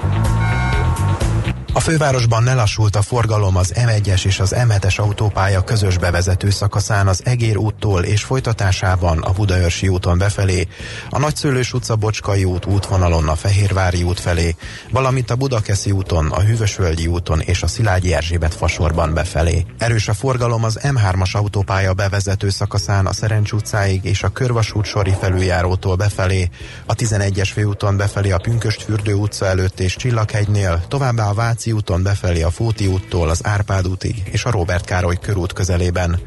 a 1.73 1.79
fővárosban 1.79 2.43
nelassult 2.43 2.95
a 2.95 3.01
forgalom 3.01 3.55
az 3.55 3.73
M1-es 3.75 4.25
és 4.25 4.39
az 4.39 4.55
M7-es 4.57 4.99
autópálya 4.99 5.63
közös 5.63 5.97
bevezető 5.97 6.49
szakaszán 6.49 7.07
az 7.07 7.21
Egér 7.25 7.57
úttól 7.57 8.03
és 8.03 8.23
folytatásában 8.23 9.21
a 9.21 9.31
Budaörsi 9.31 9.87
úton 9.87 10.17
befelé, 10.17 10.67
a 11.09 11.19
Nagyszőlős 11.19 11.73
utca 11.73 11.95
Bocskai 11.95 12.43
út 12.43 12.65
útvonalon 12.65 13.27
a 13.27 13.35
Fehérvári 13.35 14.03
út 14.03 14.19
felé, 14.19 14.55
valamint 14.89 15.31
a 15.31 15.35
Budakeszi 15.35 15.91
úton, 15.91 16.31
a 16.31 16.41
Hűvösvölgyi 16.41 17.07
úton 17.07 17.39
és 17.39 17.63
a 17.63 17.67
Szilágyi 17.67 18.13
Erzsébet 18.13 18.55
fasorban 18.55 19.13
befelé. 19.13 19.65
Erős 19.77 20.07
a 20.07 20.13
forgalom 20.13 20.63
az 20.63 20.79
M3-as 20.83 21.31
autópálya 21.31 21.93
bevezető 21.93 22.49
szakaszán 22.49 23.05
a 23.05 23.13
Szerencs 23.13 23.51
utcáig 23.51 24.03
és 24.03 24.23
a 24.23 24.29
Körvasút 24.29 24.85
sori 24.85 25.13
felüljárótól 25.19 25.95
befelé, 25.95 26.49
a 26.85 26.95
11-es 26.95 27.49
főúton 27.53 27.97
befelé 27.97 28.31
a 28.31 28.37
Pünköstfürdő 28.37 29.13
utca 29.13 29.45
előtt 29.45 29.79
és 29.79 29.95
Csillaghegynél, 29.95 30.83
továbbá 30.87 31.29
a 31.29 31.33
Vác 31.33 31.60
Váci 31.61 31.75
úton 31.75 32.03
befelé 32.03 32.41
a 32.41 32.49
Fóti 32.49 32.87
úttól 32.87 33.29
az 33.29 33.45
Árpád 33.45 33.87
útig 33.87 34.23
és 34.31 34.45
a 34.45 34.51
Robert 34.51 34.85
Károly 34.85 35.17
körút 35.21 35.53
közelében. 35.53 36.19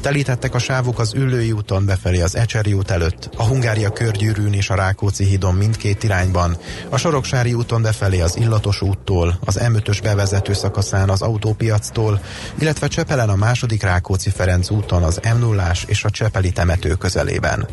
Telítettek 0.00 0.54
a 0.54 0.58
sávok 0.58 0.98
az 0.98 1.14
Üllői 1.14 1.52
úton 1.52 1.84
befelé 1.84 2.20
az 2.20 2.36
Ecseri 2.36 2.72
út 2.72 2.90
előtt, 2.90 3.30
a 3.36 3.42
Hungária 3.42 3.92
körgyűrűn 3.92 4.52
és 4.52 4.70
a 4.70 4.74
Rákóczi 4.74 5.24
hídon 5.24 5.54
mindkét 5.54 6.02
irányban, 6.02 6.56
a 6.88 6.96
Soroksári 6.96 7.54
úton 7.54 7.82
befelé 7.82 8.20
az 8.20 8.36
Illatos 8.36 8.82
úttól, 8.82 9.38
az 9.44 9.58
M5-ös 9.62 9.98
bevezető 10.02 10.52
szakaszán 10.52 11.08
az 11.08 11.22
autópiactól, 11.22 12.20
illetve 12.58 12.86
Csepelen 12.86 13.28
a 13.28 13.36
második 13.36 13.82
Rákóczi 13.82 14.30
Ferenc 14.30 14.70
úton 14.70 15.02
az 15.02 15.20
m 15.34 15.38
0 15.38 15.70
és 15.86 16.04
a 16.04 16.10
Csepeli 16.10 16.50
temető 16.50 16.94
közelében. 16.94 17.68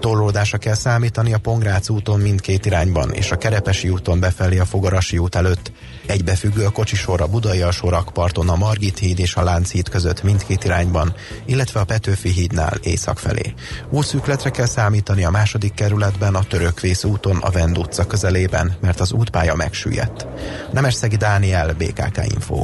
Torlódásra 0.00 0.58
kell 0.58 0.74
számítani 0.74 1.32
a 1.32 1.38
Pongrác 1.38 1.88
úton 1.88 2.20
mindkét 2.20 2.66
irányban 2.66 3.12
és 3.12 3.30
a 3.30 3.38
Kerepesi 3.38 3.88
úton 3.88 4.20
befelé 4.20 4.58
a 4.58 4.64
Fogarasi 4.64 5.18
út 5.18 5.34
előtt. 5.34 5.72
Egybefüggő 6.06 6.64
a 6.64 6.70
kocsisor 6.70 7.20
a 7.20 7.26
Budai 7.26 7.60
alsórakparton 7.60 8.48
a 8.48 8.56
Margit 8.56 8.98
híd 8.98 9.18
és 9.18 9.34
a 9.34 9.42
Lánchíd 9.42 9.88
között 9.88 10.22
mindkét 10.22 10.64
irányban, 10.64 11.14
illetve 11.44 11.80
a 11.80 11.84
Petőfi 11.84 12.28
hídnál 12.28 12.78
észak 12.82 13.18
felé. 13.18 13.54
Útszűkletre 13.90 14.50
kell 14.50 14.66
számítani 14.66 15.24
a 15.24 15.30
második 15.30 15.74
kerületben 15.74 16.34
a 16.34 16.44
Törökvész 16.44 17.04
úton 17.04 17.36
a 17.36 17.50
Vend 17.50 17.78
utca 17.78 18.06
közelében, 18.06 18.76
mert 18.80 19.00
az 19.00 19.12
útpálya 19.12 19.54
megsüllyedt. 19.54 20.26
Nemesszegi 20.72 21.16
Dániel, 21.16 21.74
BKK 21.74 22.20
Info. 22.34 22.62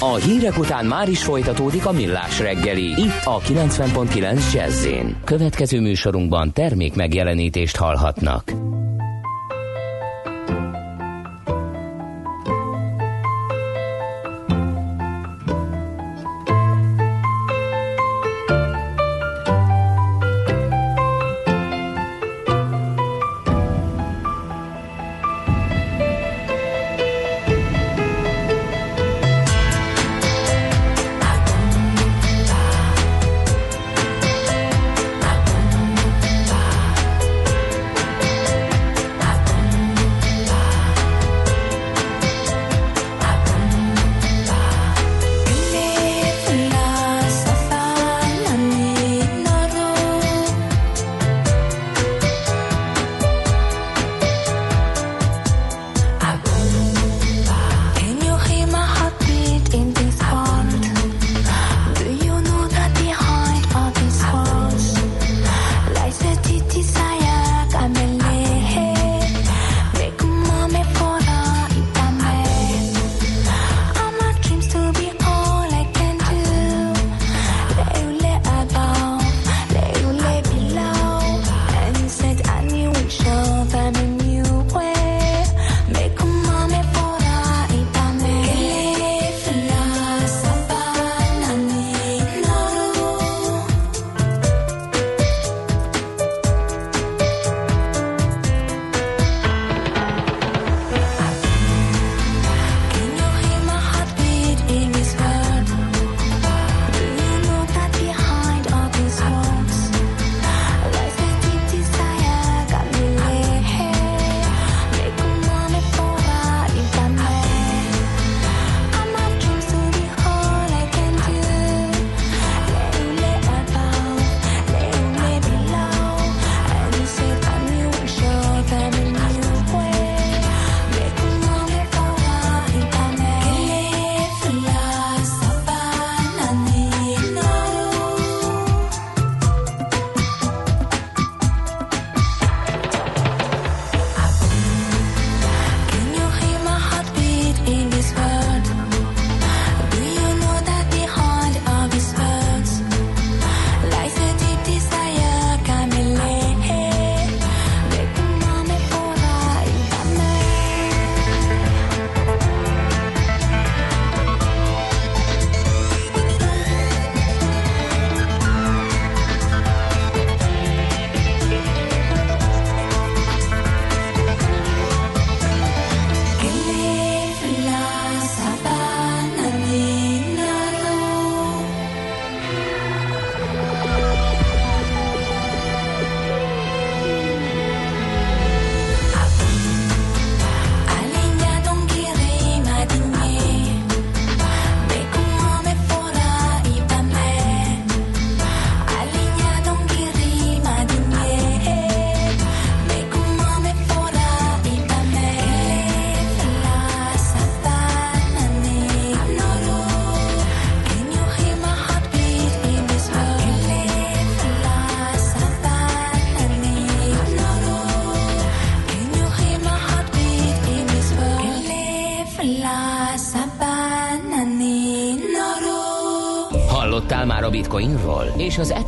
A 0.00 0.14
hírek 0.14 0.58
után 0.58 0.86
már 0.86 1.08
is 1.08 1.22
folytatódik 1.22 1.86
a 1.86 1.92
millás 1.92 2.38
reggeli. 2.38 2.86
Itt 2.86 3.24
a 3.24 3.40
90.9 3.40 4.52
jazz 4.52 4.86
Következő 5.24 5.80
műsorunkban 5.80 6.52
termék 6.52 6.94
megjelenítést 6.94 7.76
hallhatnak. 7.76 8.52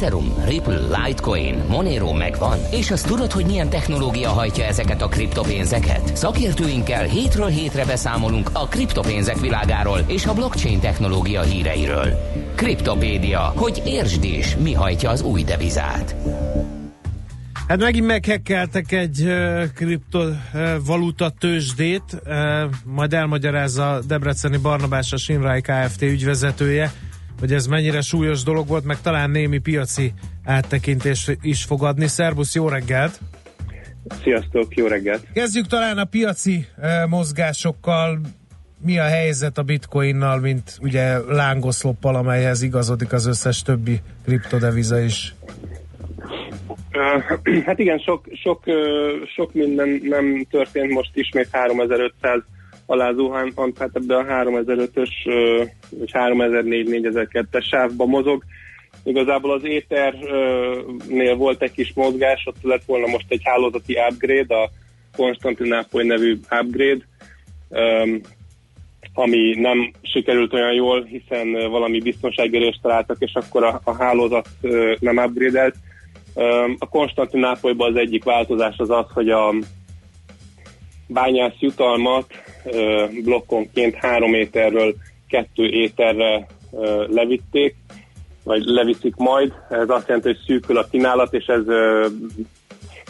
Ethereum, 0.01 0.44
Ripple, 0.48 0.80
Litecoin, 1.05 1.64
Monero 1.68 2.12
megvan? 2.12 2.59
És 2.70 2.90
azt 2.90 3.07
tudod, 3.07 3.32
hogy 3.32 3.44
milyen 3.44 3.68
technológia 3.68 4.28
hajtja 4.28 4.64
ezeket 4.64 5.03
a 5.03 5.09
kriptopénzeket? 5.09 6.16
Szakértőinkkel 6.16 7.05
hétről 7.05 7.46
hétre 7.46 7.84
beszámolunk 7.84 8.51
a 8.53 8.68
kriptopénzek 8.68 9.40
világáról 9.40 9.98
és 10.07 10.26
a 10.26 10.34
blockchain 10.34 10.80
technológia 10.80 11.42
híreiről. 11.42 12.07
Kriptopédia, 12.55 13.40
hogy 13.40 13.82
értsd 13.86 14.24
is, 14.24 14.57
mi 14.57 14.72
hajtja 14.72 15.11
az 15.11 15.22
új 15.22 15.42
devizát. 15.42 16.16
Hát 17.68 17.78
megint 17.78 18.07
meghekkeltek 18.07 18.92
egy 18.92 19.28
kriptovaluta 19.74 21.26
uh, 21.26 21.32
tőzsdét, 21.38 22.22
majd 22.84 23.14
elmagyarázza 23.14 24.01
Debreceni 24.07 24.57
Barnabás 24.57 25.12
a 25.12 25.16
Sinrai 25.16 25.61
Kft. 25.61 26.03
ügyvezetője, 26.03 26.92
hogy 27.41 27.53
ez 27.53 27.66
mennyire 27.66 28.01
súlyos 28.01 28.43
dolog 28.43 28.68
volt, 28.68 28.84
meg 28.84 29.01
talán 29.01 29.30
némi 29.30 29.59
piaci 29.59 30.12
áttekintés 30.45 31.30
is 31.43 31.64
fog 31.64 31.82
adni. 31.82 32.07
Szerbusz, 32.07 32.55
jó 32.55 32.68
reggelt! 32.68 33.20
Sziasztok, 34.22 34.74
jó 34.74 34.86
reggelt! 34.86 35.26
Kezdjük 35.32 35.66
talán 35.66 35.99
a 35.99 36.05
piaci 36.05 36.66
mozgásokkal. 37.09 38.20
Mi 38.84 38.99
a 38.99 39.05
helyzet 39.05 39.59
a 39.59 39.62
bitcoinnal, 39.62 40.38
mint 40.38 40.78
ugye 40.80 41.18
lángoszloppal, 41.18 42.14
amelyhez 42.14 42.62
igazodik 42.62 43.12
az 43.12 43.26
összes 43.26 43.62
többi 43.62 44.01
kriptodeviza 44.24 45.01
is? 45.01 45.34
Hát 47.66 47.78
igen, 47.78 47.99
sok, 47.99 48.24
sok, 48.43 48.62
sok 49.36 49.55
minden 49.55 50.01
nem 50.03 50.47
történt, 50.51 50.91
most 50.91 51.11
ismét 51.14 51.49
3500 51.51 52.43
alá 52.91 53.12
zuhant, 53.12 53.78
hát 53.78 53.91
ebbe 53.93 54.16
a 54.16 54.24
3005-ös 54.24 55.11
vagy 55.91 56.11
3004-4002-es 56.12 57.64
sávba 57.64 58.07
mozog. 58.07 58.43
Igazából 59.05 59.53
az 59.53 59.64
éternél 59.64 61.34
volt 61.36 61.62
egy 61.62 61.72
kis 61.72 61.93
mozgás, 61.95 62.47
ott 62.47 62.62
lett 62.62 62.84
volna 62.84 63.07
most 63.07 63.26
egy 63.28 63.41
hálózati 63.45 63.97
upgrade, 64.11 64.55
a 64.55 64.70
Konstantinápoly 65.16 66.05
nevű 66.05 66.38
upgrade, 66.61 67.05
ami 69.14 69.55
nem 69.55 69.93
sikerült 70.03 70.53
olyan 70.53 70.72
jól, 70.72 71.03
hiszen 71.05 71.70
valami 71.70 72.01
biztonságérést 72.01 72.82
találtak, 72.82 73.16
és 73.18 73.32
akkor 73.34 73.64
a, 73.64 73.80
a 73.84 73.95
hálózat 73.95 74.49
nem 74.99 75.16
upgrade-elt 75.16 75.74
a 76.78 76.88
Konstantinápolyban 76.88 77.91
az 77.91 77.97
egyik 77.97 78.24
változás 78.24 78.74
az 78.78 78.91
az, 78.91 79.07
hogy 79.12 79.30
a 79.30 79.55
bányász 81.07 81.59
jutalmat 81.59 82.26
blokkonként 83.24 83.94
három 83.94 84.34
éterről 84.34 84.94
kettő 85.28 85.68
éterre 85.68 86.46
levitték, 87.06 87.74
vagy 88.44 88.62
leviszik 88.64 89.16
majd. 89.16 89.52
Ez 89.70 89.88
azt 89.88 90.06
jelenti, 90.06 90.28
hogy 90.28 90.40
szűkül 90.46 90.76
a 90.76 90.86
kínálat, 90.90 91.34
és 91.34 91.44
ez 91.46 91.62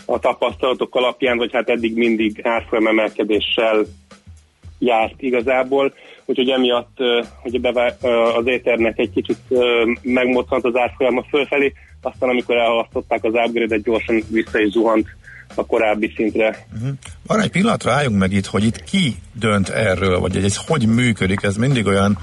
a 0.05 0.19
tapasztalatok 0.19 0.95
alapján, 0.95 1.37
vagy 1.37 1.53
hát 1.53 1.69
eddig 1.69 1.97
mindig 1.97 2.41
árfolyam 2.43 2.87
emelkedéssel 2.87 3.85
járt 4.79 5.23
igazából, 5.23 5.95
úgyhogy 6.25 6.49
emiatt 6.49 6.97
hogy 7.43 7.61
az 8.37 8.47
éternek 8.47 8.99
egy 8.99 9.11
kicsit 9.11 9.39
megmoccant 10.03 10.65
az 10.65 10.77
árfolyama 10.77 11.23
fölfelé, 11.23 11.73
aztán 12.03 12.29
amikor 12.29 12.57
elhalasztották 12.57 13.25
az 13.25 13.33
upgrade-et, 13.47 13.83
gyorsan 13.83 14.23
vissza 14.31 14.61
is 14.61 14.71
zuhant 14.71 15.07
a 15.55 15.67
korábbi 15.67 16.13
szintre. 16.17 16.67
Uh-huh. 16.75 16.91
Van 17.27 17.41
egy 17.41 17.51
pillanatra 17.51 17.93
álljunk 17.93 18.19
meg 18.19 18.33
itt, 18.33 18.47
hogy 18.47 18.65
itt 18.65 18.85
ki 18.85 19.17
dönt 19.33 19.69
erről, 19.69 20.19
vagy 20.19 20.37
ez 20.37 20.57
hogy 20.57 20.87
működik, 20.87 21.43
ez 21.43 21.57
mindig 21.57 21.87
olyan 21.87 22.19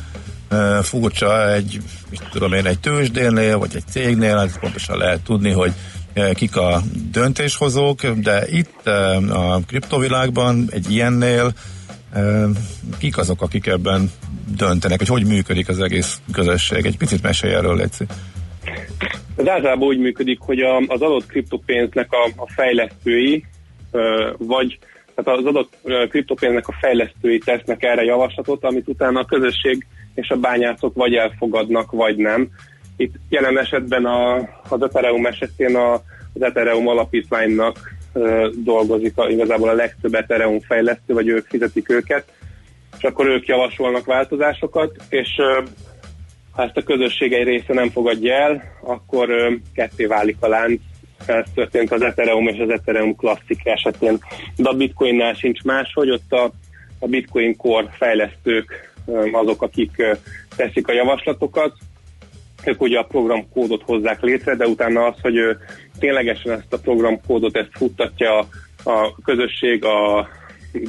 uh, 0.52 0.78
furcsa 0.84 1.54
egy, 1.54 1.82
mit 2.10 2.22
tudom 2.32 2.54
én, 2.54 2.66
egy 2.66 2.80
tőzsdénél, 2.80 3.58
vagy 3.58 3.76
egy 3.76 3.88
cégnél, 3.90 4.38
ez 4.38 4.60
pontosan 4.60 4.98
lehet 4.98 5.22
tudni, 5.22 5.52
hogy 5.52 5.72
uh, 6.16 6.32
kik 6.32 6.56
a 6.56 6.82
döntéshozók, 7.12 8.06
de 8.08 8.48
itt 8.48 8.82
uh, 8.86 9.54
a 9.54 9.60
kriptovilágban 9.68 10.68
egy 10.72 10.92
ilyennél 10.92 11.54
kik 12.98 13.18
azok, 13.18 13.42
akik 13.42 13.68
ebben 13.68 14.12
döntenek, 14.56 14.98
hogy 14.98 15.08
hogy 15.08 15.26
működik 15.26 15.70
az 15.70 15.80
egész 15.80 16.20
közösség. 16.32 16.86
Egy 16.86 16.98
picit 16.98 17.22
mesélj 17.22 17.54
erről, 17.54 17.76
Léci. 17.76 18.06
Ez 19.36 19.48
általában 19.48 19.88
úgy 19.88 20.00
működik, 20.00 20.40
hogy 20.40 20.60
a, 20.60 20.78
az 20.78 21.02
adott 21.02 21.26
kriptopénznek 21.26 22.12
a, 22.12 22.30
a 22.36 22.52
fejlesztői, 22.56 23.46
vagy 24.38 24.80
tehát 25.16 25.40
az 25.40 25.46
adott 25.46 25.78
kriptopénznek 26.10 26.68
a 26.68 26.76
fejlesztői 26.80 27.38
tesznek 27.38 27.84
erre 27.84 28.04
javaslatot, 28.04 28.64
amit 28.64 28.88
utána 28.88 29.20
a 29.20 29.26
közösség 29.26 29.88
és 30.16 30.30
a 30.30 30.36
bányászok 30.36 30.96
vagy 30.96 31.14
elfogadnak, 31.14 31.92
vagy 31.92 32.18
nem. 32.18 32.50
Itt 32.98 33.16
jelen 33.30 33.60
esetben 33.60 34.06
a, 34.06 34.36
az 34.70 34.82
Ethereum 34.82 35.26
esetén 35.26 35.76
a, 35.76 35.94
az 36.34 36.42
Ethereum 36.42 36.88
alapítványnak 36.88 37.96
dolgozik 38.64 39.18
a, 39.18 39.30
igazából 39.30 39.70
a 39.70 39.74
legtöbb 39.74 40.14
Ethereum 40.14 40.60
fejlesztő, 40.60 41.14
vagy 41.14 41.28
ők 41.28 41.48
fizetik 41.48 41.90
őket, 41.90 42.26
és 42.98 43.04
akkor 43.04 43.28
ők 43.28 43.46
javasolnak 43.46 44.06
változásokat, 44.06 44.96
és 45.10 45.30
ha 46.58 46.64
ezt 46.64 46.78
a 46.78 46.84
közösség 46.84 47.34
egy 47.34 47.44
része 47.44 47.74
nem 47.74 47.90
fogadja 47.90 48.34
el, 48.34 48.64
akkor 48.82 49.30
ketté 49.74 50.06
válik 50.06 50.38
a 50.40 50.48
lánc. 50.48 50.82
Ez 51.26 51.46
történt 51.54 51.92
az 51.92 52.02
Ethereum 52.02 52.48
és 52.48 52.60
az 52.60 52.70
Ethereum 52.70 53.16
klasszik 53.16 53.60
esetén. 53.64 54.20
De 54.56 54.70
a 54.70 54.74
Bitcoinnál 54.74 55.34
sincs 55.34 55.64
más, 55.64 55.92
hogy 55.94 56.10
ott 56.10 56.32
a, 56.32 56.52
a 57.00 57.08
Bitcoin 57.08 57.56
Core 57.56 57.90
fejlesztők 57.98 58.96
azok, 59.32 59.62
akik 59.62 59.92
teszik 60.56 60.88
a 60.88 60.94
javaslatokat, 60.94 61.78
ők 62.66 62.82
ugye 62.82 63.00
a 63.00 63.06
programkódot 63.06 63.84
hozzák 63.84 64.22
létre, 64.22 64.56
de 64.56 64.68
utána 64.68 65.06
az, 65.06 65.16
hogy 65.22 65.36
ténylegesen 66.00 66.52
ezt 66.52 66.74
a 66.74 66.80
programkódot 66.80 67.58
ezt 67.58 67.72
futtatja 67.72 68.40
a, 68.40 68.48
a 68.90 69.16
közösség, 69.24 69.86
a 69.86 70.28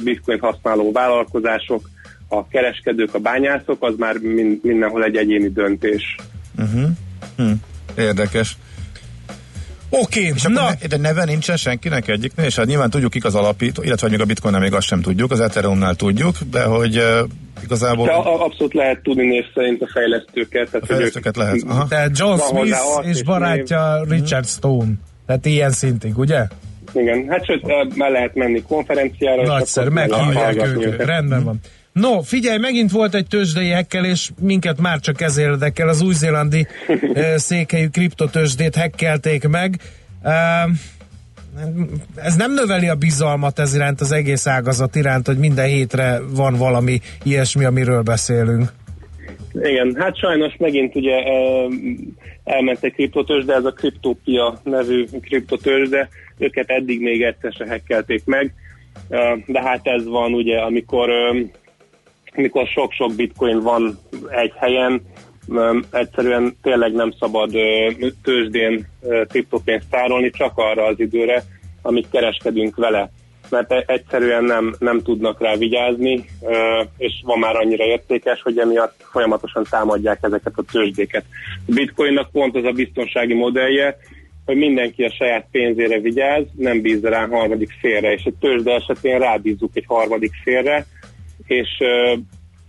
Bitcoin 0.03 0.39
használó 0.39 0.91
vállalkozások, 0.91 1.89
a 2.29 2.47
kereskedők, 2.47 3.13
a 3.13 3.19
bányászok, 3.19 3.77
az 3.83 3.93
már 3.97 4.17
min, 4.17 4.59
mindenhol 4.63 5.03
egy 5.03 5.15
egyéni 5.15 5.47
döntés. 5.47 6.15
Uh-huh. 6.57 6.89
Hm. 7.37 7.51
Érdekes. 7.97 8.57
Oké, 9.89 10.29
okay, 10.29 10.53
na. 10.53 10.69
Ne, 10.81 10.87
de 10.87 10.97
neve 10.97 11.25
nincsen 11.25 11.57
senkinek 11.57 12.07
egyiknél, 12.07 12.45
és 12.45 12.55
hát 12.55 12.65
nyilván 12.65 12.89
tudjuk 12.89 13.11
kik 13.11 13.25
az 13.25 13.35
alapító, 13.35 13.83
illetve 13.83 14.09
még 14.09 14.21
a 14.21 14.25
bitcoin 14.25 14.59
még 14.59 14.73
azt 14.73 14.87
sem 14.87 15.01
tudjuk, 15.01 15.31
az 15.31 15.39
Ethereumnál 15.39 15.95
tudjuk, 15.95 16.35
de 16.51 16.63
hogy 16.63 16.97
uh, 16.97 17.19
igazából... 17.63 18.05
De 18.05 18.11
abszolút 18.13 18.73
lehet 18.73 18.99
tudni 19.03 19.27
név 19.27 19.43
szerint 19.53 19.81
a 19.81 19.87
fejlesztőket. 19.93 20.69
Tehát, 20.69 20.83
a 20.83 20.85
fejlesztőket 20.85 21.37
ők, 21.37 21.43
lehet, 21.43 21.63
aha. 21.67 21.87
Tehát 21.87 22.17
John 22.17 22.39
Smith 22.39 22.77
és, 23.03 23.15
és 23.15 23.23
barátja 23.23 24.01
név. 24.07 24.19
Richard 24.19 24.47
Stone. 24.47 24.91
Tehát 25.25 25.45
ilyen 25.45 25.71
szintig, 25.71 26.17
ugye? 26.17 26.47
Igen, 26.93 27.27
hát 27.29 27.45
sőt, 27.45 27.95
már 27.95 28.11
lehet 28.11 28.35
menni 28.35 28.61
konferenciára. 28.61 29.45
Nagyszerű, 29.45 29.89
meghívják 29.89 30.55
őket. 30.55 31.05
Rendben 31.05 31.43
van. 31.43 31.59
No, 31.91 32.21
figyelj, 32.21 32.57
megint 32.57 32.91
volt 32.91 33.15
egy 33.15 33.27
tőzsdei 33.27 33.69
hekkelés, 33.69 34.31
minket 34.41 34.79
már 34.79 34.99
csak 34.99 35.21
ez 35.21 35.37
érdekel, 35.37 35.87
az 35.87 36.01
új-zélandi 36.01 36.67
székhelyű 37.35 37.87
kriptotőzsdét 37.87 38.75
hekkelték 38.75 39.47
meg. 39.47 39.75
Ez 42.15 42.35
nem 42.35 42.53
növeli 42.53 42.87
a 42.87 42.95
bizalmat 42.95 43.59
ez 43.59 43.75
iránt, 43.75 44.01
az 44.01 44.11
egész 44.11 44.47
ágazat 44.47 44.95
iránt, 44.95 45.27
hogy 45.27 45.37
minden 45.37 45.67
hétre 45.67 46.19
van 46.35 46.55
valami 46.55 46.99
ilyesmi, 47.23 47.65
amiről 47.65 48.01
beszélünk. 48.01 48.71
Igen, 49.53 49.95
hát 49.99 50.17
sajnos 50.17 50.55
megint 50.57 50.95
ugye 50.95 51.15
elment 52.43 52.83
egy 52.83 52.93
kriptotőzsde, 52.93 53.53
ez 53.53 53.65
a 53.65 53.71
Kriptopia 53.71 54.59
nevű 54.63 55.05
kriptotőzsde, 55.21 56.09
őket 56.37 56.69
eddig 56.69 57.01
még 57.01 57.23
egyszer 57.23 57.51
se 57.51 57.65
hekkelték 57.65 58.25
meg, 58.25 58.53
de 59.45 59.61
hát 59.61 59.87
ez 59.87 60.05
van 60.05 60.33
ugye, 60.33 60.57
amikor 60.57 61.09
mikor 62.35 62.67
sok-sok 62.67 63.15
bitcoin 63.15 63.59
van 63.59 63.99
egy 64.29 64.53
helyen, 64.55 65.01
egyszerűen 65.91 66.55
tényleg 66.61 66.93
nem 66.93 67.13
szabad 67.19 67.51
tőzsdén 68.23 68.87
kriptopénzt 69.27 69.89
tárolni, 69.89 70.29
csak 70.29 70.57
arra 70.57 70.85
az 70.85 70.99
időre, 70.99 71.43
amit 71.81 72.09
kereskedünk 72.11 72.75
vele. 72.75 73.11
Mert 73.49 73.71
e- 73.71 73.83
egyszerűen 73.87 74.43
nem, 74.43 74.75
nem 74.79 75.01
tudnak 75.01 75.41
rá 75.41 75.55
vigyázni, 75.55 76.25
és 76.97 77.13
van 77.23 77.39
már 77.39 77.55
annyira 77.55 77.83
értékes, 77.83 78.41
hogy 78.41 78.57
emiatt 78.57 78.95
folyamatosan 79.11 79.65
támadják 79.69 80.19
ezeket 80.21 80.53
a 80.55 80.63
tőzsdéket. 80.71 81.25
A 81.67 81.71
bitcoinnak 81.73 82.31
pont 82.31 82.55
az 82.55 82.63
a 82.63 82.71
biztonsági 82.71 83.33
modellje, 83.33 83.97
hogy 84.45 84.57
mindenki 84.57 85.03
a 85.03 85.11
saját 85.11 85.47
pénzére 85.51 85.99
vigyáz, 85.99 86.43
nem 86.57 86.81
bíz 86.81 87.03
rá 87.03 87.27
harmadik 87.27 87.69
félre, 87.79 88.13
és 88.13 88.25
a 88.25 88.31
tőzsde 88.39 88.73
esetén 88.73 89.19
rábízzuk 89.19 89.71
egy 89.73 89.85
harmadik 89.87 90.31
félre, 90.43 90.85
és 91.49 91.67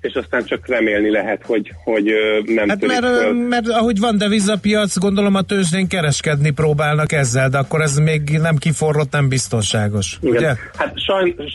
és 0.00 0.14
aztán 0.14 0.44
csak 0.44 0.66
remélni 0.66 1.10
lehet, 1.10 1.42
hogy, 1.46 1.72
hogy 1.84 2.04
nem 2.44 2.68
hát 2.68 2.86
mert, 2.86 3.06
föl. 3.06 3.32
mert 3.32 3.68
ahogy 3.68 3.98
van 3.98 4.18
devizapiac, 4.18 4.98
gondolom 4.98 5.34
a 5.34 5.42
tőzsdén 5.42 5.88
kereskedni 5.88 6.50
próbálnak 6.50 7.12
ezzel, 7.12 7.48
de 7.48 7.58
akkor 7.58 7.80
ez 7.80 7.98
még 7.98 8.38
nem 8.42 8.56
kiforrott, 8.56 9.12
nem 9.12 9.28
biztonságos, 9.28 10.18
Igen. 10.20 10.36
ugye? 10.36 10.54
Hát 10.76 10.92
sajnos 11.00 11.54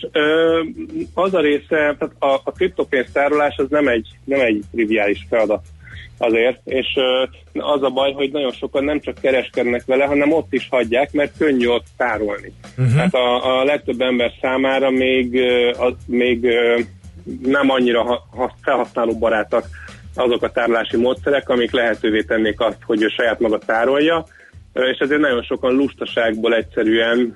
az 1.13 1.33
a 1.33 1.39
része, 1.39 1.67
tehát 1.69 2.11
a, 2.19 2.41
a 2.43 2.51
kriptopénztárolás 2.51 3.55
az 3.57 3.67
nem 3.69 3.87
egy, 3.87 4.07
nem 4.23 4.39
egy 4.39 4.63
triviális 4.71 5.25
feladat. 5.29 5.63
azért, 6.17 6.59
és 6.63 6.87
az 7.53 7.83
a 7.83 7.89
baj, 7.89 8.13
hogy 8.13 8.31
nagyon 8.31 8.51
sokan 8.51 8.83
nem 8.83 8.99
csak 8.99 9.15
kereskednek 9.21 9.85
vele, 9.85 10.05
hanem 10.05 10.31
ott 10.31 10.53
is 10.53 10.67
hagyják, 10.69 11.11
mert 11.11 11.37
könnyű 11.37 11.67
ott 11.67 11.85
tárolni. 11.97 12.53
Uh-huh. 12.77 12.95
Tehát 12.95 13.13
a, 13.13 13.59
a 13.59 13.63
legtöbb 13.63 14.01
ember 14.01 14.31
számára 14.41 14.89
még, 14.89 15.39
az, 15.77 15.93
még 16.05 16.47
nem 17.41 17.69
annyira 17.69 18.03
ha, 18.03 18.55
felhasználó 18.61 19.17
barátak 19.17 19.65
azok 20.15 20.43
a 20.43 20.51
tárolási 20.51 20.97
módszerek, 20.97 21.49
amik 21.49 21.71
lehetővé 21.71 22.21
tennék 22.21 22.59
azt, 22.59 22.77
hogy 22.85 23.01
ő 23.01 23.07
saját 23.07 23.39
maga 23.39 23.57
tárolja, 23.57 24.25
és 24.73 24.97
ezért 24.97 25.21
nagyon 25.21 25.43
sokan 25.43 25.75
lustaságból 25.75 26.55
egyszerűen, 26.55 27.33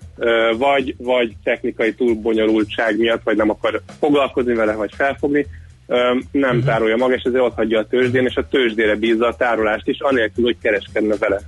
vagy, 0.57 0.95
vagy 0.97 1.35
technikai 1.43 1.93
túlbonyolultság 1.93 2.97
miatt, 2.97 3.23
vagy 3.23 3.37
nem 3.37 3.49
akar 3.49 3.81
foglalkozni 3.99 4.53
vele, 4.53 4.73
vagy 4.73 4.91
felfogni, 4.95 5.45
nem 5.87 6.21
uh-huh. 6.31 6.63
tárolja 6.63 6.95
maga, 6.95 7.13
és 7.13 7.21
ezért 7.23 7.43
ott 7.43 7.55
hagyja 7.55 7.79
a 7.79 7.87
tőzsdén, 7.87 8.25
és 8.25 8.35
a 8.35 8.47
tőzsdére 8.47 8.95
bízza 8.95 9.27
a 9.27 9.35
tárolást 9.35 9.87
is, 9.87 9.99
anélkül, 9.99 10.43
hogy 10.43 10.57
kereskedne 10.61 11.15
vele. 11.15 11.41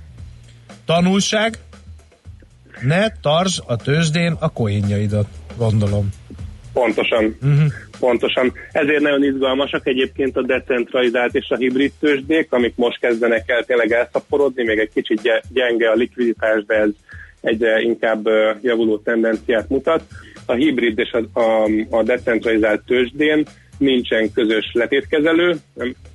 Tanulság? 0.84 1.58
Ne 2.80 3.08
tartsd 3.20 3.62
a 3.66 3.76
tőzsdén 3.76 4.36
a 4.38 4.48
koinjaidat, 4.48 5.26
gondolom. 5.56 6.08
Pontosan. 6.72 7.36
Uh-huh. 7.42 7.72
Pontosan. 8.00 8.52
Ezért 8.72 9.00
nagyon 9.00 9.24
izgalmasak 9.24 9.86
egyébként 9.86 10.36
a 10.36 10.42
decentralizált 10.42 11.34
és 11.34 11.48
a 11.48 11.56
hibrid 11.56 11.92
tőzsdék, 12.00 12.52
amik 12.52 12.72
most 12.76 13.00
kezdenek 13.00 13.50
el 13.50 13.64
tényleg 13.64 13.92
elszaporodni, 13.92 14.64
még 14.64 14.78
egy 14.78 14.90
kicsit 14.94 15.42
gyenge 15.52 15.90
a 15.90 15.94
likviditás, 15.94 16.64
de 16.66 16.74
ez 16.74 16.90
egyre 17.40 17.80
inkább 17.80 18.28
javuló 18.62 18.98
tendenciát 18.98 19.68
mutat. 19.68 20.02
A 20.46 20.52
hibrid 20.52 20.98
és 20.98 21.10
a, 21.10 21.40
a, 21.40 21.68
a 21.90 22.02
decentralizált 22.02 22.82
tőzsdén 22.86 23.46
nincsen 23.78 24.32
közös 24.32 24.70
letétkezelő, 24.72 25.56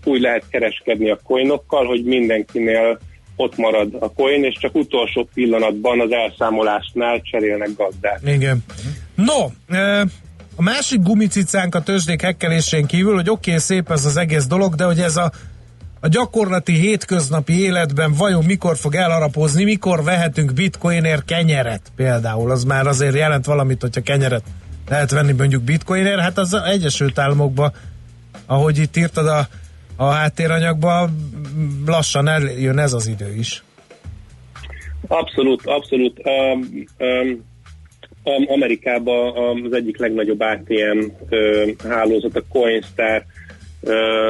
úgy 0.04 0.22
lehet 0.22 0.44
kereskedni 0.50 1.10
a 1.10 1.20
coinokkal, 1.24 1.86
hogy 1.86 2.04
mindenkinél 2.04 3.00
ott 3.36 3.58
marad 3.58 3.96
a 4.00 4.12
coin, 4.14 4.44
és 4.44 4.58
csak 4.60 4.76
utolsó 4.76 5.30
pillanatban 5.34 6.00
az 6.00 6.12
elszámolásnál 6.12 7.22
cserélnek 7.22 7.70
gazdát. 7.78 8.22
Igen. 8.26 8.58
No, 9.16 9.46
a 10.60 10.62
másik 10.62 11.02
gumicicánk 11.02 11.76
a 11.76 11.82
tőzsdék 11.82 12.22
hekkelésén 12.22 12.86
kívül, 12.86 13.14
hogy 13.14 13.30
oké, 13.30 13.50
okay, 13.50 13.62
szép 13.62 13.92
ez 13.92 14.06
az 14.06 14.18
egész 14.18 14.46
dolog, 14.46 14.76
de 14.76 14.84
hogy 14.84 15.00
ez 15.00 15.18
a, 15.18 15.32
a 16.00 16.08
gyakorlati 16.08 16.74
hétköznapi 16.74 17.60
életben 17.60 18.14
vajon 18.14 18.44
mikor 18.46 18.78
fog 18.78 18.96
elarapozni, 18.96 19.64
mikor 19.64 20.04
vehetünk 20.04 20.54
bitcoinért 20.54 21.26
kenyeret 21.26 21.92
például, 21.96 22.52
az 22.52 22.64
már 22.64 22.88
azért 22.88 23.16
jelent 23.16 23.46
valamit, 23.46 23.82
hogyha 23.82 24.02
kenyeret 24.02 24.44
lehet 24.88 25.12
venni 25.12 25.32
mondjuk 25.32 25.64
bitcoinért, 25.64 26.20
hát 26.20 26.38
az 26.38 26.54
Egyesült 26.54 27.20
Államokban, 27.20 27.72
ahogy 28.46 28.78
itt 28.78 28.98
írtad 28.98 29.28
a, 29.28 29.48
a 29.96 30.06
háttéranyagba, 30.06 31.10
lassan 31.86 32.28
eljön 32.28 32.80
ez 32.80 32.94
az 32.94 33.08
idő 33.08 33.36
is. 33.36 33.64
Abszolút, 35.08 35.66
abszolút. 35.66 36.22
Um, 36.24 36.86
um, 36.98 37.46
Amerikában 38.48 39.64
az 39.66 39.74
egyik 39.74 39.98
legnagyobb 39.98 40.40
ATM 40.40 41.00
hálózat, 41.88 42.36
a 42.36 42.44
Coinstar 42.50 43.26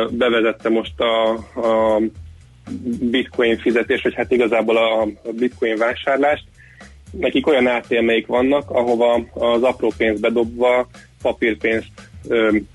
bevezette 0.10 0.70
most 0.70 1.00
a, 1.00 1.30
a 1.56 2.02
bitcoin 3.00 3.58
fizetés, 3.58 4.02
vagy 4.02 4.14
hát 4.14 4.32
igazából 4.32 4.78
a 4.78 5.08
bitcoin 5.32 5.78
vásárlást, 5.78 6.44
nekik 7.12 7.48
olyan 7.48 7.68
ATM-eik 7.68 8.28
vannak, 8.28 8.70
ahova 8.70 9.24
az 9.34 9.64
apró 9.64 9.94
pénzt 9.98 10.22
bedobva 10.22 10.88
papírpénzt 11.22 11.92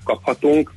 kaphatunk. 0.03 0.73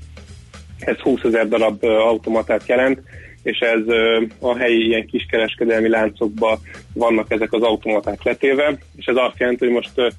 Ez 0.78 0.96
20 0.96 1.22
ezer 1.22 1.48
darab 1.48 1.84
automatát 1.84 2.66
jelent, 2.66 3.00
és 3.42 3.58
ez 3.58 3.94
a 4.38 4.56
helyi 4.56 4.86
ilyen 4.86 5.06
kiskereskedelmi 5.06 5.88
láncokban 5.88 6.58
vannak 6.94 7.30
ezek 7.30 7.52
az 7.52 7.62
automaták 7.62 8.22
letéve, 8.22 8.78
és 8.96 9.06
ez 9.06 9.16
azt 9.16 9.38
jelenti, 9.38 9.64
hogy 9.64 9.74
most 9.74 10.16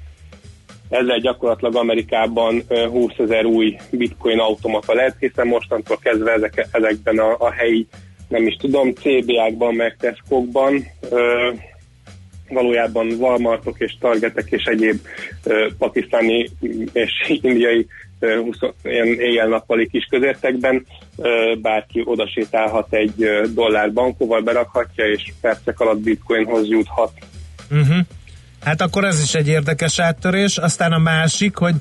ezzel 0.89 1.19
gyakorlatilag 1.19 1.75
Amerikában 1.75 2.63
20 2.89 3.11
ezer 3.17 3.45
új 3.45 3.77
bitcoin 3.91 4.39
automata 4.39 4.93
lehet, 4.93 5.15
hiszen 5.19 5.47
mostantól 5.47 5.97
kezdve 5.97 6.31
ezek, 6.31 6.67
ezekben 6.71 7.19
a, 7.19 7.35
a 7.39 7.51
helyi, 7.51 7.87
nem 8.27 8.47
is 8.47 8.55
tudom, 8.55 8.93
CBA-kban, 8.93 9.75
meg 9.75 9.95
Tesco-kban 9.99 10.85
valójában 12.49 13.11
Walmartok 13.11 13.79
és 13.79 13.97
Targetek 13.99 14.51
és 14.51 14.63
egyéb 14.63 14.99
uh, 15.45 15.67
pakisztáni 15.77 16.49
és 16.93 17.11
indiai 17.41 17.87
uh, 18.19 18.39
20, 18.39 18.57
ilyen 18.83 19.07
éjjel-nappali 19.07 19.89
kis 19.89 20.05
közértekben 20.09 20.85
bárki 21.61 22.01
oda 22.05 22.27
sétálhat 22.27 22.93
egy 22.93 23.29
dollár 23.53 23.93
bankóval, 23.93 24.41
berakhatja, 24.41 25.05
és 25.05 25.31
percek 25.41 25.79
alatt 25.79 25.99
bitcoinhoz 25.99 26.67
juthat. 26.67 27.11
Uh-huh. 27.71 27.97
Hát 28.67 28.81
akkor 28.81 29.03
ez 29.03 29.21
is 29.23 29.33
egy 29.33 29.47
érdekes 29.47 29.99
áttörés. 29.99 30.57
Aztán 30.57 30.91
a 30.91 30.97
másik, 30.97 31.55
hogy 31.55 31.73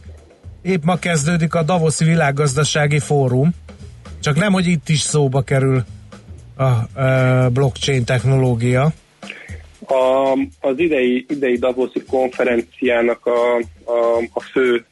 épp 0.63 0.83
ma 0.85 0.99
kezdődik 0.99 1.55
a 1.55 1.63
Davoszi 1.63 2.05
Világgazdasági 2.05 2.99
Fórum, 2.99 3.51
csak 4.21 4.37
nem, 4.37 4.53
hogy 4.53 4.67
itt 4.67 4.89
is 4.89 5.01
szóba 5.01 5.43
kerül 5.43 5.83
a, 6.57 6.65
a 7.01 7.51
blockchain 7.51 8.05
technológia. 8.05 8.89
A, 9.87 10.33
az 10.61 10.79
idei, 10.79 11.27
idei 11.29 11.57
Davoszi 11.57 12.03
konferenciának 12.09 13.27
a, 13.27 13.57
a, 13.85 14.23
a 14.33 14.41
fő 14.41 14.85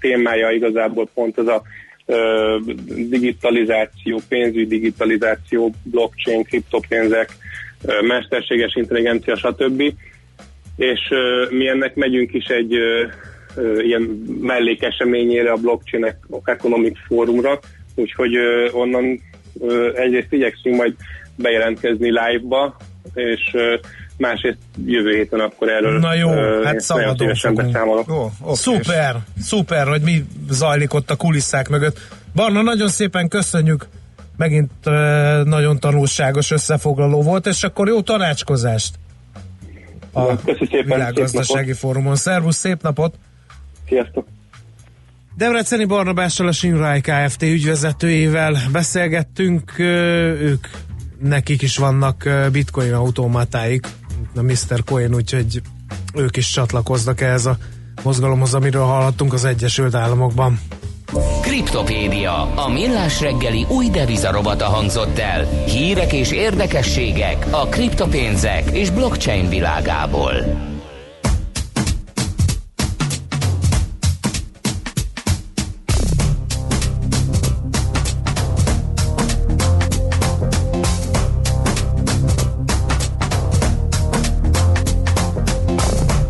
témája 0.00 0.50
igazából 0.50 1.08
pont 1.14 1.38
az 1.38 1.46
a 1.46 1.62
ö, 2.06 2.56
digitalizáció, 3.08 4.20
pénzügyi 4.28 4.66
digitalizáció, 4.66 5.74
blockchain, 5.82 6.44
kriptopénzek, 6.44 7.36
ö, 7.84 8.02
mesterséges 8.06 8.74
intelligencia, 8.74 9.36
stb. 9.36 9.82
És 10.76 11.00
mi 11.50 11.68
ennek 11.68 11.94
megyünk 11.94 12.34
is 12.34 12.44
egy 12.44 12.72
ilyen 13.78 14.02
mellékeseményére 14.40 15.50
a 15.50 15.56
Blockchain 15.56 16.16
Economic 16.44 16.98
Fórumra, 17.06 17.58
úgyhogy 17.94 18.36
onnan 18.72 19.20
egyrészt 19.94 20.32
igyekszünk 20.32 20.76
majd 20.76 20.94
bejelentkezni 21.36 22.08
live-ba, 22.08 22.76
és 23.14 23.56
másrészt 24.16 24.58
jövő 24.86 25.14
héten 25.14 25.40
akkor 25.40 25.68
erről 25.68 25.98
Na 25.98 26.14
jó, 26.14 26.28
uh, 26.28 26.64
hát 26.64 26.80
szabadon. 26.80 27.34
Jó, 28.08 28.30
okay. 28.40 28.54
Szuper, 28.54 29.16
szuper, 29.40 29.86
hogy 29.86 30.00
mi 30.00 30.24
zajlik 30.50 30.94
ott 30.94 31.10
a 31.10 31.16
kulisszák 31.16 31.68
mögött. 31.68 31.98
Barna, 32.34 32.62
nagyon 32.62 32.88
szépen 32.88 33.28
köszönjük, 33.28 33.86
megint 34.36 34.70
uh, 34.84 34.92
nagyon 35.44 35.80
tanulságos 35.80 36.50
összefoglaló 36.50 37.22
volt, 37.22 37.46
és 37.46 37.62
akkor 37.62 37.88
jó 37.88 38.00
tanácskozást 38.00 38.94
a 40.16 40.38
világgazdasági 40.84 41.72
fórumon. 41.72 42.16
Szervusz, 42.16 42.56
szép 42.56 42.82
napot! 42.82 43.14
Sziasztok! 43.88 44.26
Debreceni 45.36 45.84
Barnabással 45.84 46.46
a 46.46 46.52
Sinrai 46.52 47.00
Kft. 47.00 47.42
ügyvezetőjével 47.42 48.56
beszélgettünk, 48.72 49.78
ők 49.78 50.66
nekik 51.20 51.62
is 51.62 51.76
vannak 51.76 52.28
bitcoin 52.52 52.92
automatáik, 52.92 53.86
a 54.36 54.42
Mr. 54.42 54.84
Coin, 54.84 55.14
úgyhogy 55.14 55.62
ők 56.14 56.36
is 56.36 56.50
csatlakoznak 56.50 57.20
ehhez 57.20 57.46
a 57.46 57.56
mozgalomhoz, 58.02 58.54
amiről 58.54 58.84
hallhattunk 58.84 59.32
az 59.32 59.44
Egyesült 59.44 59.94
Államokban. 59.94 60.60
Kriptopédia, 61.42 62.54
a 62.54 62.68
millás 62.68 63.20
reggeli 63.20 63.66
új 63.68 63.88
devizarobata 63.88 64.64
hangzott 64.64 65.18
el. 65.18 65.44
Hírek 65.66 66.12
és 66.12 66.30
érdekességek 66.30 67.46
a 67.50 67.66
kriptopénzek 67.66 68.70
és 68.70 68.90
blockchain 68.90 69.48
világából. 69.48 70.32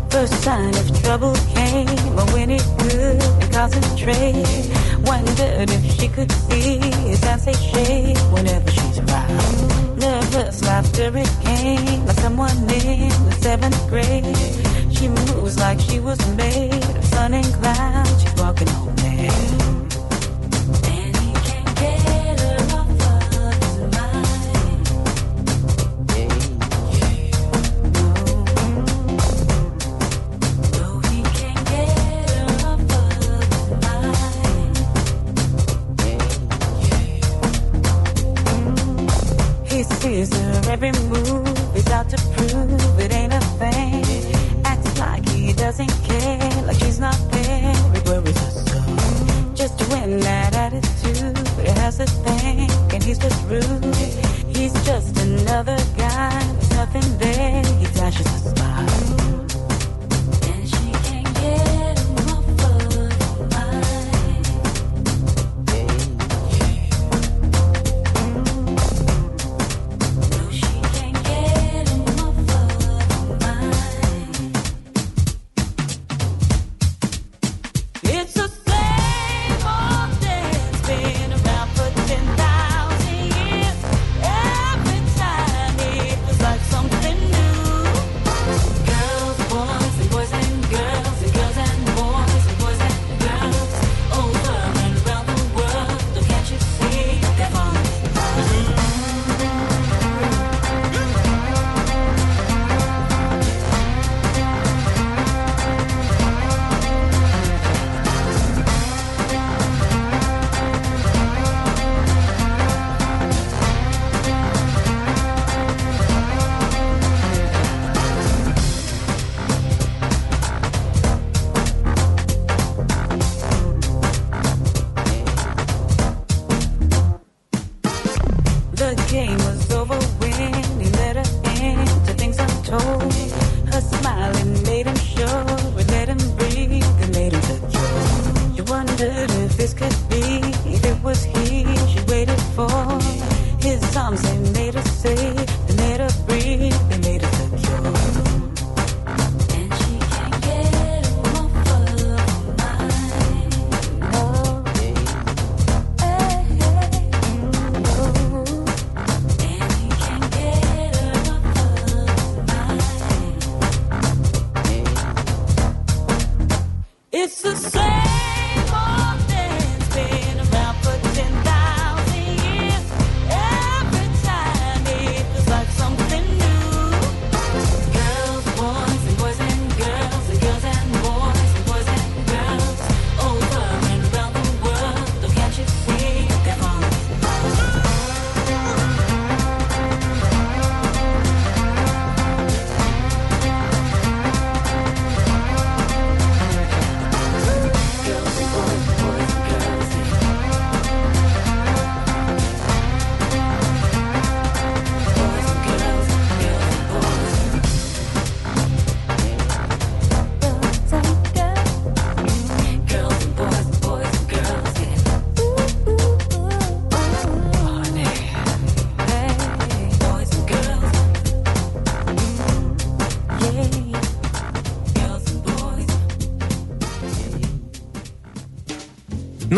First 0.09 0.41
sign 0.41 0.73
of 0.73 1.01
trouble 1.01 1.31
came 1.53 1.66
concentrate. 3.57 4.69
Wondered 5.01 5.71
if 5.71 5.83
she 5.99 6.07
could 6.09 6.31
be 6.47 6.79
say 7.15 7.53
she. 7.53 8.13
whenever 8.31 8.69
she's 8.69 8.99
around. 8.99 9.99
Nervous 9.99 10.61
laughter, 10.63 11.11
it 11.17 11.31
came 11.41 12.05
like 12.05 12.19
someone 12.19 12.57
in 12.69 13.09
the 13.27 13.35
seventh 13.41 13.81
grade. 13.89 14.37
She 14.95 15.07
moves 15.07 15.57
like 15.57 15.79
she 15.79 15.99
was 15.99 16.19
made 16.35 16.83
of 16.99 17.05
sun 17.05 17.33
and 17.33 17.51
clouds. 17.59 18.21
She's 18.21 18.35
walking 18.35 18.69
on 18.69 18.99
air. 18.99 19.86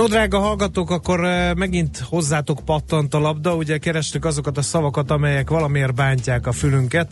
Drága 0.09 0.39
hallgatók, 0.39 0.89
akkor 0.89 1.25
eh, 1.25 1.53
megint 1.55 1.97
hozzátok 1.97 2.59
pattant 2.65 3.13
a 3.13 3.19
labda, 3.19 3.55
ugye 3.55 3.77
kerestük 3.77 4.25
azokat 4.25 4.57
a 4.57 4.61
szavakat, 4.61 5.11
amelyek 5.11 5.49
valamiért 5.49 5.95
bántják 5.95 6.47
a 6.47 6.51
fülünket, 6.51 7.11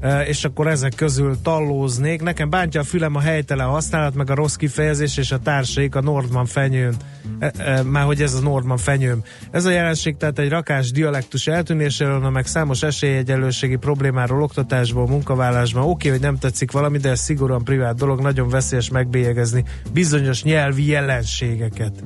eh, 0.00 0.28
és 0.28 0.44
akkor 0.44 0.66
ezek 0.66 0.94
közül 0.94 1.36
tallóznék. 1.42 2.22
Nekem 2.22 2.50
bántja 2.50 2.80
a 2.80 2.84
fülem 2.84 3.14
a 3.14 3.20
helytelen 3.20 3.66
használat, 3.66 4.14
meg 4.14 4.30
a 4.30 4.34
rossz 4.34 4.54
kifejezés 4.54 5.16
és 5.16 5.32
a 5.32 5.38
társaik 5.38 5.94
a 5.94 6.00
Nordman 6.00 6.46
fenyőn. 6.46 6.96
E, 7.38 7.52
e, 7.58 7.82
már 7.82 8.04
hogy 8.04 8.22
ez 8.22 8.34
a 8.34 8.40
Nordman 8.40 8.76
fenyőm. 8.76 9.22
Ez 9.50 9.64
a 9.64 9.70
jelenség 9.70 10.16
tehát 10.16 10.38
egy 10.38 10.48
rakás 10.48 10.90
dialektus 10.90 11.46
eltűnéséről, 11.46 12.30
meg 12.30 12.46
számos 12.46 12.82
esélyegyenlőségi 12.82 13.76
problémáról, 13.76 14.42
oktatásból, 14.42 15.06
munkavállásban. 15.06 15.82
Oké, 15.82 16.08
hogy 16.08 16.20
nem 16.20 16.38
tetszik 16.38 16.70
valami, 16.70 16.98
de 16.98 17.10
ez 17.10 17.20
szigorúan 17.20 17.64
privát 17.64 17.96
dolog, 17.96 18.20
nagyon 18.20 18.48
veszélyes 18.48 18.90
megbélyegezni 18.90 19.64
bizonyos 19.92 20.42
nyelvi 20.42 20.86
jelenségeket. 20.86 22.02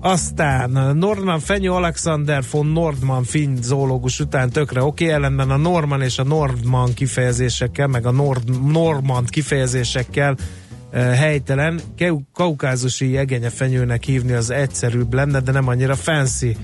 Aztán 0.00 0.96
Nordman 0.96 1.40
Fenyő 1.40 1.70
Alexander 1.70 2.44
von 2.50 2.66
Nordman 2.66 3.24
finn 3.24 3.56
zoológus 3.62 4.20
után 4.20 4.50
tökre 4.50 4.82
oké, 4.82 5.04
okay, 5.04 5.16
ellenben 5.16 5.50
a 5.50 5.56
Norman 5.56 6.02
és 6.02 6.18
a 6.18 6.24
Nordman 6.24 6.94
kifejezésekkel, 6.94 7.86
meg 7.86 8.06
a 8.06 8.10
Nord, 8.10 8.70
Normand 8.70 9.30
kifejezésekkel 9.30 10.36
eh, 10.90 11.18
helytelen. 11.18 11.80
Kaukázusi 12.32 13.16
egenye 13.16 13.50
fenyőnek 13.50 14.04
hívni 14.04 14.32
az 14.32 14.50
egyszerűbb 14.50 15.14
lenne, 15.14 15.40
de 15.40 15.52
nem 15.52 15.68
annyira 15.68 15.94
fancy 15.94 16.56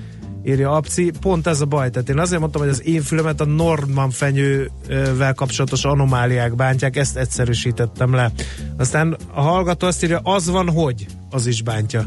írja 0.45 0.71
Apci. 0.71 1.11
Pont 1.21 1.47
ez 1.47 1.61
a 1.61 1.67
baj. 1.67 1.91
Tehát 1.91 2.09
én 2.09 2.19
azért 2.19 2.41
mondtam, 2.41 2.63
hogy 2.63 2.71
az 2.71 2.87
én 2.87 3.03
fülemet 3.03 3.41
a 3.41 3.45
Nordman 3.45 4.11
fenyővel 4.11 5.35
kapcsolatos 5.35 5.85
anomáliák 5.85 6.55
bántják, 6.55 6.97
ezt 6.97 7.17
egyszerűsítettem 7.17 8.15
le. 8.15 8.33
Aztán 8.77 9.17
a 9.35 9.41
hallgató 9.41 9.87
azt 9.87 10.05
írja, 10.05 10.21
az 10.23 10.49
van, 10.49 10.69
hogy 10.71 11.07
az 11.31 11.47
is 11.47 11.63
bántja 11.63 12.05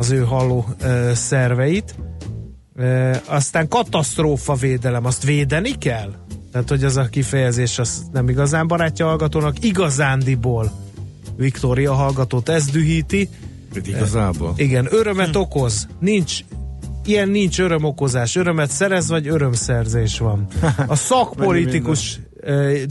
az 0.00 0.10
ő 0.10 0.24
halló 0.24 0.66
ö, 0.82 1.10
szerveit. 1.14 1.94
Ö, 2.74 3.12
aztán 3.26 3.68
katasztrófa 3.68 4.54
védelem, 4.54 5.04
azt 5.04 5.24
védeni 5.24 5.78
kell? 5.78 6.12
Tehát, 6.52 6.68
hogy 6.68 6.84
az 6.84 6.96
a 6.96 7.04
kifejezés 7.04 7.78
az 7.78 8.02
nem 8.12 8.28
igazán 8.28 8.66
barátja 8.66 9.06
hallgatónak, 9.06 9.64
igazándiból 9.64 10.72
Viktória 11.36 11.92
hallgatót 11.92 12.48
ez 12.48 12.66
dühíti. 12.66 13.28
Igazából. 13.84 14.52
Igen, 14.56 14.86
örömet 14.90 15.36
okoz. 15.36 15.88
Nincs 15.98 16.38
ilyen 17.04 17.28
nincs 17.28 17.60
örömokozás. 17.60 18.36
Örömet 18.36 18.70
szerez, 18.70 19.08
vagy 19.08 19.28
örömszerzés 19.28 20.18
van. 20.18 20.46
A 20.86 20.94
szakpolitikus 20.94 22.20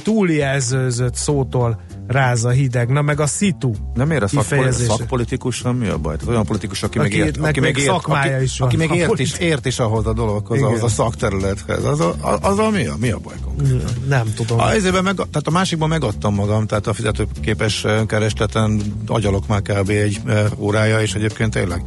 túljelzőzött 0.04 1.16
szótól 1.16 1.82
ráza 2.10 2.50
hideg. 2.50 2.90
Na 2.90 3.02
meg 3.02 3.20
a 3.20 3.28
szitu 3.28 3.72
Nem 3.94 4.12
ér 4.12 4.24
a 4.24 4.26
kifejezése. 4.26 4.94
szakpolitikusra 4.98 5.72
mi 5.74 5.88
a 5.88 5.98
baj? 5.98 6.16
Tehát 6.16 6.30
olyan 6.30 6.46
politikus, 6.46 6.84
aki, 6.84 7.00
Aki- 7.00 7.18
meg 7.18 7.26
ért, 7.28 7.38
meg 7.38 7.50
aki 7.50 7.60
meg 7.60 7.78
ért, 7.78 7.90
aki, 7.90 8.44
is 8.44 8.60
van. 8.60 8.68
aki 8.68 8.78
még 8.78 8.92
A 8.92 8.96
ért 8.96 9.20
is, 9.20 9.34
ért 9.38 9.66
is 9.66 9.80
ahhoz 9.80 10.06
a 10.08 10.14
dologhoz, 10.14 10.58
Igen. 10.58 10.70
ahhoz 10.70 10.84
a 10.84 10.88
szakterülethez. 10.88 11.84
Az 11.84 12.00
a, 12.00 12.16
az 12.42 12.60
a 12.60 12.70
mi 12.70 12.86
a, 12.86 12.96
mi 13.00 13.10
a 13.10 13.18
baj 13.18 13.36
konkrétan? 13.44 13.90
Nem 14.08 14.34
tudom. 14.36 14.60
A, 14.60 14.72
ezében 14.72 15.04
meg, 15.04 15.16
tehát 15.16 15.48
a 15.48 15.52
másikban 15.52 15.90
megadtam 15.90 16.34
magam, 16.34 16.66
tehát 16.68 16.88
a 16.88 16.94
fizetőképes 16.94 17.84
eh, 17.84 18.06
keresleten 18.06 18.82
agyalok 19.08 19.48
már 19.48 19.62
kb. 19.62 19.90
egy 19.90 20.20
eh, 20.26 20.46
órája, 20.58 21.02
és 21.02 21.14
egyébként 21.14 21.52
tényleg 21.54 21.84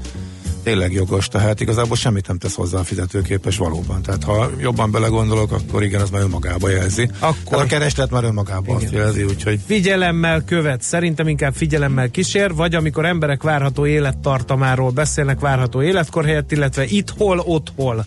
tényleg 0.62 0.92
jogos, 0.92 1.28
tehát 1.28 1.60
igazából 1.60 1.96
semmit 1.96 2.26
nem 2.26 2.38
tesz 2.38 2.54
hozzá 2.54 2.78
a 2.78 2.84
fizetőképes 2.84 3.56
valóban. 3.56 4.02
Tehát 4.02 4.24
ha 4.24 4.50
jobban 4.60 4.90
belegondolok, 4.90 5.52
akkor 5.52 5.82
igen, 5.82 6.00
az 6.00 6.10
már 6.10 6.22
önmagába 6.22 6.68
jelzi. 6.70 7.10
Akkor- 7.18 7.34
Tehát 7.48 7.64
a 7.64 7.68
kereslet 7.68 8.10
már 8.10 8.24
önmagába 8.24 8.74
azt 8.74 8.90
jelzi, 8.92 9.22
úgyhogy 9.22 9.60
Figyelemmel 9.66 10.42
követ, 10.44 10.82
szerintem 10.82 11.28
inkább 11.28 11.54
figyelemmel 11.54 12.10
kísér, 12.10 12.54
vagy 12.54 12.74
amikor 12.74 13.04
emberek 13.04 13.42
várható 13.42 13.86
élettartamáról 13.86 14.90
beszélnek, 14.90 15.40
várható 15.40 15.82
életkor 15.82 16.24
helyett, 16.24 16.52
illetve 16.52 16.84
itt 16.84 17.10
hol, 17.16 17.38
ott 17.38 17.72
hol. 17.76 18.04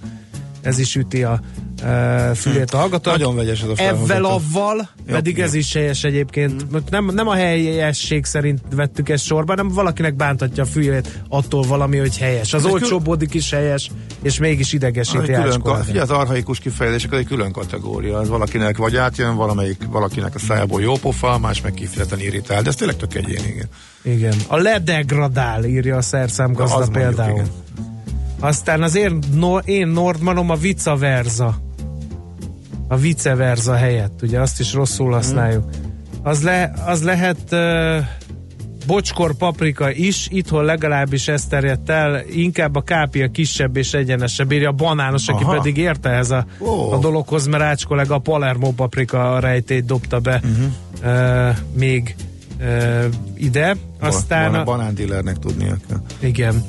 Ez 0.66 0.80
is 0.80 0.95
üti 0.95 1.24
a 1.24 1.39
e, 1.84 2.34
fülét 2.34 2.72
a 2.72 2.78
hallgató. 2.78 3.11
Nagyon 3.11 3.36
vegyes 3.36 3.61
ez 3.61 3.70
a 3.70 3.76
felhozata. 3.76 4.34
avval, 4.34 4.89
pedig 5.05 5.39
ez 5.39 5.53
is 5.53 5.74
helyes 5.74 6.03
egyébként. 6.03 6.63
Mm. 6.63 6.78
Nem, 6.89 7.05
nem 7.13 7.28
a 7.28 7.34
helyesség 7.34 8.26
szerint 8.26 8.61
vettük 8.76 9.09
ezt 9.09 9.24
sorba, 9.24 9.51
hanem 9.55 9.68
valakinek 9.68 10.16
bántatja 10.16 10.63
a 10.63 10.66
fülét 10.66 11.20
attól 11.30 11.63
valami, 11.63 11.97
hogy 11.97 12.18
helyes. 12.18 12.53
Az 12.53 12.66
olcsóbbodik 12.66 13.34
is 13.34 13.51
helyes, 13.51 13.91
és 14.22 14.39
mégis 14.39 14.74
idegesíti 14.74 15.34
egy 15.34 15.41
külön, 15.41 15.84
figyelj, 15.84 15.99
az 15.99 16.09
arhaikus 16.09 16.59
kifejezések 16.59 17.11
az 17.11 17.20
egy 17.20 17.28
külön 17.28 17.51
kategória. 17.51 18.18
Az 18.18 18.30
valakinek 18.30 18.78
vagy 18.78 18.95
átjön, 18.95 19.36
valamelyik, 19.36 19.82
valakinek 19.89 20.36
a 20.36 20.39
szájából 20.39 20.82
jó 20.82 20.93
pofa, 20.95 21.39
más 21.39 21.61
meg 21.61 21.74
kifejezetten 21.74 22.20
irritál, 22.20 22.61
de 22.61 22.70
ez 22.70 22.76
tényleg 22.76 22.97
tök 22.97 23.16
egyéni, 23.16 23.47
igen. 23.47 23.68
Igen. 24.01 24.36
A 24.47 24.57
ledegradál, 24.57 25.66
írja 25.66 25.97
a 25.97 26.01
szerszámgazda 26.01 26.76
Az 26.76 26.89
mondjuk, 26.89 27.05
például. 27.05 27.32
igen. 27.32 27.63
Aztán 28.40 28.84
az 28.84 28.96
én, 28.96 29.20
no, 29.34 29.58
én 29.58 29.88
Nordmanom 29.88 30.50
a 30.50 30.56
vice 30.56 30.96
versa. 30.96 31.58
A 32.88 32.96
vice 32.96 33.36
versa 33.36 33.74
helyett, 33.74 34.22
ugye 34.22 34.40
azt 34.40 34.60
is 34.60 34.74
rosszul 34.74 35.12
használjuk. 35.12 35.70
Az, 36.24 36.44
le, 36.44 36.74
az 36.86 37.04
lehet 37.04 37.38
uh, 37.52 38.06
bocskor 38.88 39.36
paprika 39.36 39.92
is, 39.92 40.28
itthon 40.32 40.64
legalábbis 40.64 41.28
ez 41.28 41.46
terjedt 41.46 41.90
el, 41.90 42.22
inkább 42.30 42.76
a 42.76 42.82
kápia 42.82 43.28
kisebb 43.32 43.78
és 43.78 43.94
egyenesebb, 43.94 44.52
írja 44.52 44.70
a 44.70 44.72
banános, 44.72 45.28
aki 45.28 45.44
Aha. 45.44 45.58
pedig 45.58 45.78
érte 45.78 46.10
ez 46.10 46.32
a, 46.32 46.46
Ó. 46.60 46.92
a 46.92 46.98
dologhoz, 46.98 47.48
mert 47.48 47.64
Ács 47.64 47.86
kollega 47.86 48.16
a 48.16 48.20
Palermo 48.20 48.72
paprika 48.72 49.40
rejtét 49.40 49.86
dobta 49.86 50.20
be 50.20 50.42
uh, 51.04 51.58
még 51.74 52.16
uh, 52.60 53.06
ide. 53.36 53.76
Aztán 54.00 54.52
Ban- 54.52 54.62
a, 54.62 54.64
banándillernek 54.64 55.38
tudnia 55.38 55.78
kell. 55.88 56.02
igen. 56.20 56.64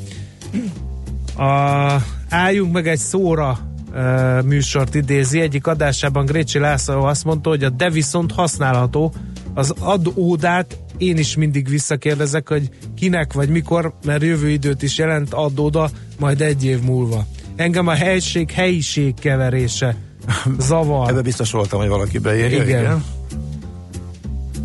A, 1.36 2.02
álljunk 2.28 2.72
meg 2.72 2.88
egy 2.88 2.98
szóra 2.98 3.58
uh, 3.92 4.42
műsort 4.42 4.94
idézi. 4.94 5.40
Egyik 5.40 5.66
adásában 5.66 6.24
Grécsi 6.24 6.58
László 6.58 7.02
azt 7.02 7.24
mondta, 7.24 7.48
hogy 7.48 7.64
a 7.64 7.70
de 7.70 7.90
viszont 7.90 8.32
használható. 8.32 9.12
Az 9.54 9.74
adódát 9.78 10.78
én 10.98 11.16
is 11.16 11.36
mindig 11.36 11.68
visszakérdezek, 11.68 12.48
hogy 12.48 12.70
kinek 12.96 13.32
vagy 13.32 13.48
mikor, 13.48 13.94
mert 14.04 14.22
jövő 14.22 14.48
időt 14.48 14.82
is 14.82 14.98
jelent 14.98 15.34
adóda, 15.34 15.90
majd 16.18 16.40
egy 16.40 16.64
év 16.64 16.80
múlva. 16.80 17.26
Engem 17.56 17.86
a 17.86 17.94
helység, 17.94 18.50
helyiség 18.50 19.14
keverése 19.14 19.96
zavar. 20.58 21.08
Ebbe 21.08 21.22
biztos 21.22 21.50
voltam, 21.50 21.78
hogy 21.80 21.88
valaki 21.88 22.18
beírja. 22.18 22.62
Igen. 22.62 22.80
igen. 22.80 23.04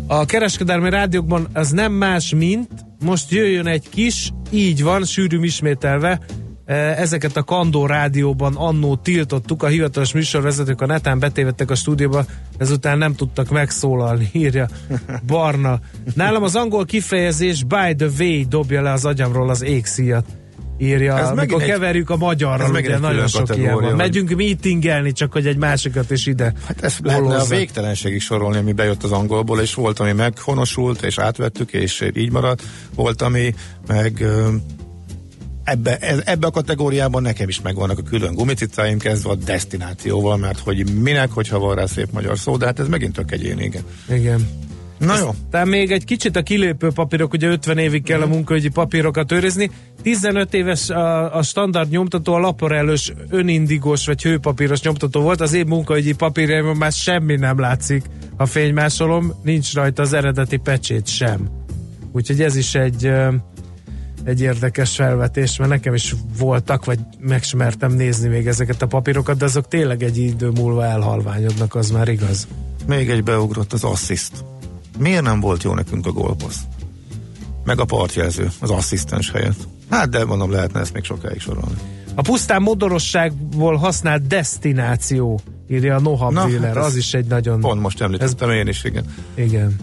A 0.06 0.24
kereskedelmi 0.24 0.90
rádiókban 0.90 1.48
az 1.52 1.70
nem 1.70 1.92
más, 1.92 2.34
mint 2.34 2.68
most 3.04 3.30
jöjjön 3.30 3.66
egy 3.66 3.88
kis, 3.88 4.32
így 4.50 4.82
van, 4.82 5.04
sűrűm 5.04 5.44
ismételve, 5.44 6.20
ezeket 6.66 7.36
a 7.36 7.42
Kandó 7.42 7.86
rádióban 7.86 8.54
annó 8.56 8.96
tiltottuk, 8.96 9.62
a 9.62 9.66
hivatalos 9.66 10.12
műsorvezetők 10.12 10.80
a 10.80 10.86
netán 10.86 11.18
betévettek 11.18 11.70
a 11.70 11.74
stúdióba, 11.74 12.24
ezután 12.58 12.98
nem 12.98 13.14
tudtak 13.14 13.48
megszólalni, 13.50 14.28
írja 14.44 14.68
Barna. 15.26 15.80
Nálam 16.14 16.42
az 16.42 16.56
angol 16.56 16.84
kifejezés 16.84 17.64
by 17.64 17.94
the 17.96 18.08
way 18.18 18.44
dobja 18.48 18.82
le 18.82 18.92
az 18.92 19.04
agyamról 19.04 19.50
az 19.50 19.62
égszíjat 19.62 20.24
írja, 20.78 21.18
Ez 21.18 21.28
amikor 21.28 21.62
egy- 21.62 21.68
keverjük 21.68 22.10
a 22.10 22.16
magyarral, 22.16 22.70
ugye 22.70 22.98
nagyon 22.98 23.26
sok 23.26 23.56
ilyen 23.56 23.74
van. 23.80 23.96
Megyünk 23.96 24.34
meetingelni, 24.36 25.12
csak 25.12 25.32
hogy 25.32 25.46
egy 25.46 25.56
másikat 25.56 26.10
is 26.10 26.26
ide 26.26 26.52
Hát 26.66 26.82
ezt 26.84 27.00
lehetne 27.02 27.36
a 27.36 27.44
végtelenségig 27.44 28.20
sorolni, 28.20 28.56
ami 28.56 28.72
bejött 28.72 29.02
az 29.02 29.12
angolból, 29.12 29.60
és 29.60 29.74
volt, 29.74 29.98
ami 30.00 30.12
meghonosult, 30.12 31.02
és 31.02 31.18
átvettük, 31.18 31.72
és 31.72 32.08
így 32.14 32.30
maradt. 32.32 32.62
Volt, 32.94 33.22
ami 33.22 33.54
meg 33.86 34.24
ebbe, 35.64 35.98
ebbe 36.24 36.46
a 36.46 36.50
kategóriában 36.50 37.22
nekem 37.22 37.48
is 37.48 37.60
megvannak 37.60 37.98
a 37.98 38.02
külön 38.02 38.34
gumicicáim, 38.34 38.98
kezdve 38.98 39.30
a 39.30 39.34
destinációval, 39.34 40.36
mert 40.36 40.58
hogy 40.58 41.00
minek, 41.00 41.30
hogyha 41.30 41.58
van 41.58 41.74
rá 41.74 41.86
szép 41.86 42.08
magyar 42.12 42.38
szó, 42.38 42.56
de 42.56 42.66
hát 42.66 42.78
ez 42.78 42.88
megint 42.88 43.12
tök 43.12 43.32
egyéni, 43.32 43.64
igen. 43.64 43.82
Igen. 44.08 44.48
Na 45.06 45.18
jó. 45.18 45.34
Tehát 45.50 45.66
még 45.66 45.90
egy 45.90 46.04
kicsit 46.04 46.36
a 46.36 46.42
kilépő 46.42 46.90
papírok, 46.94 47.32
ugye 47.32 47.48
50 47.48 47.78
évig 47.78 48.02
kell 48.02 48.20
a 48.20 48.26
munkaügyi 48.26 48.68
papírokat 48.68 49.32
őrizni. 49.32 49.70
15 50.02 50.54
éves 50.54 50.90
a, 50.90 51.36
a 51.36 51.42
standard 51.42 51.90
nyomtató, 51.90 52.34
a 52.34 52.38
laporelős 52.38 53.12
önindigós 53.28 54.06
vagy 54.06 54.22
hőpapíros 54.22 54.82
nyomtató 54.82 55.20
volt. 55.20 55.40
Az 55.40 55.52
én 55.52 55.66
munkaügyi 55.66 56.12
papírjaimon 56.12 56.76
már 56.76 56.92
semmi 56.92 57.36
nem 57.36 57.60
látszik, 57.60 58.04
ha 58.36 58.46
fénymásolom, 58.46 59.32
nincs 59.42 59.74
rajta 59.74 60.02
az 60.02 60.12
eredeti 60.12 60.56
pecsét 60.56 61.06
sem. 61.06 61.50
Úgyhogy 62.12 62.42
ez 62.42 62.56
is 62.56 62.74
egy 62.74 63.12
egy 64.24 64.40
érdekes 64.40 64.94
felvetés, 64.94 65.56
mert 65.56 65.70
nekem 65.70 65.94
is 65.94 66.14
voltak, 66.38 66.84
vagy 66.84 66.98
megsmertem 67.20 67.92
nézni 67.92 68.28
még 68.28 68.46
ezeket 68.46 68.82
a 68.82 68.86
papírokat, 68.86 69.36
de 69.36 69.44
azok 69.44 69.68
tényleg 69.68 70.02
egy 70.02 70.18
idő 70.18 70.48
múlva 70.48 70.84
elhalványodnak, 70.84 71.74
az 71.74 71.90
már 71.90 72.08
igaz. 72.08 72.46
Még 72.86 73.10
egy 73.10 73.24
beugrott 73.24 73.72
az 73.72 73.84
assziszt. 73.84 74.44
Miért 74.98 75.22
nem 75.22 75.40
volt 75.40 75.62
jó 75.62 75.74
nekünk 75.74 76.06
a 76.06 76.12
gólpassz? 76.12 76.60
Meg 77.64 77.80
a 77.80 77.84
partjelző, 77.84 78.50
az 78.60 78.70
asszisztens 78.70 79.30
helyett. 79.30 79.68
Hát 79.90 80.08
de 80.08 80.24
mondom, 80.24 80.50
lehetne 80.50 80.80
ezt 80.80 80.92
még 80.92 81.04
sokáig 81.04 81.40
sorolni. 81.40 81.76
A 82.14 82.22
pusztán 82.22 82.62
modorosságból 82.62 83.76
használt 83.76 84.26
destináció, 84.26 85.40
írja 85.68 85.96
a 85.96 86.00
Nohab 86.00 86.32
Na, 86.32 86.44
Wheeler, 86.44 86.74
hát 86.74 86.76
ez 86.76 86.84
az 86.84 86.96
is 86.96 87.14
egy 87.14 87.26
nagyon... 87.26 87.60
Pont 87.60 87.80
most 87.80 88.00
említettem 88.00 88.50
én 88.50 88.66
is, 88.66 88.84
igen. 88.84 89.04
Igen. 89.34 89.76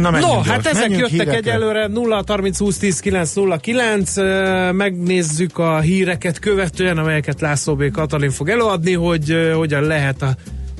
Na, 0.00 0.10
No, 0.10 0.18
gyors. 0.20 0.48
hát 0.48 0.66
ezek 0.66 0.88
Menjünk 0.88 1.10
jöttek 1.10 1.26
hírekre. 1.28 1.52
egyelőre 1.52 1.86
0 1.86 2.22
30 2.26 2.58
20 2.58 2.78
10 2.78 3.00
9 3.00 3.32
0 3.34 3.56
9 3.56 4.16
ö, 4.16 4.72
megnézzük 4.72 5.58
a 5.58 5.80
híreket 5.80 6.38
követően, 6.38 6.98
amelyeket 6.98 7.40
László 7.40 7.74
B. 7.76 7.90
Katalin 7.90 8.30
fog 8.30 8.48
előadni, 8.48 8.92
hogy 8.92 9.50
hogyan 9.54 9.82
lehet 9.82 10.22
a 10.22 10.34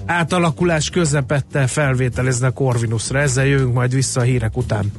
átalakulás 0.06 0.90
közepette 0.90 1.66
felvételizni 1.66 2.46
a 2.46 2.50
Corvinusra. 2.50 3.18
Ezzel 3.18 3.46
jövünk 3.46 3.74
majd 3.74 3.94
vissza 3.94 4.20
a 4.20 4.24
hírek 4.24 4.56
után. 4.56 4.92